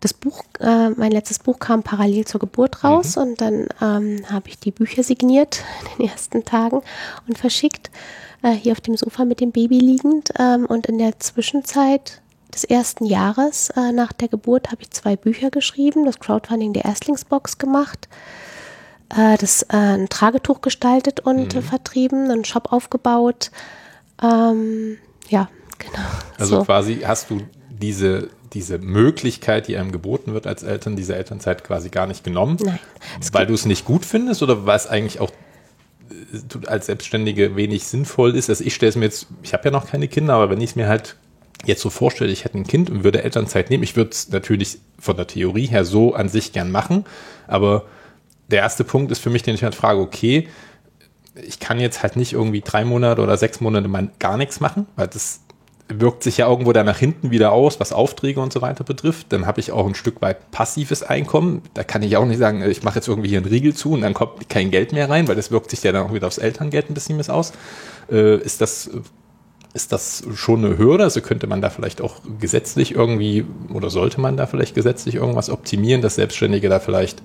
das 0.00 0.14
Buch, 0.14 0.44
äh, 0.60 0.90
mein 0.90 1.10
letztes 1.10 1.40
Buch 1.40 1.58
kam 1.58 1.82
parallel 1.82 2.24
zur 2.24 2.40
Geburt 2.40 2.84
raus 2.84 3.16
mhm. 3.16 3.22
und 3.22 3.40
dann 3.40 3.66
ähm, 3.82 4.22
habe 4.30 4.48
ich 4.48 4.58
die 4.58 4.70
Bücher 4.70 5.02
signiert 5.02 5.64
in 5.82 6.04
den 6.04 6.10
ersten 6.10 6.44
Tagen 6.44 6.82
und 7.26 7.36
verschickt, 7.36 7.90
äh, 8.42 8.52
hier 8.52 8.72
auf 8.72 8.80
dem 8.80 8.96
Sofa 8.96 9.24
mit 9.24 9.40
dem 9.40 9.50
Baby 9.50 9.78
liegend. 9.78 10.30
Ähm, 10.38 10.66
und 10.66 10.86
in 10.86 10.98
der 10.98 11.18
Zwischenzeit 11.18 12.22
des 12.54 12.64
ersten 12.64 13.04
Jahres 13.04 13.70
äh, 13.70 13.92
nach 13.92 14.12
der 14.12 14.28
Geburt 14.28 14.70
habe 14.70 14.82
ich 14.82 14.90
zwei 14.90 15.16
Bücher 15.16 15.50
geschrieben, 15.50 16.04
das 16.04 16.20
Crowdfunding 16.20 16.72
der 16.72 16.84
Erstlingsbox 16.84 17.58
gemacht 17.58 18.08
äh, 19.16 19.36
das 19.38 19.62
äh, 19.62 19.76
ein 19.76 20.08
Tragetuch 20.08 20.60
gestaltet 20.60 21.20
und 21.20 21.54
mhm. 21.54 21.62
vertrieben, 21.62 22.30
einen 22.30 22.44
Shop 22.44 22.72
aufgebaut. 22.72 23.50
Ähm, 24.22 24.98
ja, 25.28 25.48
genau. 25.78 26.04
Also 26.38 26.58
so. 26.58 26.64
quasi 26.64 27.00
hast 27.04 27.30
du 27.30 27.40
diese 27.70 28.30
diese 28.52 28.78
Möglichkeit, 28.78 29.68
die 29.68 29.76
einem 29.76 29.92
geboten 29.92 30.34
wird 30.34 30.46
als 30.46 30.62
Eltern, 30.62 30.96
diese 30.96 31.14
Elternzeit 31.14 31.64
quasi 31.64 31.90
gar 31.90 32.06
nicht 32.06 32.24
genommen, 32.24 32.56
Nein, 32.60 32.78
weil 33.32 33.46
du 33.46 33.54
es 33.54 33.66
nicht 33.66 33.84
gut 33.84 34.04
findest 34.04 34.42
oder 34.42 34.66
weil 34.66 34.76
es 34.76 34.86
eigentlich 34.86 35.20
auch 35.20 35.30
äh, 36.10 36.66
als 36.66 36.86
Selbstständige 36.86 37.56
wenig 37.56 37.86
sinnvoll 37.86 38.34
ist. 38.34 38.48
Also 38.48 38.64
ich 38.64 38.74
stelle 38.74 38.90
es 38.90 38.96
mir 38.96 39.04
jetzt, 39.04 39.26
ich 39.42 39.52
habe 39.52 39.64
ja 39.64 39.70
noch 39.70 39.86
keine 39.86 40.08
Kinder, 40.08 40.34
aber 40.34 40.50
wenn 40.50 40.60
ich 40.60 40.70
es 40.70 40.76
mir 40.76 40.88
halt 40.88 41.16
jetzt 41.64 41.82
so 41.82 41.90
vorstelle, 41.90 42.30
ich 42.30 42.44
hätte 42.44 42.58
ein 42.58 42.66
Kind 42.66 42.88
und 42.88 43.04
würde 43.04 43.22
Elternzeit 43.22 43.70
nehmen, 43.70 43.82
ich 43.82 43.96
würde 43.96 44.10
es 44.10 44.30
natürlich 44.30 44.78
von 44.98 45.16
der 45.16 45.26
Theorie 45.26 45.66
her 45.66 45.84
so 45.84 46.14
an 46.14 46.28
sich 46.28 46.52
gern 46.52 46.70
machen, 46.70 47.04
aber 47.46 47.84
der 48.48 48.60
erste 48.60 48.84
Punkt 48.84 49.12
ist 49.12 49.20
für 49.20 49.30
mich, 49.30 49.42
den 49.42 49.54
ich 49.54 49.62
halt 49.62 49.74
frage, 49.74 50.00
okay, 50.00 50.48
ich 51.46 51.60
kann 51.60 51.78
jetzt 51.78 52.02
halt 52.02 52.16
nicht 52.16 52.32
irgendwie 52.32 52.60
drei 52.60 52.84
Monate 52.84 53.22
oder 53.22 53.36
sechs 53.36 53.60
Monate 53.60 53.88
mal 53.88 54.10
gar 54.18 54.36
nichts 54.36 54.60
machen, 54.60 54.86
weil 54.96 55.06
das 55.06 55.40
wirkt 55.88 56.22
sich 56.22 56.36
ja 56.36 56.48
irgendwo 56.48 56.72
dann 56.72 56.84
nach 56.84 56.98
hinten 56.98 57.30
wieder 57.30 57.52
aus, 57.52 57.80
was 57.80 57.92
Aufträge 57.92 58.40
und 58.40 58.52
so 58.52 58.60
weiter 58.60 58.84
betrifft. 58.84 59.32
Dann 59.32 59.46
habe 59.46 59.60
ich 59.60 59.72
auch 59.72 59.86
ein 59.86 59.94
Stück 59.94 60.20
weit 60.20 60.50
passives 60.50 61.02
Einkommen. 61.02 61.62
Da 61.74 61.82
kann 61.82 62.02
ich 62.02 62.16
auch 62.16 62.26
nicht 62.26 62.38
sagen, 62.38 62.62
ich 62.62 62.82
mache 62.82 62.96
jetzt 62.96 63.08
irgendwie 63.08 63.30
hier 63.30 63.38
einen 63.38 63.46
Riegel 63.46 63.74
zu 63.74 63.92
und 63.92 64.02
dann 64.02 64.12
kommt 64.12 64.48
kein 64.48 64.70
Geld 64.70 64.92
mehr 64.92 65.08
rein, 65.08 65.28
weil 65.28 65.36
das 65.36 65.50
wirkt 65.50 65.70
sich 65.70 65.82
ja 65.82 65.92
dann 65.92 66.06
auch 66.06 66.12
wieder 66.12 66.26
aufs 66.26 66.38
Elterngeld 66.38 66.90
ein 66.90 66.94
bisschen 66.94 67.16
mis 67.16 67.30
aus. 67.30 67.52
Äh, 68.10 68.36
ist 68.38 68.60
das 68.60 68.90
ist 69.74 69.92
das 69.92 70.24
schon 70.34 70.64
eine 70.64 70.78
Hürde? 70.78 71.04
Also 71.04 71.20
könnte 71.20 71.46
man 71.46 71.60
da 71.60 71.70
vielleicht 71.70 72.00
auch 72.00 72.16
gesetzlich 72.40 72.94
irgendwie 72.94 73.44
oder 73.72 73.90
sollte 73.90 74.20
man 74.20 74.36
da 74.36 74.46
vielleicht 74.46 74.74
gesetzlich 74.74 75.14
irgendwas 75.14 75.50
optimieren, 75.50 76.02
dass 76.02 76.16
Selbstständige 76.16 76.68
da 76.68 76.80
vielleicht 76.80 77.22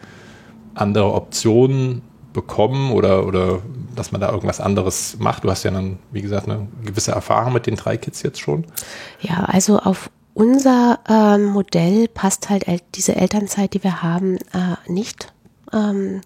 andere 0.75 1.13
Optionen 1.13 2.01
bekommen 2.33 2.91
oder, 2.91 3.25
oder 3.25 3.61
dass 3.95 4.11
man 4.11 4.21
da 4.21 4.31
irgendwas 4.31 4.59
anderes 4.59 5.17
macht? 5.19 5.43
Du 5.43 5.51
hast 5.51 5.63
ja 5.63 5.71
dann, 5.71 5.99
wie 6.11 6.21
gesagt, 6.21 6.49
eine 6.49 6.67
gewisse 6.83 7.11
Erfahrung 7.11 7.53
mit 7.53 7.67
den 7.67 7.75
drei 7.75 7.97
Kids 7.97 8.23
jetzt 8.23 8.39
schon. 8.39 8.65
Ja, 9.21 9.45
also 9.45 9.79
auf 9.79 10.09
unser 10.33 10.99
ähm, 11.07 11.45
Modell 11.45 12.07
passt 12.07 12.49
halt 12.49 12.65
diese 12.95 13.15
Elternzeit, 13.15 13.73
die 13.73 13.83
wir 13.83 14.01
haben, 14.01 14.37
äh, 14.37 14.91
nicht. 14.91 15.31
Ähm, 15.71 16.21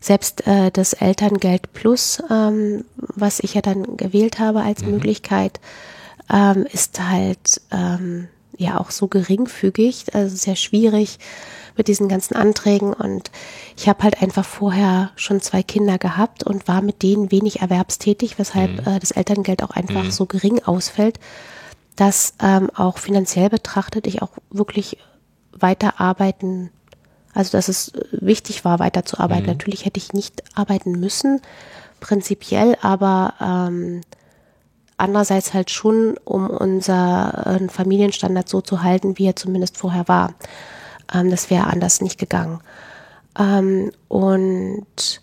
selbst 0.00 0.46
äh, 0.46 0.70
das 0.70 0.92
Elterngeld 0.92 1.72
Plus, 1.72 2.22
ähm, 2.30 2.84
was 2.96 3.40
ich 3.40 3.54
ja 3.54 3.62
dann 3.62 3.96
gewählt 3.96 4.38
habe 4.38 4.60
als 4.60 4.82
mhm. 4.82 4.92
Möglichkeit, 4.92 5.60
ähm, 6.30 6.66
ist 6.70 7.00
halt 7.00 7.60
ähm, 7.70 8.28
ja 8.56 8.78
auch 8.78 8.90
so 8.90 9.08
geringfügig, 9.08 10.14
also 10.14 10.36
sehr 10.36 10.56
schwierig 10.56 11.18
mit 11.78 11.88
diesen 11.88 12.08
ganzen 12.08 12.36
Anträgen 12.36 12.92
und 12.92 13.30
ich 13.76 13.88
habe 13.88 14.02
halt 14.02 14.20
einfach 14.20 14.44
vorher 14.44 15.10
schon 15.16 15.40
zwei 15.40 15.62
Kinder 15.62 15.96
gehabt 15.96 16.42
und 16.42 16.68
war 16.68 16.82
mit 16.82 17.02
denen 17.02 17.30
wenig 17.30 17.60
erwerbstätig, 17.60 18.38
weshalb 18.38 18.86
mhm. 18.86 18.96
äh, 18.96 18.98
das 18.98 19.12
Elterngeld 19.12 19.62
auch 19.62 19.70
einfach 19.70 20.04
mhm. 20.04 20.10
so 20.10 20.26
gering 20.26 20.62
ausfällt, 20.64 21.18
dass 21.96 22.34
ähm, 22.42 22.70
auch 22.74 22.98
finanziell 22.98 23.48
betrachtet 23.48 24.06
ich 24.06 24.20
auch 24.20 24.32
wirklich 24.50 24.98
weiter 25.52 26.00
arbeiten, 26.00 26.70
also 27.32 27.52
dass 27.52 27.68
es 27.68 27.92
wichtig 28.10 28.64
war, 28.64 28.78
weiterzuarbeiten. 28.78 29.46
Mhm. 29.46 29.52
Natürlich 29.52 29.84
hätte 29.84 29.98
ich 29.98 30.12
nicht 30.12 30.42
arbeiten 30.54 30.92
müssen, 30.92 31.40
prinzipiell, 32.00 32.76
aber 32.82 33.34
ähm, 33.40 34.02
andererseits 34.96 35.54
halt 35.54 35.70
schon, 35.70 36.16
um 36.24 36.50
unseren 36.50 37.70
Familienstandard 37.70 38.48
so 38.48 38.60
zu 38.60 38.82
halten, 38.82 39.16
wie 39.16 39.26
er 39.26 39.36
zumindest 39.36 39.76
vorher 39.78 40.08
war. 40.08 40.34
Ähm, 41.12 41.30
das 41.30 41.50
wäre 41.50 41.66
anders 41.66 42.00
nicht 42.00 42.18
gegangen. 42.18 42.60
Ähm, 43.38 43.92
und 44.08 45.22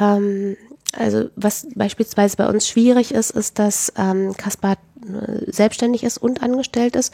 ähm, 0.00 0.56
also 0.92 1.28
was 1.36 1.66
beispielsweise 1.74 2.36
bei 2.36 2.46
uns 2.46 2.66
schwierig 2.68 3.12
ist, 3.12 3.30
ist, 3.30 3.58
dass 3.58 3.92
ähm, 3.96 4.34
Kaspar 4.36 4.76
äh, 5.02 5.50
selbstständig 5.50 6.04
ist 6.04 6.18
und 6.18 6.42
angestellt 6.42 6.96
ist 6.96 7.12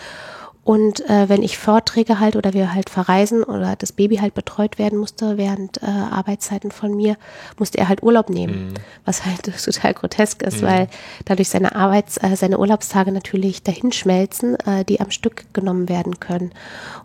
und 0.64 1.08
äh, 1.10 1.28
wenn 1.28 1.42
ich 1.42 1.58
Vorträge 1.58 2.20
halt 2.20 2.36
oder 2.36 2.52
wir 2.52 2.72
halt 2.72 2.88
verreisen 2.88 3.42
oder 3.42 3.74
das 3.74 3.90
Baby 3.90 4.18
halt 4.18 4.34
betreut 4.34 4.78
werden 4.78 4.96
musste 4.96 5.36
während 5.36 5.82
äh, 5.82 5.86
Arbeitszeiten 5.86 6.70
von 6.70 6.94
mir, 6.94 7.16
musste 7.58 7.78
er 7.78 7.88
halt 7.88 8.04
Urlaub 8.04 8.30
nehmen, 8.30 8.68
mhm. 8.68 8.74
was 9.04 9.26
halt 9.26 9.42
total 9.64 9.94
grotesk 9.94 10.42
ist, 10.42 10.62
mhm. 10.62 10.66
weil 10.66 10.88
dadurch 11.24 11.48
seine 11.48 11.74
Arbeits-, 11.74 12.16
äh, 12.18 12.36
seine 12.36 12.58
Urlaubstage 12.58 13.10
natürlich 13.10 13.64
dahinschmelzen, 13.64 14.54
äh, 14.60 14.84
die 14.84 15.00
am 15.00 15.10
Stück 15.10 15.52
genommen 15.52 15.88
werden 15.88 16.20
können. 16.20 16.52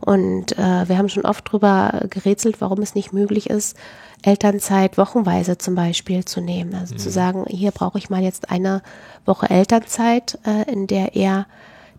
Und 0.02 0.56
äh, 0.60 0.88
wir 0.88 1.00
haben 1.00 1.10
schon 1.10 1.26
oft 1.26 1.52
drüber 1.52 2.02
gerätselt, 2.12 2.62
warum 2.62 2.84
es 2.84 2.93
nicht 2.93 3.12
möglich 3.12 3.50
ist, 3.50 3.76
Elternzeit 4.22 5.00
wochenweise 5.00 5.58
zum 5.58 5.74
Beispiel 5.74 6.26
zu 6.26 6.41
nehmen. 6.41 6.76
Also 6.76 6.93
mhm. 6.93 7.00
zu 7.00 7.10
sagen, 7.10 7.46
hier 7.48 7.72
brauche 7.72 7.98
ich 7.98 8.12
mal 8.12 8.22
jetzt 8.22 8.52
eine 8.52 8.84
Woche 9.26 9.50
Elternzeit, 9.50 10.38
äh, 10.46 10.72
in 10.72 10.86
der 10.86 11.15
er 11.15 11.48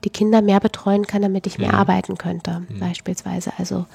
die 0.04 0.10
Kinder 0.10 0.42
mehr 0.42 0.60
betreuen 0.60 1.06
kann, 1.06 1.22
damit 1.22 1.46
ich 1.46 1.58
mehr 1.58 1.72
mhm. 1.72 1.78
arbeiten 1.78 2.18
könnte, 2.18 2.62
mhm. 2.68 2.80
beispielsweise. 2.80 3.52
Also 3.58 3.86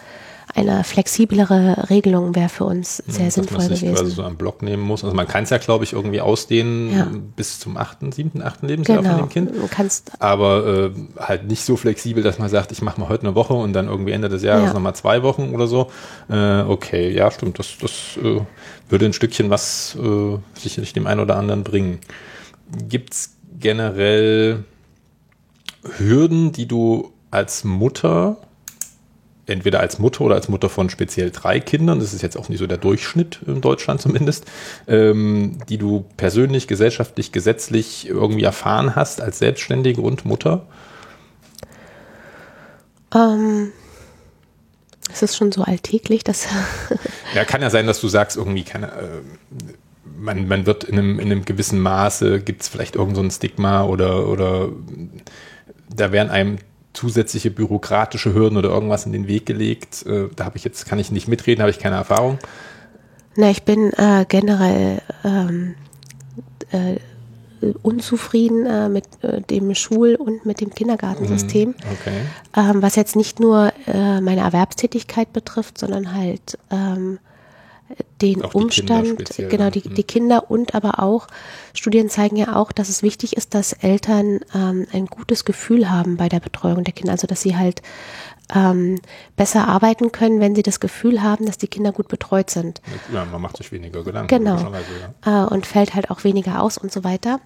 eine 0.56 0.84
flexiblere 0.84 1.90
Regelung 1.90 2.36
wäre 2.36 2.50
für 2.50 2.66
uns 2.66 2.98
sehr 3.08 3.26
ja, 3.26 3.32
sinnvoll 3.32 3.58
dass 3.58 3.70
man 3.70 3.80
gewesen. 3.80 3.96
quasi 3.96 4.12
so 4.12 4.24
einen 4.24 4.36
Block 4.36 4.62
nehmen 4.62 4.84
muss. 4.84 5.04
Also 5.04 5.16
man 5.16 5.28
kann 5.28 5.44
es 5.46 5.50
ja, 5.50 5.58
glaube 5.58 5.84
ich, 5.84 5.94
irgendwie 5.94 6.22
ausdehnen 6.22 6.96
ja. 6.96 7.08
bis 7.36 7.60
zum 7.60 7.78
achten, 7.78 8.12
siebten, 8.12 8.42
achten 8.42 8.68
Lebensjahr 8.68 9.00
genau. 9.00 9.18
von 9.18 9.20
dem 9.22 9.30
Kind. 9.30 9.56
Du 9.56 9.68
kannst 9.68 10.12
Aber 10.22 10.92
äh, 10.96 11.20
halt 11.20 11.48
nicht 11.48 11.64
so 11.66 11.76
flexibel, 11.76 12.24
dass 12.24 12.40
man 12.40 12.50
sagt, 12.50 12.72
ich 12.72 12.82
mache 12.82 13.00
mal 13.00 13.10
heute 13.10 13.26
eine 13.26 13.36
Woche 13.36 13.54
und 13.54 13.74
dann 13.74 13.88
irgendwie 13.88 14.12
Ende 14.12 14.30
des 14.30 14.44
Jahres 14.44 14.68
ja. 14.68 14.74
nochmal 14.74 14.96
zwei 14.96 15.24
Wochen 15.24 15.54
oder 15.56 15.68
so. 15.68 15.90
Äh, 16.30 16.62
okay, 16.62 17.10
ja, 17.12 17.32
stimmt. 17.32 17.58
Das, 17.58 17.78
das 17.80 18.18
äh, 18.22 18.42
würde 18.90 19.06
ein 19.06 19.14
Stückchen 19.14 19.50
was 19.50 19.98
äh, 20.00 20.38
sicherlich 20.54 20.94
dem 20.94 21.08
einen 21.08 21.22
oder 21.22 21.38
anderen 21.38 21.64
bringen. 21.64 22.00
Gibt 22.90 23.14
es 23.14 23.38
generell 23.60 24.66
Hürden, 25.98 26.52
die 26.52 26.68
du 26.68 27.12
als 27.32 27.64
Mutter, 27.64 28.38
entweder 29.46 29.80
als 29.80 30.00
Mutter 30.00 30.22
oder 30.22 30.36
als 30.36 30.48
Mutter 30.50 30.70
von 30.70 30.90
speziell 30.90 31.32
drei 31.32 31.60
Kindern, 31.60 32.00
das 32.00 32.14
ist 32.14 32.22
jetzt 32.22 32.38
auch 32.38 32.50
nicht 32.50 32.60
so 32.60 32.68
der 32.68 32.78
Durchschnitt 32.78 33.40
in 33.46 33.62
Deutschland 33.62 34.02
zumindest, 34.02 34.46
ähm, 34.88 35.58
die 35.68 35.78
du 35.78 36.06
persönlich, 36.16 36.68
gesellschaftlich, 36.68 37.32
gesetzlich 37.32 38.08
irgendwie 38.08 38.44
erfahren 38.44 38.96
hast 38.96 39.22
als 39.22 39.40
Selbstständige 39.40 40.02
und 40.02 40.26
Mutter? 40.26 40.66
Ähm, 43.14 43.72
es 45.12 45.22
ist 45.22 45.36
schon 45.36 45.52
so 45.52 45.64
alltäglich, 45.64 46.24
dass. 46.24 46.48
ja, 47.36 47.44
kann 47.46 47.62
ja 47.62 47.70
sein, 47.70 47.86
dass 47.88 48.00
du 48.00 48.08
sagst, 48.08 48.38
irgendwie 48.38 48.64
keine. 48.64 48.88
Äh, 48.88 49.22
man, 50.18 50.48
man 50.48 50.66
wird 50.66 50.84
in 50.86 50.98
einem, 50.98 51.20
in 51.20 51.32
einem 51.32 51.46
gewissen 51.46 51.80
Maße, 51.80 52.40
gibt 52.40 52.62
es 52.62 52.70
vielleicht 52.70 52.96
irgend 52.96 53.16
so 53.16 53.22
ein 53.22 53.32
Stigma 53.32 53.84
oder, 53.84 54.28
oder 54.30 54.70
da 55.96 56.12
werden 56.12 56.30
einem 56.30 56.58
zusätzliche 56.94 57.52
bürokratische 57.52 58.34
Hürden 58.34 58.58
oder 58.58 58.70
irgendwas 58.70 59.06
in 59.06 59.12
den 59.12 59.28
Weg 59.28 59.46
gelegt. 59.46 60.06
Äh, 60.06 60.28
da 60.36 60.46
habe 60.46 60.58
ich 60.58 60.64
jetzt, 60.64 60.86
kann 60.86 61.00
ich 61.00 61.12
nicht 61.12 61.28
mitreden, 61.28 61.62
habe 61.62 61.72
ich 61.72 61.80
keine 61.80 61.96
Erfahrung. 61.96 62.38
Na, 63.36 63.50
ich 63.50 63.64
bin 63.64 63.92
äh, 63.94 64.26
generell 64.28 65.02
ähm, 65.24 65.76
äh, 66.72 66.98
unzufrieden 67.82 68.66
äh, 68.66 68.90
mit 68.90 69.06
äh, 69.22 69.42
dem 69.42 69.74
Schul- 69.74 70.16
und 70.16 70.46
mit 70.46 70.62
dem 70.62 70.70
Kindergartensystem. 70.70 71.70
Mhm, 71.70 71.76
okay. 71.92 72.22
Ähm, 72.56 72.82
was 72.82 72.96
jetzt 72.96 73.16
nicht 73.16 73.40
nur 73.40 73.72
äh, 73.88 74.22
meine 74.22 74.42
Erwerbstätigkeit 74.42 75.34
betrifft, 75.34 75.80
sondern 75.80 76.14
halt 76.14 76.60
ähm, 76.70 77.20
den 78.22 78.44
auch 78.44 78.54
Umstand, 78.54 79.38
die 79.38 79.48
genau, 79.48 79.70
die, 79.70 79.82
die 79.82 80.04
Kinder 80.04 80.50
und 80.50 80.76
aber 80.76 81.00
auch, 81.00 81.28
Studien 81.74 82.10
zeigen 82.10 82.36
ja 82.38 82.56
auch, 82.56 82.72
dass 82.72 82.90
es 82.90 83.04
wichtig 83.04 83.36
ist, 83.36 83.54
dass 83.54 83.74
Eltern 83.74 84.40
ähm, 84.56 84.88
ein 84.94 85.08
gutes 85.08 85.46
Gefühl 85.46 85.90
haben 85.90 86.18
bei 86.18 86.30
der 86.30 86.40
Betreuung 86.40 86.84
der 86.84 86.94
Kinder, 86.94 87.12
also 87.12 87.28
dass 87.28 87.42
sie 87.42 87.58
halt 87.58 87.82
ähm, 88.54 89.00
besser 89.36 89.68
arbeiten 89.68 90.12
können, 90.12 90.40
wenn 90.40 90.56
sie 90.56 90.64
das 90.64 90.80
Gefühl 90.80 91.22
haben, 91.22 91.46
dass 91.46 91.58
die 91.58 91.68
Kinder 91.68 91.92
gut 91.92 92.08
betreut 92.08 92.50
sind. 92.50 92.82
Ja, 93.14 93.26
man 93.26 93.42
macht 93.42 93.58
sich 93.58 93.72
weniger 93.72 94.04
Gedanken. 94.04 94.28
Genau. 94.28 94.72
Ja. 95.26 95.46
Äh, 95.46 95.54
und 95.54 95.66
fällt 95.66 95.96
halt 95.96 96.12
auch 96.12 96.24
weniger 96.24 96.62
aus 96.62 96.78
und 96.78 96.92
so 96.92 97.04
weiter. 97.04 97.40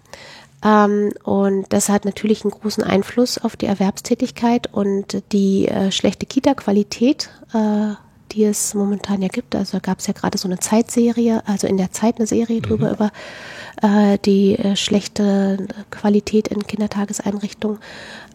Ähm, 0.64 1.14
und 1.24 1.72
das 1.72 1.90
hat 1.90 2.06
natürlich 2.06 2.44
einen 2.44 2.52
großen 2.52 2.84
Einfluss 2.84 3.38
auf 3.38 3.56
die 3.56 3.68
Erwerbstätigkeit 3.68 4.74
und 4.74 5.24
die 5.32 5.68
äh, 5.68 5.92
schlechte 5.92 6.26
Kita-Qualität 6.26 7.30
äh, 7.54 7.94
die 8.32 8.44
es 8.44 8.74
momentan 8.74 9.22
ja 9.22 9.28
gibt. 9.28 9.56
Also 9.56 9.80
gab 9.82 10.00
es 10.00 10.08
ja 10.08 10.14
gerade 10.14 10.38
so 10.38 10.48
eine 10.48 10.60
Zeitserie, 10.60 11.42
also 11.46 11.68
in 11.68 11.78
der 11.78 11.92
Zeit 11.92 12.18
eine 12.18 12.28
Serie 12.28 12.58
mhm. 12.58 12.64
drüber 12.64 12.92
über 12.92 13.12
äh, 13.82 14.18
die 14.20 14.58
äh, 14.58 14.76
schlechte 14.76 15.68
Qualität 15.92 16.48
in 16.48 16.66
Kindertageseinrichtungen. 16.66 17.80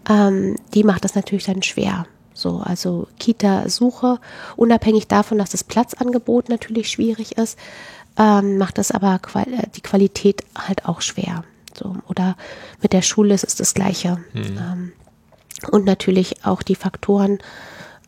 Ähm, 0.08 0.56
die 0.74 0.84
macht 0.84 1.04
das 1.04 1.14
natürlich 1.14 1.44
dann 1.44 1.62
schwer. 1.62 2.06
So, 2.34 2.58
also 2.58 3.08
Kita-Suche, 3.18 4.18
unabhängig 4.56 5.06
davon, 5.06 5.38
dass 5.38 5.50
das 5.50 5.64
Platzangebot 5.64 6.48
natürlich 6.48 6.88
schwierig 6.88 7.36
ist, 7.36 7.58
ähm, 8.18 8.58
macht 8.58 8.78
das 8.78 8.90
aber 8.90 9.18
qual 9.18 9.46
äh, 9.52 9.68
die 9.74 9.80
Qualität 9.80 10.42
halt 10.56 10.86
auch 10.86 11.00
schwer. 11.00 11.44
So, 11.74 11.96
oder 12.08 12.36
mit 12.80 12.92
der 12.92 13.02
Schule 13.02 13.34
ist 13.34 13.44
es 13.44 13.54
das 13.54 13.74
Gleiche. 13.74 14.18
Mhm. 14.32 14.58
Ähm, 14.58 14.92
und 15.70 15.84
natürlich 15.84 16.44
auch 16.44 16.62
die 16.62 16.74
Faktoren, 16.74 17.38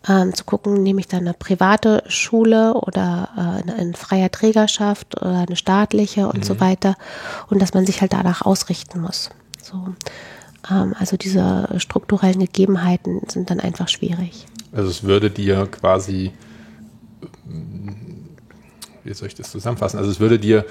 ähm, 0.08 0.34
zu 0.34 0.44
gucken, 0.44 0.82
nehme 0.82 1.00
ich 1.00 1.08
da 1.08 1.18
eine 1.18 1.34
private 1.34 2.02
Schule 2.06 2.74
oder 2.74 3.28
äh, 3.36 3.40
eine, 3.62 3.74
eine 3.74 3.92
freier 3.94 4.30
Trägerschaft 4.30 5.20
oder 5.20 5.46
eine 5.46 5.56
staatliche 5.56 6.26
und 6.26 6.38
mhm. 6.38 6.42
so 6.42 6.60
weiter 6.60 6.96
und 7.48 7.60
dass 7.60 7.74
man 7.74 7.86
sich 7.86 8.00
halt 8.00 8.12
danach 8.12 8.42
ausrichten 8.42 9.00
muss. 9.00 9.30
So. 9.62 9.94
Ähm, 10.70 10.94
also 10.98 11.16
diese 11.16 11.68
strukturellen 11.78 12.40
Gegebenheiten 12.40 13.22
sind 13.28 13.50
dann 13.50 13.60
einfach 13.60 13.88
schwierig. 13.88 14.46
Also 14.72 14.90
es 14.90 15.04
würde 15.04 15.30
dir 15.30 15.66
quasi 15.66 16.32
wie 19.04 19.12
soll 19.12 19.28
ich 19.28 19.34
das 19.34 19.50
zusammenfassen? 19.50 19.98
Also 19.98 20.10
es 20.10 20.18
würde 20.18 20.38
dir, 20.38 20.64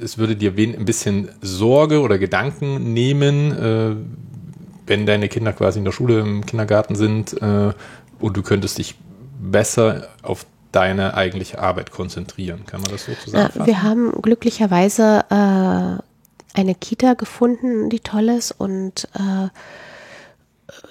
es 0.00 0.16
würde 0.16 0.36
dir 0.36 0.52
ein 0.56 0.84
bisschen 0.84 1.28
Sorge 1.42 2.00
oder 2.00 2.18
Gedanken 2.18 2.92
nehmen, 2.92 3.52
äh, 3.52 3.96
wenn 4.86 5.06
deine 5.06 5.28
Kinder 5.28 5.52
quasi 5.52 5.78
in 5.78 5.84
der 5.84 5.92
Schule, 5.92 6.20
im 6.20 6.46
Kindergarten 6.46 6.94
sind, 6.94 7.40
äh, 7.42 7.72
und 8.20 8.36
du 8.36 8.42
könntest 8.42 8.78
dich 8.78 8.94
besser 9.40 10.08
auf 10.22 10.46
deine 10.72 11.14
eigentliche 11.14 11.58
Arbeit 11.58 11.90
konzentrieren. 11.90 12.64
Kann 12.66 12.80
man 12.80 12.92
das 12.92 13.06
so 13.06 13.14
zusammenfassen? 13.14 13.66
Wir 13.66 13.82
haben 13.82 14.12
glücklicherweise 14.22 15.24
äh, 15.30 16.58
eine 16.58 16.74
Kita 16.74 17.14
gefunden, 17.14 17.90
die 17.90 18.00
toll 18.00 18.28
ist 18.28 18.52
und 18.52 19.08
äh, 19.14 19.48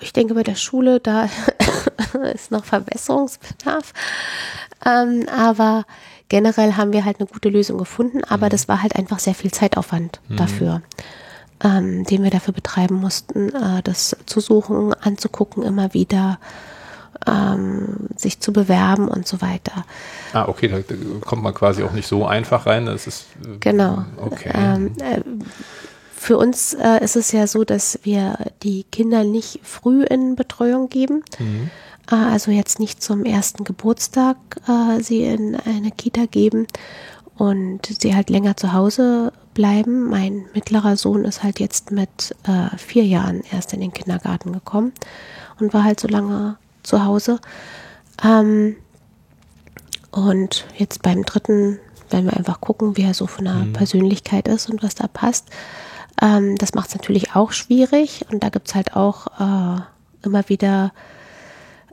ich 0.02 0.14
denke, 0.14 0.34
bei 0.34 0.44
der 0.44 0.56
Schule, 0.56 1.00
da 1.00 1.30
ist 2.34 2.52
noch 2.52 2.66
Verbesserungsbedarf. 2.66 3.94
Ähm, 4.86 5.28
aber 5.30 5.86
generell 6.28 6.74
haben 6.74 6.94
wir 6.94 7.06
halt 7.06 7.20
eine 7.20 7.28
gute 7.28 7.50
Lösung 7.50 7.78
gefunden, 7.78 8.24
aber 8.24 8.48
mhm. 8.48 8.52
das 8.52 8.68
war 8.68 8.82
halt 8.82 8.96
einfach 8.96 9.20
sehr 9.20 9.36
viel 9.36 9.52
Zeitaufwand 9.52 10.20
mhm. 10.28 10.36
dafür, 10.38 10.82
ähm, 11.64 12.04
den 12.04 12.24
wir 12.24 12.32
dafür 12.32 12.54
betreiben 12.54 12.96
mussten, 12.96 13.50
äh, 13.56 13.82
das 13.84 14.16
zu 14.26 14.40
suchen, 14.40 14.94
anzugucken, 14.94 15.64
immer 15.64 15.94
wieder 15.94 16.40
ähm, 17.28 18.08
sich 18.16 18.40
zu 18.40 18.54
bewerben 18.54 19.08
und 19.08 19.28
so 19.28 19.42
weiter. 19.42 19.86
Ah, 20.34 20.48
okay, 20.48 20.68
da, 20.68 20.80
da, 20.80 20.96
kommt 21.22 21.44
man 21.44 21.54
quasi 21.54 21.84
auch 21.84 21.92
nicht 21.92 22.08
so 22.08 22.26
einfach 22.26 22.66
rein. 22.66 22.86
Das 22.86 23.08
ist 23.08 23.26
äh, 23.44 23.58
genau. 23.60 24.06
Okay. 24.18 24.52
Ähm, 24.54 24.94
äh, 25.00 25.22
für 26.16 26.38
uns 26.38 26.74
äh, 26.74 27.04
ist 27.04 27.16
es 27.16 27.32
ja 27.32 27.48
so, 27.48 27.64
dass 27.64 28.00
wir 28.04 28.38
die 28.62 28.84
Kinder 28.84 29.24
nicht 29.24 29.62
früh 29.64 30.04
in 30.04 30.36
Betreuung 30.36 30.90
geben. 30.90 31.24
Mhm. 31.40 31.70
Äh, 32.12 32.16
also 32.16 32.52
jetzt 32.52 32.80
nicht 32.80 33.02
zum 33.02 33.26
ersten 33.26 33.64
Geburtstag 33.64 34.38
äh, 34.68 35.02
sie 35.02 35.24
in 35.24 35.56
eine 35.56 35.92
Kita 35.92 36.26
geben 36.26 36.68
und 37.38 37.86
sie 38.02 38.16
halt 38.16 38.30
länger 38.30 38.58
zu 38.58 38.74
Hause 38.74 39.32
bleiben. 39.54 40.10
Mein 40.10 40.46
mittlerer 40.54 40.98
Sohn 40.98 41.26
ist 41.26 41.42
halt 41.42 41.60
jetzt 41.60 41.92
mit 41.92 42.36
äh, 42.44 42.76
vier 42.78 43.06
Jahren 43.06 43.42
erst 43.52 43.74
in 43.74 43.80
den 43.80 43.94
Kindergarten 43.94 44.52
gekommen 44.52 44.92
und 45.60 45.74
war 45.74 45.84
halt 45.84 46.00
so 46.00 46.08
lange 46.08 46.58
zu 46.84 47.04
Hause. 47.04 47.40
Ähm, 48.24 48.76
und 50.12 50.66
jetzt 50.78 51.02
beim 51.02 51.24
dritten 51.24 51.80
werden 52.10 52.26
wir 52.26 52.38
einfach 52.38 52.62
gucken, 52.62 52.98
wie 52.98 53.04
er 53.04 53.14
so 53.14 53.28
von 53.28 53.46
der 53.46 53.54
mhm. 53.54 53.74
Persönlichkeit 53.74 54.48
ist 54.48 54.70
und 54.70 54.84
was 54.84 54.96
da 54.96 55.08
passt. 55.08 55.48
Ähm, 56.22 56.56
das 56.56 56.74
macht 56.74 56.90
es 56.90 56.96
natürlich 56.96 57.36
auch 57.36 57.52
schwierig 57.52 58.26
und 58.32 58.44
da 58.44 58.50
gibt 58.50 58.68
es 58.68 58.76
halt 58.76 58.96
auch 58.96 59.28
äh, 59.40 59.82
immer 60.24 60.50
wieder, 60.50 60.92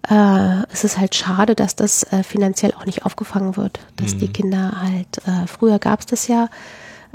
äh, 0.08 0.62
es 0.72 0.84
ist 0.84 0.98
halt 0.98 1.14
schade, 1.14 1.54
dass 1.54 1.76
das 1.76 2.04
äh, 2.04 2.22
finanziell 2.22 2.72
auch 2.74 2.86
nicht 2.86 3.04
aufgefangen 3.04 3.56
wird, 3.56 3.80
dass 3.96 4.14
mhm. 4.14 4.18
die 4.18 4.28
Kinder 4.28 4.80
halt, 4.80 5.18
äh, 5.26 5.46
früher 5.46 5.78
gab 5.78 6.00
es 6.00 6.06
das 6.06 6.28
ja, 6.28 6.48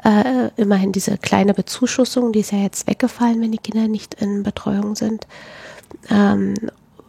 äh, 0.04 0.50
immerhin 0.56 0.92
diese 0.92 1.18
kleine 1.18 1.54
Bezuschussung, 1.54 2.32
die 2.32 2.40
ist 2.40 2.52
ja 2.52 2.60
jetzt 2.60 2.88
weggefallen, 2.88 3.42
wenn 3.42 3.52
die 3.52 3.58
Kinder 3.58 3.88
nicht 3.88 4.16
in 4.16 4.44
Betreuung 4.44 4.96
sind. 4.96 5.28
Ähm, 6.10 6.56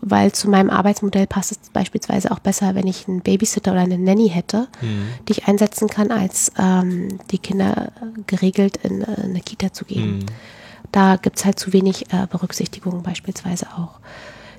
weil 0.02 0.32
zu 0.32 0.50
meinem 0.50 0.68
Arbeitsmodell 0.68 1.28
passt 1.28 1.52
es 1.52 1.58
beispielsweise 1.72 2.32
auch 2.32 2.40
besser, 2.40 2.74
wenn 2.74 2.88
ich 2.88 3.08
einen 3.08 3.20
Babysitter 3.20 3.70
oder 3.70 3.80
eine 3.80 3.98
Nanny 3.98 4.28
hätte, 4.28 4.66
mhm. 4.80 5.06
die 5.28 5.32
ich 5.32 5.46
einsetzen 5.46 5.88
kann, 5.88 6.10
als 6.10 6.52
ähm, 6.58 7.18
die 7.30 7.38
Kinder 7.38 7.92
geregelt 8.26 8.78
in 8.82 9.02
äh, 9.02 9.22
eine 9.22 9.40
Kita 9.40 9.72
zu 9.72 9.84
geben. 9.84 10.18
Mhm. 10.18 10.26
Da 10.90 11.16
gibt 11.16 11.38
es 11.38 11.44
halt 11.44 11.58
zu 11.58 11.72
wenig 11.72 12.12
äh, 12.12 12.26
Berücksichtigung 12.28 13.02
beispielsweise 13.02 13.66
auch. 13.78 14.00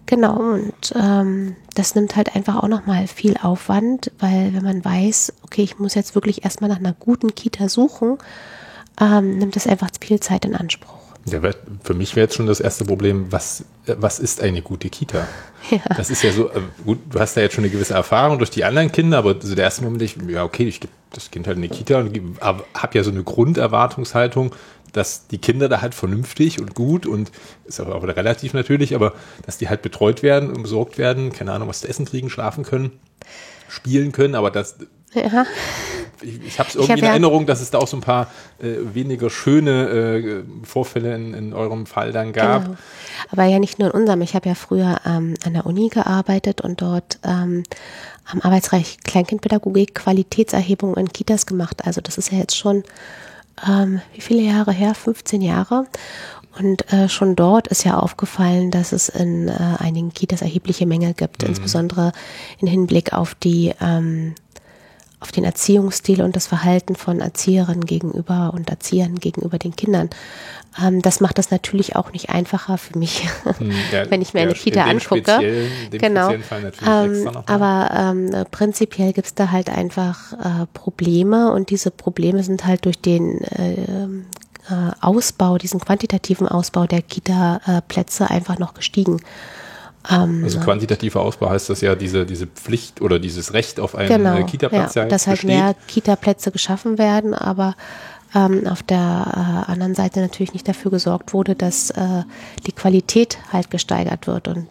Genau, 0.06 0.38
und 0.38 0.94
ähm, 0.96 1.56
das 1.76 1.96
nimmt 1.96 2.16
halt 2.16 2.36
einfach 2.36 2.64
auch 2.64 2.68
nochmal 2.68 3.08
viel 3.08 3.36
Aufwand, 3.42 4.12
weil 4.20 4.54
wenn 4.54 4.64
man 4.64 4.84
weiß, 4.84 5.34
okay, 5.44 5.64
ich 5.64 5.78
muss 5.78 5.94
jetzt 5.94 6.16
wirklich 6.16 6.44
erstmal 6.44 6.70
nach 6.70 6.80
einer 6.80 6.94
guten 6.94 7.36
Kita 7.36 7.70
suchen, 7.70 8.18
ähm, 9.00 9.38
nimmt 9.38 9.56
das 9.56 9.68
einfach 9.68 9.90
viel 10.00 10.20
Zeit 10.20 10.46
in 10.46 10.56
Anspruch. 10.56 11.03
Ja, 11.26 11.40
für 11.84 11.94
mich 11.94 12.16
wäre 12.16 12.26
jetzt 12.26 12.36
schon 12.36 12.48
das 12.48 12.60
erste 12.60 12.84
Problem, 12.84 13.32
was, 13.32 13.64
was 13.86 14.20
ist 14.20 14.42
eine 14.42 14.62
gute 14.62 14.90
Kita? 14.90 15.26
Ja. 15.72 15.80
Das 15.96 16.10
ist 16.10 16.22
ja 16.22 16.34
so, 16.34 16.50
äh, 16.50 16.60
gut, 16.84 17.00
du 17.10 17.20
hast 17.20 17.38
da 17.38 17.42
jetzt 17.42 17.56
schon 17.56 17.64
eine 17.64 17.72
gewisse 17.72 17.94
Erfahrung 17.94 18.38
durch 18.38 18.50
die 18.50 18.66
anderen 18.66 18.92
Kinder, 18.92 19.20
aber 19.20 19.36
so 19.40 19.56
der 19.56 19.64
erste 19.64 19.84
Moment, 19.84 20.02
ich, 20.02 20.18
ja, 20.28 20.44
okay, 20.44 20.66
ich 20.66 20.82
gebe 20.82 20.92
das 21.12 21.32
Kind 21.32 21.48
halt 21.48 21.56
in 21.56 21.62
die 21.62 21.70
Kita 21.70 22.00
und 22.00 22.20
habe 22.42 22.98
ja 22.98 23.04
so 23.04 23.12
eine 23.12 23.24
Grunderwartungshaltung, 23.24 24.54
dass 24.92 25.28
die 25.28 25.38
Kinder 25.38 25.70
da 25.70 25.82
halt 25.82 25.96
vernünftig 25.96 26.60
und 26.60 26.76
gut 26.76 27.06
und 27.06 27.32
ist 27.66 27.80
aber 27.80 27.96
auch 27.96 28.04
relativ 28.04 28.54
natürlich, 28.54 28.94
aber 28.94 29.14
dass 29.46 29.58
die 29.58 29.70
halt 29.70 29.82
betreut 29.82 30.24
werden 30.24 30.50
und 30.50 30.64
besorgt 30.64 30.98
werden, 30.98 31.32
keine 31.32 31.54
Ahnung, 31.54 31.70
was 31.70 31.82
zu 31.82 31.88
essen 31.88 32.06
kriegen, 32.06 32.30
schlafen 32.30 32.64
können, 32.64 32.92
spielen 33.74 34.12
können, 34.12 34.36
aber 34.36 34.52
das, 34.52 34.78
ja 35.14 35.46
ich, 36.24 36.44
ich 36.46 36.60
habe 36.60 36.70
es 36.70 36.76
irgendwie 36.76 36.94
hab 36.94 37.00
in 37.00 37.06
Erinnerung, 37.06 37.46
dass 37.46 37.62
es 37.62 37.72
da 37.72 37.80
auch 37.80 37.88
so 37.88 37.98
ein 37.98 38.02
paar 38.02 38.28
äh, 38.60 38.76
weniger 38.94 39.30
schöne 39.30 39.88
äh, 39.90 40.44
Vorfälle 40.66 41.16
in, 41.16 41.34
in 41.34 41.54
eurem 41.54 41.86
Fall 41.86 42.12
dann 42.12 42.34
gab. 42.34 42.66
Genau. 42.66 42.78
Aber 43.32 43.44
ja 43.46 43.60
nicht 43.60 43.80
nur 43.80 43.94
in 43.94 44.02
unserem. 44.02 44.22
Ich 44.22 44.36
habe 44.36 44.50
ja 44.50 44.56
früher 44.56 45.00
ähm, 45.06 45.36
an 45.46 45.54
der 45.54 45.66
Uni 45.66 45.90
gearbeitet 45.90 46.62
und 46.62 46.82
dort 46.82 47.20
ähm, 47.24 47.64
am 48.26 48.42
Arbeitsreich 48.42 48.98
Kleinkindpädagogik 49.04 49.96
Qualitätserhebung 49.96 50.96
in 50.96 51.12
Kitas 51.12 51.46
gemacht. 51.46 51.86
Also 51.86 52.02
das 52.02 52.18
ist 52.18 52.32
ja 52.32 52.38
jetzt 52.40 52.56
schon 52.56 52.84
ähm, 53.68 54.02
wie 54.14 54.22
viele 54.22 54.42
Jahre 54.42 54.72
her? 54.72 54.96
15 54.96 55.42
Jahre. 55.42 55.86
Und 56.58 56.92
äh, 56.94 57.10
schon 57.10 57.36
dort 57.36 57.68
ist 57.68 57.84
ja 57.84 57.98
aufgefallen, 57.98 58.70
dass 58.70 58.92
es 58.92 59.10
in 59.10 59.48
äh, 59.48 59.54
einigen 59.80 60.14
Kitas 60.14 60.42
erhebliche 60.42 60.86
Mängel 60.86 61.14
gibt, 61.14 61.42
mhm. 61.42 61.50
insbesondere 61.50 62.12
in 62.60 62.68
Hinblick 62.68 63.14
auf 63.14 63.36
die 63.36 63.74
ähm, 63.82 64.36
auf 65.24 65.32
den 65.32 65.46
Erziehungsstil 65.46 66.22
und 66.22 66.36
das 66.36 66.48
Verhalten 66.48 66.98
von 66.98 67.22
Erzieherinnen 67.22 67.86
gegenüber 67.86 68.52
und 68.54 68.70
Erziehern 68.70 69.16
gegenüber 69.16 69.58
den 69.58 69.74
Kindern. 69.74 70.10
Ähm, 70.82 71.02
das 71.02 71.22
macht 71.22 71.38
das 71.38 71.50
natürlich 71.50 71.96
auch 71.96 72.12
nicht 72.12 72.30
einfacher 72.30 72.78
für 72.78 73.00
mich, 73.00 73.26
hm, 73.58 73.72
ja, 73.92 74.12
wenn 74.12 74.22
ich 74.22 74.34
mir 74.34 74.42
eine 74.42 74.54
Kita 74.54 74.84
angucke. 74.84 75.70
genau. 75.92 76.32
Ähm, 76.86 77.30
aber 77.46 77.90
ähm, 77.96 78.46
prinzipiell 78.52 79.14
gibt 79.14 79.28
es 79.28 79.34
da 79.34 79.50
halt 79.52 79.70
einfach 79.70 80.34
äh, 80.34 80.66
Probleme 80.74 81.54
und 81.54 81.70
diese 81.70 81.90
Probleme 81.90 82.44
sind 82.44 82.66
halt 82.66 82.84
durch 82.84 83.00
den 83.00 83.40
äh, 83.42 84.08
äh 84.70 84.92
Ausbau, 85.02 85.58
diesen 85.58 85.80
quantitativen 85.80 86.48
Ausbau 86.48 86.86
der 86.86 87.02
Kita-Plätze 87.02 88.30
einfach 88.30 88.60
noch 88.60 88.74
gestiegen. 88.74 89.22
Ähm, 90.10 90.42
also 90.44 90.60
quantitativer 90.60 91.22
Ausbau 91.22 91.50
heißt 91.50 91.70
das 91.70 91.82
ja 91.82 91.96
diese, 91.96 92.26
diese 92.26 92.48
Pflicht 92.48 93.02
oder 93.02 93.20
dieses 93.20 93.54
Recht 93.54 93.80
auf 93.80 93.96
einen 93.96 94.10
genau, 94.10 94.38
äh, 94.38 94.44
Kita-Platz. 94.44 94.96
Ja, 94.96 95.06
dass 95.06 95.28
halt 95.28 95.42
besteht. 95.42 95.50
mehr 95.50 95.76
Kita-Plätze 95.88 96.52
geschaffen 96.52 96.98
werden, 96.98 97.34
aber 97.34 97.76
ähm, 98.36 98.68
auf 98.68 98.84
der 98.84 98.98
äh, 98.98 99.72
anderen 99.72 99.96
Seite 99.96 100.20
natürlich 100.20 100.54
nicht 100.54 100.68
dafür 100.68 100.92
gesorgt 100.92 101.34
wurde, 101.34 101.56
dass 101.56 101.92
äh, 101.92 102.24
die 102.66 102.72
Qualität 102.72 103.38
halt 103.52 103.70
gesteigert 103.70 104.28
wird. 104.28 104.48
Und 104.48 104.68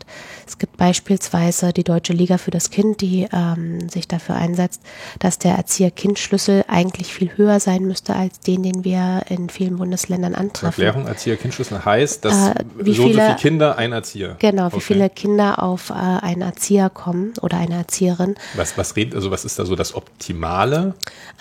es 0.52 0.58
gibt 0.58 0.76
beispielsweise 0.76 1.72
die 1.72 1.82
Deutsche 1.82 2.12
Liga 2.12 2.36
für 2.36 2.50
das 2.50 2.68
Kind, 2.68 3.00
die 3.00 3.26
ähm, 3.32 3.88
sich 3.88 4.06
dafür 4.06 4.34
einsetzt, 4.34 4.82
dass 5.18 5.38
der 5.38 5.54
Erzieher-Kind-Schlüssel 5.54 6.66
eigentlich 6.68 7.14
viel 7.14 7.30
höher 7.36 7.58
sein 7.58 7.84
müsste 7.84 8.14
als 8.14 8.40
den, 8.40 8.62
den 8.62 8.84
wir 8.84 9.22
in 9.30 9.48
vielen 9.48 9.78
Bundesländern 9.78 10.34
antreffen. 10.34 10.84
Erklärung, 10.84 11.08
Erzieher-Kind-Schlüssel 11.08 11.86
heißt, 11.86 12.26
dass 12.26 12.48
äh, 12.48 12.54
wie 12.76 12.92
so, 12.92 13.04
viele, 13.04 13.14
so 13.14 13.20
viele 13.20 13.36
Kinder 13.36 13.78
ein 13.78 13.92
Erzieher. 13.92 14.36
Genau, 14.40 14.66
okay. 14.66 14.76
wie 14.76 14.80
viele 14.80 15.08
Kinder 15.08 15.62
auf 15.62 15.88
äh, 15.88 15.94
einen 15.94 16.42
Erzieher 16.42 16.90
kommen 16.90 17.32
oder 17.40 17.56
eine 17.56 17.76
Erzieherin. 17.76 18.34
Was, 18.54 18.76
was 18.76 18.94
redet, 18.94 19.14
also 19.14 19.30
was 19.30 19.46
ist 19.46 19.58
da 19.58 19.64
so 19.64 19.74
das 19.74 19.94
Optimale? 19.94 20.92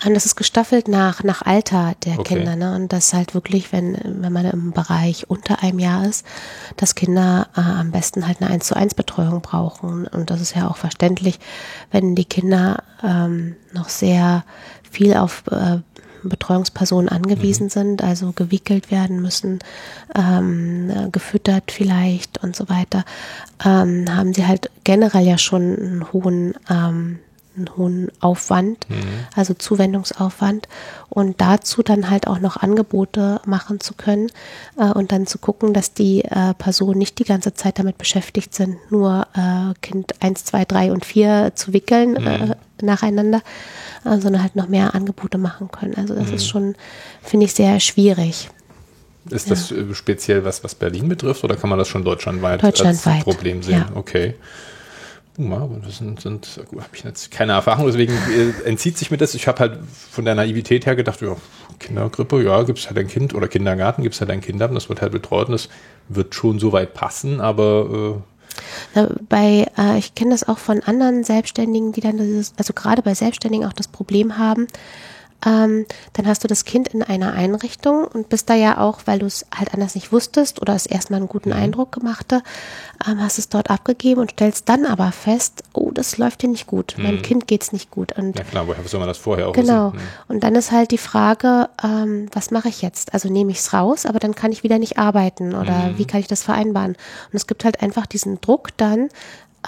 Und 0.06 0.14
das 0.14 0.24
ist 0.24 0.36
gestaffelt 0.36 0.88
nach, 0.88 1.22
nach 1.22 1.42
Alter 1.42 1.92
der 2.06 2.18
okay. 2.18 2.36
Kinder. 2.36 2.56
Ne? 2.56 2.74
Und 2.74 2.94
das 2.94 3.12
halt 3.12 3.34
wirklich, 3.34 3.72
wenn, 3.72 3.98
wenn 4.02 4.32
man 4.32 4.46
im 4.46 4.72
Bereich 4.72 5.28
unter 5.28 5.62
einem 5.62 5.80
Jahr 5.80 6.06
ist, 6.06 6.24
dass 6.78 6.94
Kinder 6.94 7.48
äh, 7.54 7.60
am 7.60 7.90
besten 7.90 8.26
halt 8.26 8.40
eine 8.40 8.48
1 8.48 8.66
zu 8.66 8.74
1 8.74 9.01
Betreuung 9.02 9.40
brauchen. 9.40 10.06
Und 10.06 10.30
das 10.30 10.40
ist 10.40 10.54
ja 10.54 10.68
auch 10.68 10.76
verständlich, 10.76 11.40
wenn 11.90 12.14
die 12.14 12.24
Kinder 12.24 12.84
ähm, 13.02 13.56
noch 13.72 13.88
sehr 13.88 14.44
viel 14.90 15.16
auf 15.16 15.42
äh, 15.50 15.78
Betreuungspersonen 16.22 17.08
angewiesen 17.08 17.64
mhm. 17.64 17.70
sind, 17.70 18.04
also 18.04 18.30
gewickelt 18.30 18.92
werden 18.92 19.20
müssen, 19.20 19.58
ähm, 20.14 21.10
gefüttert 21.10 21.72
vielleicht 21.72 22.42
und 22.44 22.54
so 22.54 22.68
weiter, 22.68 23.04
ähm, 23.64 24.04
haben 24.08 24.32
sie 24.32 24.46
halt 24.46 24.70
generell 24.84 25.26
ja 25.26 25.36
schon 25.36 25.62
einen 25.62 26.12
hohen 26.12 26.54
ähm, 26.70 27.18
einen 27.56 27.76
hohen 27.76 28.10
Aufwand, 28.20 28.88
mhm. 28.88 29.26
also 29.34 29.54
Zuwendungsaufwand 29.54 30.68
und 31.08 31.40
dazu 31.40 31.82
dann 31.82 32.10
halt 32.10 32.26
auch 32.26 32.38
noch 32.38 32.56
Angebote 32.56 33.40
machen 33.44 33.80
zu 33.80 33.94
können 33.94 34.30
äh, 34.78 34.90
und 34.90 35.12
dann 35.12 35.26
zu 35.26 35.38
gucken, 35.38 35.74
dass 35.74 35.94
die 35.94 36.24
äh, 36.24 36.54
Personen 36.54 36.98
nicht 36.98 37.18
die 37.18 37.24
ganze 37.24 37.54
Zeit 37.54 37.78
damit 37.78 37.98
beschäftigt 37.98 38.54
sind, 38.54 38.76
nur 38.90 39.26
äh, 39.34 39.74
Kind 39.80 40.14
1, 40.22 40.44
2, 40.44 40.64
3 40.64 40.92
und 40.92 41.04
4 41.04 41.52
zu 41.54 41.72
wickeln 41.72 42.12
mhm. 42.12 42.26
Äh, 42.26 42.54
nacheinander, 42.82 43.42
äh, 44.04 44.18
sondern 44.18 44.42
halt 44.42 44.56
noch 44.56 44.68
mehr 44.68 44.94
Angebote 44.94 45.38
machen 45.38 45.70
können. 45.70 45.94
Also 45.96 46.14
das 46.14 46.28
mhm. 46.28 46.34
ist 46.34 46.48
schon, 46.48 46.74
finde 47.22 47.46
ich, 47.46 47.54
sehr 47.54 47.78
schwierig. 47.80 48.50
Ist 49.30 49.48
ja. 49.48 49.50
das 49.50 49.70
äh, 49.70 49.94
speziell 49.94 50.44
was, 50.44 50.64
was 50.64 50.74
Berlin 50.74 51.08
betrifft 51.08 51.44
oder 51.44 51.56
kann 51.56 51.70
man 51.70 51.78
das 51.78 51.88
schon 51.88 52.04
deutschlandweit, 52.04 52.62
deutschlandweit 52.62 53.14
als 53.14 53.24
Problem 53.24 53.62
sehen? 53.62 53.84
Ja. 53.88 53.96
Okay. 53.96 54.34
Ja, 55.38 55.66
das 55.82 55.96
sind, 55.98 56.20
sind 56.20 56.60
habe 56.70 56.94
ich 56.94 57.04
jetzt 57.04 57.30
keine 57.30 57.52
Erfahrung, 57.52 57.86
deswegen 57.86 58.12
äh, 58.12 58.68
entzieht 58.68 58.98
sich 58.98 59.10
mir 59.10 59.16
das. 59.16 59.34
Ich 59.34 59.48
habe 59.48 59.60
halt 59.60 59.78
von 60.10 60.26
der 60.26 60.34
Naivität 60.34 60.84
her 60.84 60.94
gedacht, 60.94 61.22
ja, 61.22 61.36
Kindergrippe, 61.78 62.42
ja, 62.42 62.62
gibt 62.64 62.78
es 62.78 62.86
halt 62.86 62.98
ein 62.98 63.08
Kind 63.08 63.34
oder 63.34 63.48
Kindergarten, 63.48 64.02
gibt 64.02 64.14
es 64.14 64.20
halt 64.20 64.30
ein 64.30 64.42
Kind 64.42 64.60
das 64.60 64.88
wird 64.90 65.00
halt 65.00 65.12
betreut 65.12 65.46
und 65.46 65.52
das 65.52 65.70
wird 66.08 66.34
schon 66.34 66.58
so 66.58 66.72
weit 66.72 66.92
passen, 66.92 67.40
aber 67.40 68.20
äh, 68.94 69.06
bei, 69.28 69.66
äh, 69.78 69.98
ich 69.98 70.14
kenne 70.14 70.32
das 70.32 70.46
auch 70.46 70.58
von 70.58 70.82
anderen 70.82 71.24
Selbstständigen, 71.24 71.92
die 71.92 72.02
dann 72.02 72.18
dieses, 72.18 72.52
also 72.58 72.74
gerade 72.74 73.02
bei 73.02 73.14
Selbstständigen 73.14 73.66
auch 73.66 73.72
das 73.72 73.88
Problem 73.88 74.36
haben, 74.36 74.66
ähm, 75.44 75.86
dann 76.12 76.26
hast 76.26 76.44
du 76.44 76.48
das 76.48 76.64
Kind 76.64 76.88
in 76.88 77.02
einer 77.02 77.32
Einrichtung 77.32 78.04
und 78.04 78.28
bist 78.28 78.48
da 78.48 78.54
ja 78.54 78.78
auch, 78.78 79.00
weil 79.06 79.18
du 79.18 79.26
es 79.26 79.46
halt 79.56 79.74
anders 79.74 79.94
nicht 79.94 80.12
wusstest 80.12 80.60
oder 80.60 80.74
es 80.74 80.86
erstmal 80.86 81.18
einen 81.18 81.28
guten 81.28 81.50
mhm. 81.50 81.56
Eindruck 81.56 81.92
gemachte, 81.92 82.42
ähm, 83.06 83.20
hast 83.20 83.38
es 83.38 83.48
dort 83.48 83.70
abgegeben 83.70 84.20
und 84.20 84.32
stellst 84.32 84.68
dann 84.68 84.86
aber 84.86 85.12
fest, 85.12 85.64
oh, 85.72 85.90
das 85.90 86.18
läuft 86.18 86.42
dir 86.42 86.48
nicht 86.48 86.66
gut. 86.66 86.94
Mhm. 86.96 87.02
Meinem 87.04 87.22
Kind 87.22 87.46
geht's 87.46 87.72
nicht 87.72 87.90
gut. 87.90 88.12
Und 88.16 88.38
ja 88.38 88.44
klar, 88.44 88.66
woher 88.66 88.82
soll 88.86 89.00
man 89.00 89.08
das 89.08 89.18
vorher 89.18 89.48
auch 89.48 89.52
Genau. 89.52 89.92
Wissen? 89.92 90.04
Mhm. 90.04 90.34
Und 90.34 90.44
dann 90.44 90.54
ist 90.54 90.70
halt 90.70 90.90
die 90.90 90.98
Frage, 90.98 91.68
ähm, 91.82 92.28
was 92.32 92.50
mache 92.50 92.68
ich 92.68 92.82
jetzt? 92.82 93.14
Also 93.14 93.28
nehme 93.28 93.50
ich 93.50 93.58
es 93.58 93.72
raus, 93.72 94.06
aber 94.06 94.18
dann 94.18 94.34
kann 94.34 94.52
ich 94.52 94.62
wieder 94.62 94.78
nicht 94.78 94.98
arbeiten 94.98 95.54
oder 95.54 95.88
mhm. 95.88 95.98
wie 95.98 96.04
kann 96.04 96.20
ich 96.20 96.28
das 96.28 96.42
vereinbaren? 96.42 96.92
Und 96.92 97.34
es 97.34 97.46
gibt 97.46 97.64
halt 97.64 97.82
einfach 97.82 98.06
diesen 98.06 98.40
Druck 98.40 98.68
dann, 98.76 99.08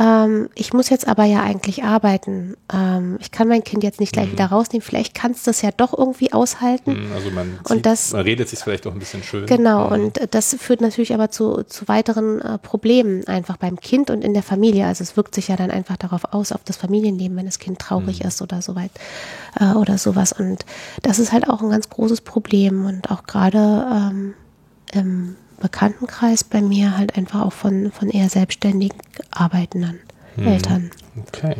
ähm, 0.01 0.49
ich 0.57 0.73
muss 0.73 0.89
jetzt 0.91 1.07
aber 1.07 1.25
ja 1.25 1.43
eigentlich 1.43 1.85
arbeiten. 1.85 2.57
Ähm, 2.73 3.17
ich 3.21 3.31
kann 3.31 3.47
mein 3.47 3.63
Kind 3.63 3.85
jetzt 3.85 4.01
nicht 4.01 4.13
gleich 4.13 4.29
mhm. 4.29 4.33
wieder 4.33 4.47
rausnehmen. 4.47 4.83
Vielleicht 4.83 5.15
kannst 5.15 5.47
du 5.47 5.53
es 5.53 5.63
ja 5.63 5.71
doch 5.71 5.97
irgendwie 5.97 6.33
aushalten. 6.33 7.07
Mhm, 7.07 7.13
also 7.13 7.31
man, 7.31 7.59
und 7.69 7.69
zieht, 7.69 7.87
das, 7.87 8.13
man 8.13 8.23
redet 8.23 8.49
sich 8.49 8.59
vielleicht 8.59 8.87
auch 8.87 8.93
ein 8.93 8.99
bisschen 8.99 9.23
schön. 9.23 9.47
Genau, 9.47 9.87
mhm. 9.87 9.93
und 9.93 10.21
das 10.33 10.57
führt 10.59 10.81
natürlich 10.81 11.15
aber 11.15 11.31
zu, 11.31 11.63
zu 11.63 11.87
weiteren 11.87 12.41
äh, 12.41 12.59
Problemen 12.59 13.27
einfach 13.29 13.57
beim 13.57 13.79
Kind 13.79 14.11
und 14.11 14.23
in 14.23 14.35
der 14.35 14.43
Familie. 14.43 14.87
Also 14.87 15.03
es 15.03 15.17
wirkt 15.17 15.35
sich 15.35 15.49
ja 15.49 15.57
dann 15.57 15.71
einfach 15.71 15.97
darauf 15.97 16.33
aus, 16.33 16.51
auf 16.51 16.65
das 16.65 16.77
Familienleben, 16.77 17.37
wenn 17.37 17.47
das 17.47 17.61
Kind 17.61 17.79
traurig 17.79 18.21
mhm. 18.21 18.29
ist 18.29 18.43
oder 18.43 18.63
so 18.63 18.75
weit 18.75 18.91
äh, 19.61 19.75
oder 19.75 19.97
sowas. 19.99 20.33
Und 20.33 20.67
das 21.03 21.21
ist 21.21 21.33
halt 21.33 21.49
auch 21.49 21.63
ein 21.63 21.71
ganz 21.71 21.89
großes 21.89 22.23
Problem 22.23 22.85
und 22.85 23.13
auch 23.13 23.25
gerade 23.25 23.87
ähm, 23.93 24.35
im 24.93 25.37
Bekanntenkreis 25.65 26.45
bei 26.45 26.61
mir 26.61 26.99
halt 26.99 27.17
einfach 27.17 27.41
auch 27.41 27.53
von, 27.55 27.91
von 27.91 28.11
eher 28.11 28.29
selbstständig 28.29 28.93
arbeitenden 29.31 29.99
hm. 30.35 30.47
Eltern. 30.47 30.91
Okay. 31.27 31.57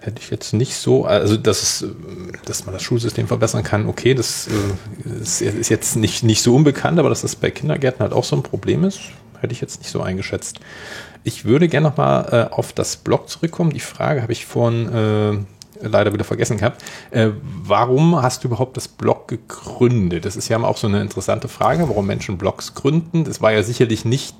Hätte 0.00 0.20
ich 0.20 0.30
jetzt 0.30 0.52
nicht 0.52 0.74
so, 0.74 1.04
also 1.04 1.36
dass, 1.36 1.62
es, 1.62 1.86
dass 2.44 2.66
man 2.66 2.72
das 2.72 2.82
Schulsystem 2.82 3.28
verbessern 3.28 3.62
kann, 3.62 3.86
okay, 3.86 4.14
das 4.14 4.48
äh, 4.48 5.20
ist 5.20 5.68
jetzt 5.68 5.94
nicht, 5.94 6.24
nicht 6.24 6.42
so 6.42 6.56
unbekannt, 6.56 6.98
aber 6.98 7.08
dass 7.08 7.20
das 7.20 7.36
bei 7.36 7.52
Kindergärten 7.52 8.00
halt 8.00 8.12
auch 8.12 8.24
so 8.24 8.34
ein 8.34 8.42
Problem 8.42 8.82
ist, 8.82 8.98
hätte 9.40 9.52
ich 9.52 9.60
jetzt 9.60 9.78
nicht 9.78 9.92
so 9.92 10.02
eingeschätzt. 10.02 10.58
Ich 11.22 11.44
würde 11.44 11.68
gerne 11.68 11.88
nochmal 11.88 12.48
äh, 12.50 12.52
auf 12.52 12.72
das 12.72 12.96
Blog 12.96 13.28
zurückkommen. 13.28 13.70
Die 13.70 13.78
Frage 13.78 14.22
habe 14.22 14.32
ich 14.32 14.44
vorhin 14.44 14.88
äh, 14.92 15.38
leider 15.80 16.12
wieder 16.12 16.24
vergessen 16.24 16.58
gehabt. 16.58 16.82
Äh, 17.10 17.30
warum 17.42 18.20
hast 18.20 18.44
du 18.44 18.48
überhaupt 18.48 18.76
das 18.76 18.88
Blog 18.88 19.28
gegründet? 19.28 20.24
Das 20.24 20.36
ist 20.36 20.48
ja 20.48 20.62
auch 20.62 20.76
so 20.76 20.86
eine 20.86 21.00
interessante 21.00 21.48
Frage, 21.48 21.88
warum 21.88 22.06
Menschen 22.06 22.38
Blogs 22.38 22.74
gründen. 22.74 23.24
Das 23.24 23.40
war 23.40 23.52
ja 23.52 23.62
sicherlich 23.62 24.04
nicht 24.04 24.34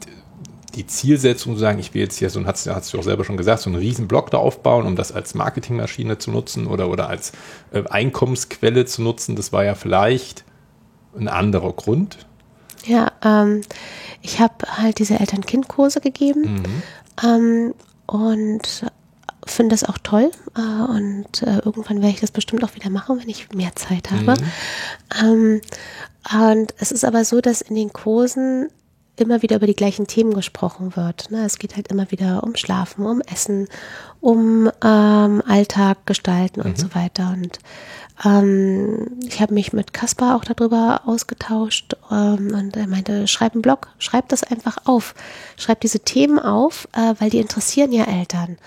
die 0.74 0.86
Zielsetzung 0.86 1.55
zu 1.55 1.61
sagen, 1.61 1.78
ich 1.78 1.95
will 1.95 2.03
jetzt 2.03 2.18
hier 2.18 2.30
so, 2.30 2.38
und 2.38 2.47
hast, 2.47 2.68
hast 2.68 2.93
du 2.93 2.99
auch 2.99 3.03
selber 3.03 3.24
schon 3.24 3.36
gesagt, 3.36 3.62
so 3.62 3.70
einen 3.70 3.78
riesen 3.78 4.07
Blog 4.07 4.30
da 4.30 4.38
aufbauen, 4.38 4.86
um 4.86 4.97
das 4.97 5.12
als 5.12 5.34
Marketingmaschine 5.34 6.18
zu 6.18 6.30
nutzen 6.30 6.66
oder, 6.66 6.88
oder 6.88 7.09
als 7.09 7.32
äh, 7.72 7.82
Einkommensquelle 7.88 8.84
zu 8.84 9.03
nutzen. 9.03 9.36
Das 9.36 9.53
war 9.53 9.64
ja 9.64 9.74
vielleicht 9.74 10.45
ein 11.16 11.28
anderer 11.28 11.72
Grund. 11.72 12.18
Ja, 12.84 13.12
ähm, 13.24 13.62
ich 14.22 14.41
habe 14.41 14.55
halt 14.76 14.99
diese 14.99 15.18
Eltern-Kind-Kurse 15.18 16.01
gegeben 16.01 16.62
mhm. 16.62 16.82
ähm, 17.24 17.74
und 18.07 18.86
finde 19.47 19.74
das 19.74 19.84
auch 19.84 19.99
toll 19.99 20.30
äh, 20.57 20.61
und 20.61 21.43
äh, 21.43 21.59
irgendwann 21.64 22.03
werde 22.03 22.14
ich 22.14 22.20
das 22.20 22.30
bestimmt 22.30 22.64
auch 22.64 22.74
wieder 22.74 22.91
machen, 22.91 23.18
wenn 23.20 23.28
ich 23.28 23.53
mehr 23.53 23.74
Zeit 23.76 24.11
habe. 24.11 24.34
Mhm. 25.22 25.61
Ähm, 26.32 26.49
und 26.49 26.74
es 26.78 26.93
ist 26.93 27.05
aber 27.05 27.24
so, 27.24 27.41
dass 27.41 27.61
in 27.61 27.74
den 27.74 27.93
Kursen 27.93 28.68
immer 29.16 29.43
wieder 29.43 29.57
über 29.57 29.66
die 29.66 29.76
gleichen 29.76 30.07
Themen 30.07 30.34
gesprochen 30.34 30.97
wird. 30.97 31.30
Ne? 31.30 31.45
Es 31.45 31.59
geht 31.59 31.76
halt 31.76 31.88
immer 31.88 32.11
wieder 32.11 32.43
um 32.43 32.57
Schlafen, 32.57 33.07
um 33.07 33.20
Essen, 33.20 33.68
um 34.20 34.70
ähm, 34.82 35.43
Alltag 35.47 36.07
gestalten 36.07 36.61
und 36.61 36.78
mhm. 36.78 36.80
so 36.80 36.95
weiter. 36.95 37.34
Und 37.36 37.59
ähm, 38.24 39.20
ich 39.26 39.41
habe 39.41 39.55
mich 39.55 39.72
mit 39.72 39.93
Kaspar 39.93 40.36
auch 40.36 40.45
darüber 40.45 41.03
ausgetauscht 41.07 41.97
ähm, 42.11 42.55
und 42.55 42.76
er 42.76 42.86
meinte, 42.86 43.26
schreib 43.28 43.55
einen 43.55 43.62
Blog, 43.62 43.88
schreib 43.99 44.28
das 44.28 44.43
einfach 44.43 44.78
auf. 44.84 45.14
Schreib 45.57 45.80
diese 45.80 46.01
Themen 46.01 46.38
auf, 46.38 46.88
äh, 46.93 47.14
weil 47.18 47.30
die 47.30 47.38
interessieren 47.38 47.93
ja 47.93 48.05
Eltern. 48.05 48.59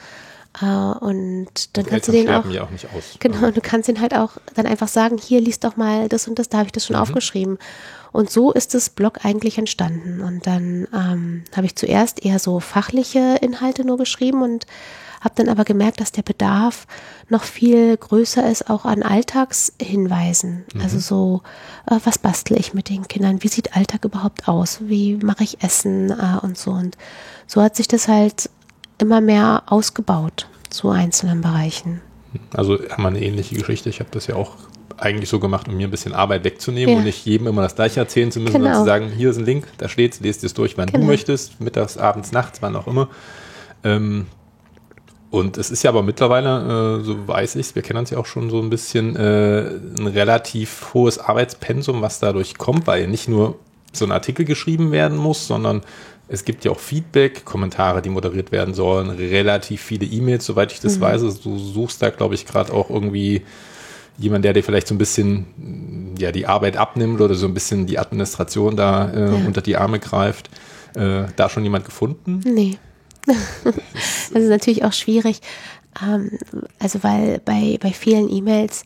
Äh, 0.62 0.66
und 0.66 1.78
dann 1.78 1.86
kannst 1.86 2.08
du 2.08 2.12
den 2.12 2.30
auch, 2.30 2.46
ja 2.50 2.64
auch 2.64 2.70
nicht 2.70 2.88
aus. 2.94 3.16
Genau, 3.20 3.52
du 3.52 3.62
kannst 3.62 3.88
den 3.88 4.00
halt 4.00 4.16
auch 4.16 4.32
dann 4.56 4.66
einfach 4.66 4.88
sagen, 4.88 5.18
hier 5.18 5.42
liest 5.42 5.64
doch 5.64 5.78
mal 5.78 6.10
das 6.10 6.28
und 6.28 6.38
das, 6.40 6.50
da 6.50 6.60
habe 6.60 6.68
ich 6.68 6.72
das 6.72 6.86
schon 6.86 6.96
mhm. 6.96 7.02
aufgeschrieben. 7.02 7.58
Und 8.12 8.30
so 8.30 8.52
ist 8.52 8.76
das 8.76 8.92
Blog 8.92 9.26
eigentlich 9.26 9.58
entstanden. 9.58 10.22
Und 10.22 10.46
dann 10.46 10.88
ähm, 10.94 11.44
habe 11.56 11.66
ich 11.66 11.76
zuerst 11.76 12.24
eher 12.24 12.38
so 12.38 12.60
fachliche 12.60 13.38
Inhalte 13.42 13.84
nur 13.84 13.98
geschrieben 13.98 14.44
und 14.44 14.68
habe 15.22 15.36
dann 15.36 15.50
aber 15.50 15.64
gemerkt, 15.64 16.02
dass 16.02 16.12
der 16.12 16.22
Bedarf 16.22 16.86
noch 17.30 17.44
viel 17.44 17.96
größer 17.96 18.48
ist, 18.52 18.70
auch 18.70 18.86
an 18.86 19.02
Alltagshinweisen. 19.02 20.66
Mhm. 20.74 20.82
Also 20.82 21.00
so, 21.00 21.42
äh, 21.90 21.98
was 22.04 22.20
bastle 22.20 22.58
ich 22.58 22.74
mit 22.74 22.90
den 22.90 23.08
Kindern? 23.08 23.42
Wie 23.42 23.48
sieht 23.48 23.76
Alltag 23.76 24.06
überhaupt 24.06 24.48
aus? 24.48 24.80
Wie 24.82 25.16
mache 25.16 25.44
ich 25.44 25.64
Essen 25.64 26.12
äh, 26.12 26.40
und 26.42 26.58
so? 26.58 26.72
Und 26.72 26.98
so 27.48 27.62
hat 27.62 27.76
sich 27.76 27.88
das 27.88 28.08
halt 28.08 28.50
immer 29.04 29.22
mehr 29.22 29.64
ausgebaut 29.68 30.48
zu 30.70 30.90
einzelnen 30.90 31.42
Bereichen. 31.42 32.02
Also 32.54 32.80
haben 32.90 33.04
wir 33.04 33.10
eine 33.10 33.22
ähnliche 33.22 33.56
Geschichte. 33.56 33.90
Ich 33.90 34.00
habe 34.00 34.10
das 34.12 34.28
ja 34.28 34.36
auch 34.36 34.56
eigentlich 34.98 35.30
so 35.30 35.40
gemacht, 35.40 35.68
um 35.68 35.76
mir 35.76 35.88
ein 35.88 35.92
bisschen 35.92 36.14
Arbeit 36.14 36.44
wegzunehmen 36.44 36.90
ja. 36.90 36.98
und 36.98 37.04
nicht 37.04 37.26
jedem 37.26 37.48
immer 37.48 37.62
das 37.62 37.76
gleiche 37.76 38.00
erzählen 38.00 38.32
zu 38.32 38.40
müssen, 38.40 38.54
genau. 38.54 38.66
sondern 38.66 38.82
zu 38.82 38.86
sagen, 38.86 39.10
hier 39.10 39.30
ist 39.30 39.38
ein 39.38 39.46
Link, 39.46 39.68
da 39.78 39.90
steht 39.90 40.20
lest 40.22 40.44
es 40.44 40.54
durch, 40.54 40.78
wann 40.78 40.88
genau. 40.88 41.00
du 41.00 41.06
möchtest, 41.06 41.60
mittags, 41.60 41.98
abends, 41.98 42.32
nachts, 42.32 42.62
wann 42.62 42.76
auch 42.76 42.88
immer. 42.88 43.10
Ähm, 43.84 44.28
und 45.30 45.58
es 45.58 45.72
ist 45.72 45.84
ja 45.84 45.90
aber 45.90 46.04
mittlerweile, 46.04 47.00
äh, 47.00 47.04
so 47.04 47.28
weiß 47.28 47.56
ich 47.56 47.68
es, 47.68 47.76
wir 47.76 47.82
kennen 47.82 48.00
uns 48.00 48.12
ja 48.12 48.20
auch 48.20 48.28
schon 48.28 48.50
so 48.50 48.62
ein 48.62 48.70
bisschen, 48.70 49.16
äh, 49.16 49.68
ein 50.00 50.08
relativ 50.08 50.94
hohes 50.94 51.18
Arbeitspensum, 51.18 52.02
was 52.02 52.20
dadurch 52.20 52.58
kommt, 52.58 52.88
weil 52.88 53.08
nicht 53.08 53.28
nur 53.28 53.58
so 53.92 54.06
ein 54.06 54.12
Artikel 54.12 54.46
geschrieben 54.46 54.92
werden 54.92 55.18
muss, 55.18 55.48
sondern 55.48 55.82
es 56.34 56.46
gibt 56.46 56.66
ja 56.66 56.72
auch 56.72 56.80
Feedback, 56.80 57.46
Kommentare, 57.46 58.02
die 58.02 58.10
moderiert 58.10 58.52
werden 58.52 58.74
sollen, 58.74 59.12
relativ 59.12 59.82
viele 59.82 60.08
E-Mails, 60.08 60.44
soweit 60.44 60.72
ich 60.72 60.80
das 60.80 60.98
mhm. 60.98 61.02
weiß. 61.02 61.24
Also 61.24 61.38
du 61.44 61.60
suchst 61.60 62.02
da, 62.02 62.10
glaube 62.10 62.34
ich, 62.34 62.48
gerade 62.48 62.74
auch 62.74 62.90
irgendwie 62.90 63.44
jemand, 64.18 64.44
der 64.44 64.54
dir 64.54 64.64
vielleicht 64.64 64.88
so 64.88 64.96
ein 64.96 64.98
bisschen 64.98 66.16
ja, 66.18 66.32
die 66.32 66.48
Arbeit 66.48 66.76
abnimmt 66.76 67.22
oder 67.22 67.36
so 67.36 67.46
ein 67.46 67.54
bisschen 67.54 67.86
die 67.86 68.00
Administration 68.00 68.76
da 68.76 69.12
äh, 69.12 69.26
ja. 69.26 69.46
unter 69.46 69.62
die 69.62 69.78
Arme 69.78 70.00
greift. 70.00 70.50
Äh, 70.96 71.26
da 71.36 71.50
schon 71.50 71.64
jemand 71.64 71.86
gefunden? 71.86 72.42
Nee. 72.44 72.78
das 73.26 74.44
ist 74.44 74.50
natürlich 74.50 74.84
auch 74.84 74.94
schwierig. 74.94 75.40
Ähm, 76.04 76.32
also 76.80 77.04
weil 77.04 77.42
bei, 77.46 77.78
bei 77.80 77.92
vielen 77.92 78.28
E-Mails, 78.28 78.86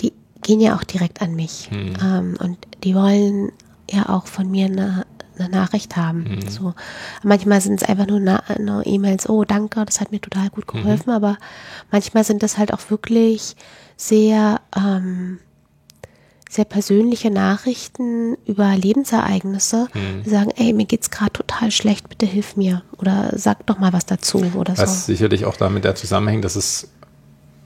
die 0.00 0.12
gehen 0.42 0.60
ja 0.60 0.76
auch 0.76 0.84
direkt 0.84 1.22
an 1.22 1.34
mich. 1.34 1.70
Hm. 1.70 1.94
Ähm, 2.02 2.36
und 2.38 2.58
die 2.84 2.94
wollen 2.94 3.52
ja 3.90 4.10
auch 4.10 4.26
von 4.26 4.50
mir 4.50 4.66
eine 4.66 5.06
eine 5.38 5.48
Nachricht 5.48 5.96
haben. 5.96 6.24
Mhm. 6.24 6.48
So. 6.48 6.74
Manchmal 7.22 7.60
sind 7.60 7.82
es 7.82 7.88
einfach 7.88 8.06
nur, 8.06 8.86
E-Mails, 8.86 9.28
oh 9.28 9.44
danke, 9.44 9.84
das 9.84 10.00
hat 10.00 10.12
mir 10.12 10.20
total 10.20 10.50
gut 10.50 10.72
mhm. 10.72 10.78
geholfen, 10.82 11.10
mhm. 11.10 11.16
aber 11.16 11.38
manchmal 11.90 12.24
sind 12.24 12.42
das 12.42 12.58
halt 12.58 12.72
auch 12.72 12.90
wirklich 12.90 13.56
sehr, 13.96 14.60
ähm, 14.76 15.38
sehr 16.48 16.64
persönliche 16.64 17.30
Nachrichten 17.30 18.36
über 18.46 18.74
Lebensereignisse, 18.76 19.88
mhm. 19.92 20.22
die 20.24 20.30
sagen, 20.30 20.50
ey, 20.56 20.72
mir 20.72 20.86
geht's 20.86 21.10
gerade 21.10 21.32
total 21.32 21.70
schlecht, 21.70 22.08
bitte 22.08 22.26
hilf 22.26 22.56
mir 22.56 22.82
oder 22.98 23.32
sag 23.34 23.66
doch 23.66 23.78
mal 23.78 23.92
was 23.92 24.06
dazu 24.06 24.38
oder 24.54 24.72
was 24.72 24.78
so. 24.78 24.82
Was 24.84 25.06
sicherlich 25.06 25.44
auch 25.44 25.56
damit 25.56 25.84
der 25.84 25.96
zusammenhängt, 25.96 26.44
dass 26.44 26.56
es 26.56 26.88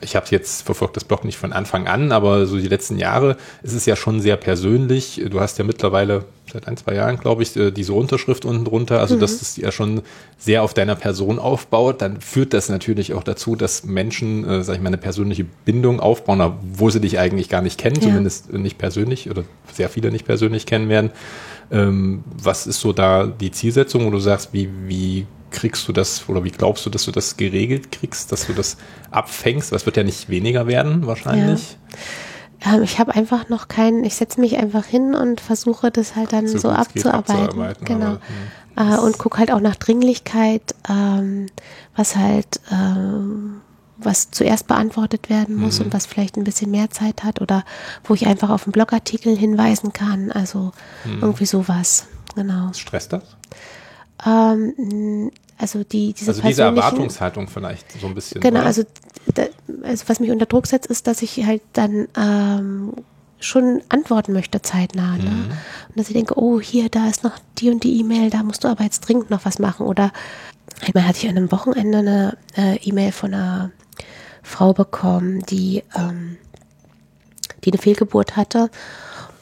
ich 0.01 0.17
habe 0.17 0.27
jetzt 0.31 0.63
verfolgt 0.63 0.97
das 0.97 1.05
Blog 1.05 1.25
nicht 1.25 1.37
von 1.37 1.53
Anfang 1.53 1.87
an, 1.87 2.13
aber 2.13 2.47
so 2.47 2.57
die 2.57 2.69
letzten 2.69 2.99
Jahre 2.99 3.37
ist 3.63 3.75
es 3.75 3.87
ja 3.87 3.97
schon 3.97 4.21
sehr 4.21 4.37
persönlich. 4.37 5.21
Du 5.31 5.41
hast 5.41 5.59
ja 5.59 5.65
mittlerweile 5.65 6.25
seit 6.53 6.67
ein, 6.67 6.77
zwei 6.77 6.95
Jahren, 6.95 7.19
glaube 7.19 7.43
ich, 7.43 7.57
äh, 7.57 7.71
diese 7.71 7.93
Unterschrift 7.93 8.45
unten 8.45 8.65
drunter, 8.65 9.01
also 9.01 9.17
mhm. 9.17 9.21
dass 9.21 9.41
es 9.41 9.57
ja 9.57 9.71
schon 9.71 10.03
sehr 10.39 10.63
auf 10.63 10.75
deiner 10.75 10.97
Person 10.97 11.39
aufbaut, 11.39 12.03
dann 12.03 12.21
führt 12.21 12.53
das 12.55 12.69
natürlich 12.69 13.15
auch 13.15 13.23
dazu, 13.23 13.57
dass 13.57 13.85
Menschen, 13.85 14.49
äh, 14.49 14.65
sag 14.65 14.77
ich 14.77 14.81
mal, 14.81 14.89
eine 14.89 14.99
persönliche 14.99 15.45
Bindung 15.65 16.01
aufbauen, 16.01 16.41
obwohl 16.41 16.91
sie 16.91 17.01
dich 17.01 17.19
eigentlich 17.19 17.49
gar 17.49 17.63
nicht 17.63 17.79
kennen, 17.79 17.97
ja. 17.97 18.03
zumindest 18.03 18.53
nicht 18.53 18.79
persönlich 18.79 19.31
oder 19.31 19.45
sehr 19.73 19.89
viele 19.89 20.11
nicht 20.11 20.27
persönlich 20.27 20.67
kennen 20.67 20.89
werden. 20.89 21.11
Ähm, 21.71 22.25
was 22.43 22.67
ist 22.67 22.81
so 22.81 22.93
da 22.93 23.27
die 23.27 23.53
Zielsetzung, 23.53 24.07
wo 24.07 24.11
du 24.11 24.19
sagst, 24.19 24.53
wie, 24.53 24.69
wie 24.87 25.27
kriegst 25.51 25.87
du 25.89 25.93
das 25.93 26.29
oder 26.29 26.45
wie 26.45 26.51
glaubst 26.51 26.87
du, 26.87 26.91
dass 26.91 27.05
du 27.05 27.13
das 27.13 27.37
geregelt 27.37 27.93
kriegst, 27.93 28.33
dass 28.33 28.47
du 28.47 28.53
das 28.53 28.77
abfängst? 29.11 29.73
Das 29.73 29.87
wird 29.87 29.97
ja 29.97 30.03
nicht 30.03 30.29
weniger 30.29 30.67
werden 30.67 31.07
wahrscheinlich. 31.07 31.77
Ja. 32.65 32.75
Ähm, 32.75 32.83
ich 32.83 32.99
habe 32.99 33.15
einfach 33.15 33.49
noch 33.49 33.69
keinen, 33.69 34.05
ich 34.05 34.15
setze 34.15 34.41
mich 34.41 34.59
einfach 34.59 34.85
hin 34.85 35.15
und 35.15 35.41
versuche 35.41 35.91
das 35.91 36.17
halt 36.17 36.33
dann 36.33 36.47
so, 36.47 36.59
so 36.59 36.71
abzuarbeiten. 36.71 37.45
abzuarbeiten. 37.45 37.85
Genau. 37.85 38.07
Aber, 38.07 38.21
hm. 38.77 38.93
äh, 38.93 38.99
und 38.99 39.19
gucke 39.19 39.39
halt 39.39 39.51
auch 39.51 39.61
nach 39.61 39.77
Dringlichkeit, 39.77 40.75
ähm, 40.89 41.47
was 41.97 42.17
halt 42.17 42.61
ähm, 42.71 43.61
was 44.03 44.31
zuerst 44.31 44.67
beantwortet 44.67 45.29
werden 45.29 45.57
muss 45.57 45.79
mhm. 45.79 45.87
und 45.87 45.93
was 45.93 46.07
vielleicht 46.07 46.37
ein 46.37 46.45
bisschen 46.45 46.71
mehr 46.71 46.91
Zeit 46.91 47.23
hat 47.23 47.41
oder 47.41 47.65
wo 48.05 48.15
ich 48.15 48.27
einfach 48.27 48.51
auf 48.51 48.65
einen 48.65 48.73
Blogartikel 48.73 49.37
hinweisen 49.37 49.93
kann. 49.93 50.33
Also 50.33 50.73
mhm. 51.05 51.19
irgendwie 51.21 51.47
sowas. 51.47 52.07
Genau. 52.35 52.73
Stresst 52.73 53.13
das? 53.13 53.25
Ähm, 54.27 55.31
also 55.59 55.85
die 55.85 56.15
diese 56.15 56.31
Also 56.31 56.43
diese 56.43 56.63
Erwartungshaltung 56.63 57.49
vielleicht 57.49 58.01
so 58.01 58.07
ein 58.07 58.15
bisschen. 58.15 58.41
Genau, 58.41 58.61
also, 58.61 58.83
da, 59.35 59.45
also 59.83 60.05
was 60.09 60.21
mich 60.21 60.31
unter 60.31 60.47
Druck 60.47 60.67
setzt, 60.67 60.87
ist, 60.87 61.07
dass 61.07 61.23
ich 61.23 61.45
halt 61.45 61.63
dann 61.75 62.09
ähm, 62.17 62.95
schon 63.41 63.83
antworten 63.89 64.33
möchte 64.33 64.63
zeitnah. 64.63 65.17
Ne? 65.17 65.25
Mhm. 65.25 65.51
Und 65.89 65.97
dass 65.97 66.09
ich 66.09 66.15
denke, 66.15 66.39
oh, 66.39 66.61
hier, 66.61 66.89
da 66.89 67.09
ist 67.09 67.25
noch 67.25 67.39
die 67.59 67.71
und 67.71 67.85
die 67.85 68.01
E-Mail, 68.01 68.31
da 68.31 68.43
musst 68.43 68.65
du 68.65 68.69
aber 68.69 68.85
jetzt 68.85 69.01
dringend 69.01 69.31
noch 69.31 69.45
was 69.45 69.59
machen. 69.59 69.87
Oder 69.87 70.13
einmal 70.87 71.07
hatte 71.07 71.19
ich 71.19 71.29
an 71.29 71.37
einem 71.37 71.53
Wochenende 71.53 71.99
eine 71.99 72.39
äh, 72.57 72.77
E-Mail 72.77 73.13
von 73.13 73.35
einer 73.35 73.71
Frau 74.43 74.73
bekommen, 74.73 75.41
die, 75.47 75.83
ähm, 75.95 76.37
die 77.65 77.73
eine 77.73 77.81
Fehlgeburt 77.81 78.37
hatte 78.37 78.71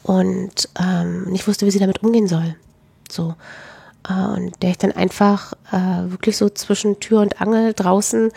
und 0.03 0.69
ähm, 0.79 1.25
nicht 1.25 1.47
wusste, 1.47 1.65
wie 1.65 1.71
sie 1.71 1.79
damit 1.79 2.03
umgehen 2.03 2.27
soll. 2.27 2.55
So. 3.09 3.35
Äh, 4.09 4.13
und 4.13 4.61
der 4.61 4.71
ich 4.71 4.77
dann 4.77 4.91
einfach 4.91 5.53
äh, 5.71 6.11
wirklich 6.11 6.37
so 6.37 6.49
zwischen 6.49 6.99
Tür 6.99 7.21
und 7.21 7.41
Angel 7.41 7.73
draußen 7.73 8.31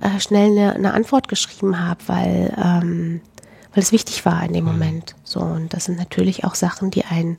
äh, 0.00 0.20
schnell 0.20 0.50
eine, 0.50 0.74
eine 0.74 0.94
Antwort 0.94 1.28
geschrieben 1.28 1.80
habe, 1.80 2.00
weil, 2.06 2.54
ähm, 2.56 3.20
weil 3.74 3.82
es 3.82 3.92
wichtig 3.92 4.24
war 4.24 4.42
in 4.44 4.52
dem 4.52 4.64
Moment. 4.64 5.14
So, 5.24 5.40
und 5.40 5.74
das 5.74 5.86
sind 5.86 5.98
natürlich 5.98 6.44
auch 6.44 6.54
Sachen, 6.54 6.90
die 6.90 7.04
einen 7.04 7.36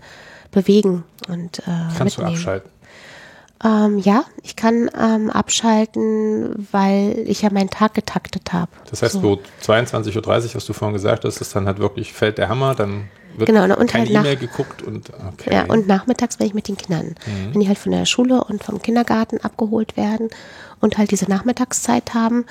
bewegen 0.51 1.03
und 1.27 1.59
äh, 1.59 1.63
Kannst 1.97 2.17
du 2.17 2.21
mitnehmen. 2.21 2.37
abschalten. 2.37 2.71
Ähm, 3.63 3.97
ja, 3.97 4.23
ich 4.43 4.55
kann 4.55 4.89
ähm, 4.95 5.31
abschalten, 5.31 6.67
weil 6.71 7.23
ich 7.25 7.41
ja 7.41 7.51
meinen 7.51 7.71
Tag 7.71 7.95
getaktet 7.95 8.53
habe. 8.53 8.71
Das 8.89 9.01
heißt, 9.01 9.13
so. 9.13 9.39
so 9.61 9.71
22.30 9.73 10.15
Uhr, 10.17 10.55
was 10.55 10.65
du 10.65 10.73
vorhin 10.73 10.93
gesagt 10.93 11.25
hast, 11.25 11.41
ist 11.41 11.55
dann 11.55 11.65
halt 11.65 11.79
wirklich, 11.79 12.13
fällt 12.13 12.37
der 12.37 12.49
Hammer, 12.49 12.75
dann 12.75 13.09
wird 13.37 13.47
Genau, 13.47 13.63
und 13.63 13.89
keine 13.89 14.05
halt 14.05 14.13
nach- 14.13 14.39
geguckt 14.39 14.81
und 14.81 15.11
okay. 15.33 15.53
Ja, 15.53 15.65
und 15.65 15.87
nachmittags, 15.87 16.39
wenn 16.39 16.47
ich 16.47 16.53
mit 16.53 16.67
den 16.67 16.77
Kindern, 16.77 17.15
Mhm. 17.25 17.53
wenn 17.53 17.59
die 17.61 17.67
halt 17.67 17.77
von 17.77 17.91
der 17.91 18.05
Schule 18.05 18.43
und 18.43 18.63
vom 18.63 18.81
Kindergarten 18.81 19.39
abgeholt 19.41 19.95
werden 19.97 20.29
und 20.81 20.97
halt 20.97 21.11
diese 21.11 21.25
Nachmittagszeit 21.29 22.13
haben, 22.13 22.45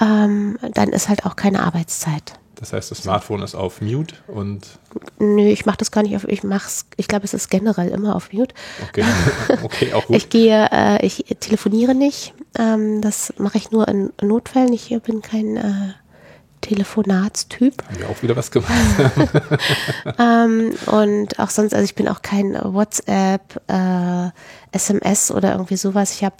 ähm, 0.00 0.58
dann 0.72 0.90
ist 0.90 1.08
halt 1.08 1.24
auch 1.26 1.36
keine 1.36 1.62
Arbeitszeit. 1.62 2.34
das 2.56 2.72
heißt, 2.72 2.90
das 2.92 2.98
Smartphone 2.98 3.42
ist 3.42 3.54
auf 3.56 3.80
Mute 3.82 4.14
und 4.28 4.78
Nö, 5.18 5.42
ich 5.48 5.66
mache 5.66 5.76
das 5.78 5.90
gar 5.90 6.02
nicht 6.04 6.14
auf, 6.16 6.26
ich 6.28 6.44
mach's, 6.44 6.86
ich 6.96 7.08
glaube, 7.08 7.24
es 7.24 7.34
ist 7.34 7.50
generell 7.50 7.88
immer 7.88 8.14
auf 8.14 8.32
Mute. 8.32 8.54
okay, 8.88 9.04
okay, 9.64 9.92
auch 9.92 10.06
gut. 10.06 10.16
Ich 10.16 10.28
gehe, 10.30 10.68
äh, 10.72 11.04
ich 11.04 11.24
telefoniere 11.40 11.94
nicht, 11.96 12.32
ähm, 12.58 13.00
das 13.02 13.34
mache 13.38 13.58
ich 13.58 13.70
nur 13.72 13.88
in 13.88 14.12
Notfällen. 14.22 14.72
Ich 14.72 14.96
bin 15.04 15.20
kein 15.20 15.56
äh, 15.56 15.94
Telefonatstyp. 16.64 17.84
Haben 17.84 17.98
wir 17.98 18.08
auch 18.08 18.22
wieder 18.22 18.36
was 18.36 18.50
gemacht. 18.50 18.72
Ähm, 20.18 20.74
und 20.86 21.38
auch 21.38 21.50
sonst, 21.50 21.74
also 21.74 21.84
ich 21.84 21.94
bin 21.94 22.08
auch 22.08 22.22
kein 22.22 22.54
WhatsApp, 22.54 23.60
äh, 23.68 24.28
SMS 24.72 25.30
oder 25.30 25.52
irgendwie 25.52 25.76
sowas. 25.76 26.12
Ich 26.12 26.24
habe 26.24 26.36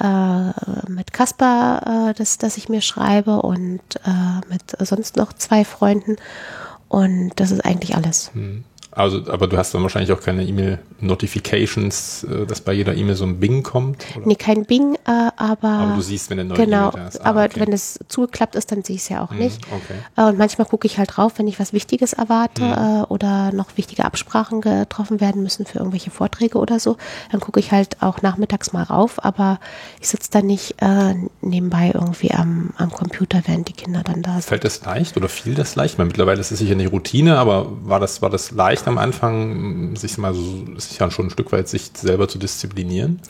äh, 0.00 0.90
mit 0.90 1.12
Kasper 1.12 2.10
äh, 2.10 2.14
das, 2.14 2.38
das 2.38 2.56
ich 2.56 2.68
mir 2.68 2.80
schreibe 2.80 3.42
und 3.42 3.80
äh, 4.04 4.46
mit 4.48 4.62
sonst 4.80 5.16
noch 5.16 5.32
zwei 5.32 5.64
Freunden. 5.64 6.16
Und 6.88 7.32
das 7.36 7.50
ist 7.50 7.64
eigentlich 7.64 7.94
alles. 7.94 8.30
Also, 8.94 9.22
aber 9.32 9.46
du 9.46 9.56
hast 9.56 9.72
dann 9.74 9.82
wahrscheinlich 9.82 10.12
auch 10.12 10.20
keine 10.20 10.44
E-Mail-Notifications, 10.44 12.24
äh, 12.24 12.46
dass 12.46 12.60
bei 12.60 12.72
jeder 12.72 12.94
E-Mail 12.94 13.14
so 13.14 13.24
ein 13.24 13.40
Bing 13.40 13.62
kommt. 13.62 14.04
Oder? 14.16 14.26
Nee, 14.26 14.34
kein 14.34 14.64
Bing, 14.64 14.96
äh, 15.06 15.30
aber. 15.36 15.68
Aber 15.68 15.94
du 15.96 16.02
siehst, 16.02 16.30
wenn 16.30 16.38
eine 16.40 16.48
neue 16.50 16.58
Genau, 16.58 16.88
E-Mail 16.90 17.02
da 17.02 17.08
ist. 17.08 17.20
Ah, 17.20 17.24
aber 17.30 17.44
okay. 17.44 17.60
wenn 17.60 17.72
es 17.72 17.98
zugeklappt 18.08 18.54
ist, 18.54 18.70
dann 18.72 18.82
sehe 18.82 18.96
ich 18.96 19.02
es 19.02 19.08
ja 19.08 19.24
auch 19.24 19.30
nicht. 19.30 19.60
okay. 19.70 19.94
Äh, 20.16 20.28
Und 20.30 20.38
manchmal 20.38 20.66
gucke 20.66 20.86
ich 20.86 20.98
halt 20.98 21.16
drauf, 21.16 21.32
wenn 21.38 21.46
ich 21.48 21.58
was 21.58 21.72
Wichtiges 21.72 22.12
erwarte 22.12 22.62
Mhm. 22.62 23.04
oder 23.08 23.50
noch 23.52 23.76
wichtige 23.76 24.04
Absprachen 24.04 24.60
getroffen 24.60 25.20
werden 25.20 25.42
müssen 25.42 25.66
für 25.66 25.78
irgendwelche 25.78 26.10
Vorträge 26.10 26.58
oder 26.58 26.78
so. 26.78 26.96
Dann 27.30 27.40
gucke 27.40 27.60
ich 27.60 27.72
halt 27.72 28.02
auch 28.02 28.22
nachmittags 28.22 28.72
mal 28.72 28.82
rauf, 28.82 29.24
aber 29.24 29.58
ich 30.00 30.08
sitze 30.08 30.30
da 30.30 30.42
nicht 30.42 30.74
äh, 30.82 31.14
nebenbei 31.40 31.90
irgendwie 31.94 32.32
am, 32.32 32.70
am 32.76 32.90
Computer, 32.90 33.42
während 33.46 33.68
die 33.68 33.72
Kinder 33.72 34.02
dann 34.04 34.22
da 34.22 34.32
sind. 34.34 34.44
Fällt 34.44 34.64
das 34.64 34.84
leicht 34.84 35.16
oder 35.16 35.28
fiel 35.28 35.54
das 35.54 35.74
leicht? 35.76 35.94
Ich 35.94 35.98
meine, 35.98 36.08
mittlerweile 36.08 36.40
ist 36.40 36.50
es 36.52 36.58
sicher 36.58 36.74
nicht 36.74 36.92
Routine, 36.92 37.38
aber 37.38 37.66
war 37.86 38.00
das, 38.00 38.22
war 38.22 38.30
das 38.30 38.50
leicht 38.50 38.81
am 38.86 38.98
Anfang, 38.98 39.96
sich 39.96 40.18
mal 40.18 40.34
so, 40.34 40.78
sich 40.78 40.98
schon 40.98 41.26
ein 41.26 41.30
Stück 41.30 41.52
weit 41.52 41.68
sich 41.68 41.90
selber 41.94 42.28
zu 42.28 42.38
disziplinieren? 42.38 43.20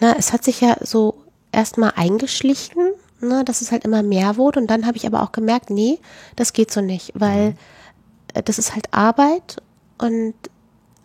Na, 0.00 0.14
es 0.18 0.32
hat 0.32 0.44
sich 0.44 0.60
ja 0.60 0.76
so 0.80 1.14
erstmal 1.52 1.92
eingeschlichen, 1.96 2.92
ne, 3.20 3.44
dass 3.44 3.60
es 3.60 3.72
halt 3.72 3.84
immer 3.84 4.02
mehr 4.02 4.36
wurde. 4.36 4.60
Und 4.60 4.68
dann 4.68 4.86
habe 4.86 4.96
ich 4.96 5.06
aber 5.06 5.22
auch 5.22 5.32
gemerkt, 5.32 5.70
nee, 5.70 5.98
das 6.36 6.52
geht 6.52 6.70
so 6.70 6.80
nicht, 6.80 7.12
weil 7.14 7.56
äh, 8.34 8.42
das 8.42 8.58
ist 8.58 8.74
halt 8.74 8.92
Arbeit 8.92 9.56
und 9.98 10.34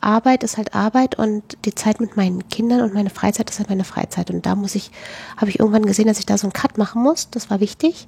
Arbeit 0.02 0.44
ist 0.44 0.58
halt 0.58 0.74
Arbeit 0.74 1.18
und 1.20 1.44
die 1.66 1.76
Zeit 1.76 2.02
mit 2.02 2.18
meinen 2.18 2.50
Kindern 2.50 2.82
und 2.82 2.94
meine 2.94 3.12
Freizeit 3.12 3.50
ist 3.50 3.60
halt 3.60 3.70
meine 3.70 3.84
Freizeit. 3.84 4.32
Und 4.32 4.46
da 4.46 4.56
muss 4.56 4.74
ich, 4.76 4.92
habe 5.38 5.50
ich 5.50 5.60
irgendwann 5.60 5.86
gesehen, 5.86 6.08
dass 6.08 6.20
ich 6.20 6.26
da 6.26 6.38
so 6.38 6.48
einen 6.48 6.54
Cut 6.54 6.78
machen 6.78 7.04
muss. 7.04 7.30
Das 7.30 7.50
war 7.50 7.60
wichtig. 7.60 8.08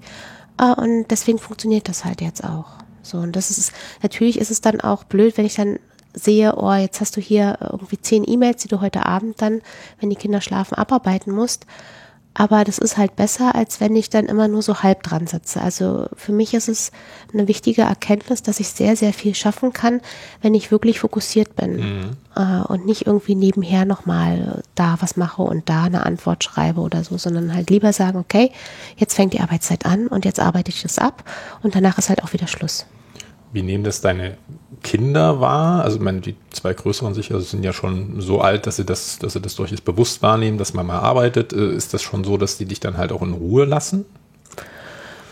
Äh, 0.60 0.74
Und 0.74 1.08
deswegen 1.10 1.40
funktioniert 1.40 1.88
das 1.88 2.04
halt 2.04 2.22
jetzt 2.22 2.44
auch. 2.44 2.83
So, 3.04 3.20
und 3.20 3.36
das 3.36 3.52
ist, 3.52 3.72
natürlich 4.02 4.40
ist 4.40 4.50
es 4.50 4.62
dann 4.62 4.82
auch 4.82 5.04
blöd, 5.04 5.38
wenn 5.38 5.46
ich 5.46 5.56
dann 5.56 5.78
sehe, 6.14 6.56
oh, 6.56 6.74
jetzt 6.74 7.02
hast 7.02 7.18
du 7.18 7.22
hier 7.22 7.58
irgendwie 7.62 8.00
zehn 8.00 8.24
E-Mails, 8.28 8.62
die 8.62 8.68
du 8.68 8.82
heute 8.82 9.06
Abend 9.06 9.42
dann, 9.42 9.62
wenn 10.00 10.10
die 10.10 10.16
Kinder 10.16 10.42
schlafen, 10.42 10.76
abarbeiten 10.76 11.34
musst. 11.34 11.66
Aber 12.36 12.64
das 12.64 12.80
ist 12.80 12.98
halt 12.98 13.16
besser, 13.16 13.54
als 13.54 13.80
wenn 13.80 13.96
ich 13.96 14.10
dann 14.10 14.26
immer 14.26 14.48
nur 14.48 14.64
so 14.64 14.82
halb 14.82 15.04
dran 15.04 15.28
sitze. 15.28 15.62
Also 15.62 16.08
für 16.16 16.32
mich 16.32 16.54
ist 16.56 16.68
es 16.68 16.92
eine 17.32 17.48
wichtige 17.48 17.84
Erkenntnis, 17.84 18.42
dass 18.42 18.60
ich 18.60 18.70
sehr, 18.70 18.96
sehr 18.96 19.14
viel 19.14 19.36
schaffen 19.36 19.72
kann, 19.72 20.02
wenn 20.42 20.56
ich 20.56 20.72
wirklich 20.72 21.00
fokussiert 21.00 21.56
bin 21.56 22.16
äh, 22.36 22.62
und 22.68 22.86
nicht 22.88 23.06
irgendwie 23.06 23.36
nebenher 23.36 23.86
nochmal 23.86 24.64
da 24.74 24.98
was 25.00 25.16
mache 25.16 25.44
und 25.44 25.70
da 25.70 25.84
eine 25.84 26.06
Antwort 26.06 26.44
schreibe 26.44 26.82
oder 26.82 27.04
so, 27.04 27.18
sondern 27.18 27.54
halt 27.54 27.70
lieber 27.70 27.94
sagen, 27.94 28.18
okay, 28.18 28.52
jetzt 28.98 29.14
fängt 29.14 29.34
die 29.34 29.42
Arbeitszeit 29.42 29.86
an 29.86 30.08
und 30.08 30.26
jetzt 30.26 30.40
arbeite 30.40 30.70
ich 30.70 30.82
das 30.82 30.98
ab 30.98 31.24
und 31.62 31.76
danach 31.76 32.00
ist 32.00 32.10
halt 32.10 32.24
auch 32.24 32.34
wieder 32.34 32.48
Schluss. 32.48 32.88
Wie 33.54 33.62
nehmen 33.62 33.84
das 33.84 34.02
deine 34.02 34.36
Kinder 34.82 35.40
wahr? 35.40 35.84
Also, 35.84 35.98
ich 35.98 36.04
meine, 36.04 36.20
die 36.22 36.36
zwei 36.52 36.74
größeren 36.74 37.14
sicher 37.14 37.40
sind 37.40 37.64
ja 37.64 37.72
schon 37.72 38.20
so 38.20 38.42
alt, 38.42 38.68
dass 38.68 38.76
sie 38.78 38.84
das, 38.86 39.20
dass 39.20 39.34
sie 39.34 39.42
das 39.42 39.56
durchaus 39.56 39.80
bewusst 39.82 40.22
wahrnehmen, 40.22 40.58
dass 40.58 40.74
man 40.74 40.86
mal 40.88 41.00
arbeitet. 41.00 41.54
Äh, 41.54 41.72
Ist 41.76 41.94
das 41.94 42.02
schon 42.02 42.24
so, 42.24 42.38
dass 42.38 42.58
die 42.58 42.66
dich 42.66 42.80
dann 42.80 42.98
halt 42.98 43.12
auch 43.12 43.22
in 43.22 43.34
Ruhe 43.34 43.66
lassen? 43.66 44.06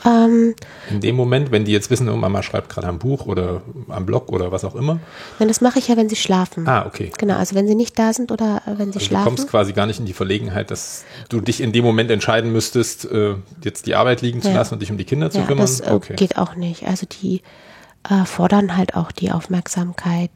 Ähm, 0.04 0.56
In 0.90 1.00
dem 1.00 1.16
Moment, 1.16 1.52
wenn 1.52 1.64
die 1.64 1.72
jetzt 1.72 1.92
wissen, 1.92 2.10
oh, 2.10 2.16
Mama 2.16 2.42
schreibt 2.42 2.70
gerade 2.70 2.88
am 2.88 2.98
Buch 2.98 3.28
oder 3.28 3.62
am 3.88 4.08
Blog 4.08 4.32
oder 4.32 4.52
was 4.52 4.66
auch 4.66 4.74
immer. 4.74 5.00
Nein, 5.38 5.48
das 5.48 5.62
mache 5.62 5.78
ich 5.78 5.90
ja, 5.90 5.98
wenn 5.98 6.10
sie 6.10 6.16
schlafen. 6.16 6.68
Ah, 6.68 6.86
okay. 6.88 7.12
Genau, 7.20 7.36
also 7.36 7.54
wenn 7.56 7.68
sie 7.68 7.76
nicht 7.76 8.00
da 8.00 8.12
sind 8.12 8.32
oder 8.32 8.64
äh, 8.66 8.80
wenn 8.80 8.92
sie 8.92 8.98
Also 8.98 9.00
du 9.00 9.06
schlafen. 9.06 9.26
kommst 9.26 9.48
quasi 9.48 9.74
gar 9.74 9.86
nicht 9.86 10.00
in 10.00 10.08
die 10.08 10.14
Verlegenheit, 10.14 10.72
dass 10.72 11.04
du 11.30 11.40
dich 11.40 11.62
in 11.62 11.72
dem 11.72 11.86
Moment 11.86 12.10
entscheiden 12.10 12.52
müsstest, 12.52 13.06
äh, 13.12 13.36
jetzt 13.64 13.86
die 13.86 13.94
Arbeit 13.94 14.22
liegen 14.24 14.42
zu 14.42 14.48
Ja. 14.50 14.56
lassen 14.56 14.74
und 14.74 14.80
dich 14.82 14.90
um 14.90 14.98
die 14.98 15.04
Kinder 15.04 15.30
zu 15.30 15.38
ja, 15.40 15.46
kümmern. 15.46 15.62
das 15.66 15.82
äh, 15.82 16.00
geht 16.16 16.36
auch 16.38 16.56
nicht. 16.56 16.88
Also 16.88 17.06
die 17.22 17.42
äh, 18.10 18.26
fordern 18.26 18.76
halt 18.76 18.96
auch 18.96 19.12
die 19.12 19.32
Aufmerksamkeit. 19.32 20.32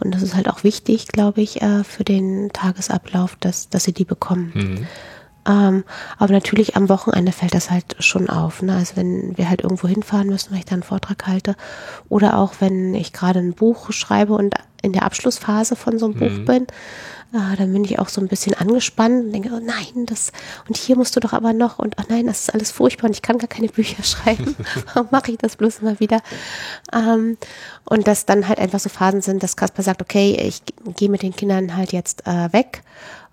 Und 0.00 0.14
das 0.14 0.22
ist 0.22 0.34
halt 0.34 0.48
auch 0.48 0.64
wichtig, 0.64 1.08
glaube 1.08 1.40
ich, 1.40 1.62
äh, 1.62 1.84
für 1.84 2.04
den 2.04 2.50
Tagesablauf, 2.52 3.36
dass, 3.40 3.68
dass 3.68 3.84
sie 3.84 3.92
die 3.92 4.04
bekommen. 4.04 4.52
Mhm. 4.54 4.86
Ähm, 5.46 5.84
aber 6.18 6.32
natürlich 6.32 6.76
am 6.76 6.88
Wochenende 6.88 7.32
fällt 7.32 7.54
das 7.54 7.70
halt 7.70 7.96
schon 8.00 8.28
auf. 8.28 8.62
Ne? 8.62 8.74
Also 8.74 8.96
wenn 8.96 9.36
wir 9.36 9.48
halt 9.48 9.62
irgendwo 9.62 9.88
hinfahren 9.88 10.28
müssen, 10.28 10.50
weil 10.50 10.58
ich 10.58 10.64
da 10.64 10.74
einen 10.74 10.82
Vortrag 10.82 11.26
halte. 11.26 11.54
Oder 12.08 12.38
auch 12.38 12.54
wenn 12.60 12.94
ich 12.94 13.12
gerade 13.12 13.38
ein 13.38 13.54
Buch 13.54 13.92
schreibe 13.92 14.34
und 14.34 14.54
in 14.82 14.92
der 14.92 15.04
Abschlussphase 15.04 15.76
von 15.76 15.98
so 15.98 16.06
einem 16.06 16.14
Buch 16.14 16.44
bin, 16.44 16.66
äh, 17.32 17.56
dann 17.56 17.72
bin 17.72 17.84
ich 17.84 17.98
auch 17.98 18.08
so 18.08 18.20
ein 18.20 18.28
bisschen 18.28 18.54
angespannt 18.54 19.26
und 19.26 19.32
denke, 19.32 19.50
oh 19.52 19.60
nein, 19.60 20.06
das 20.06 20.32
und 20.68 20.76
hier 20.76 20.96
musst 20.96 21.16
du 21.16 21.20
doch 21.20 21.32
aber 21.32 21.52
noch 21.52 21.78
und 21.78 21.96
oh 21.98 22.04
nein, 22.08 22.26
das 22.26 22.42
ist 22.42 22.54
alles 22.54 22.70
furchtbar 22.70 23.06
und 23.06 23.14
ich 23.16 23.22
kann 23.22 23.38
gar 23.38 23.48
keine 23.48 23.68
Bücher 23.72 24.02
schreiben. 24.02 24.54
Warum 24.94 25.08
mache 25.10 25.32
ich 25.32 25.38
das 25.38 25.56
bloß 25.56 25.80
immer 25.80 25.98
wieder? 25.98 26.20
Ähm, 26.92 27.36
und 27.84 28.06
dass 28.06 28.26
dann 28.26 28.48
halt 28.48 28.58
einfach 28.58 28.78
so 28.78 28.88
Phasen 28.88 29.22
sind, 29.22 29.42
dass 29.42 29.56
Kasper 29.56 29.82
sagt, 29.82 30.02
okay, 30.02 30.36
ich 30.40 30.62
gehe 30.96 31.08
mit 31.08 31.22
den 31.22 31.34
Kindern 31.34 31.76
halt 31.76 31.92
jetzt 31.92 32.26
äh, 32.26 32.52
weg 32.52 32.82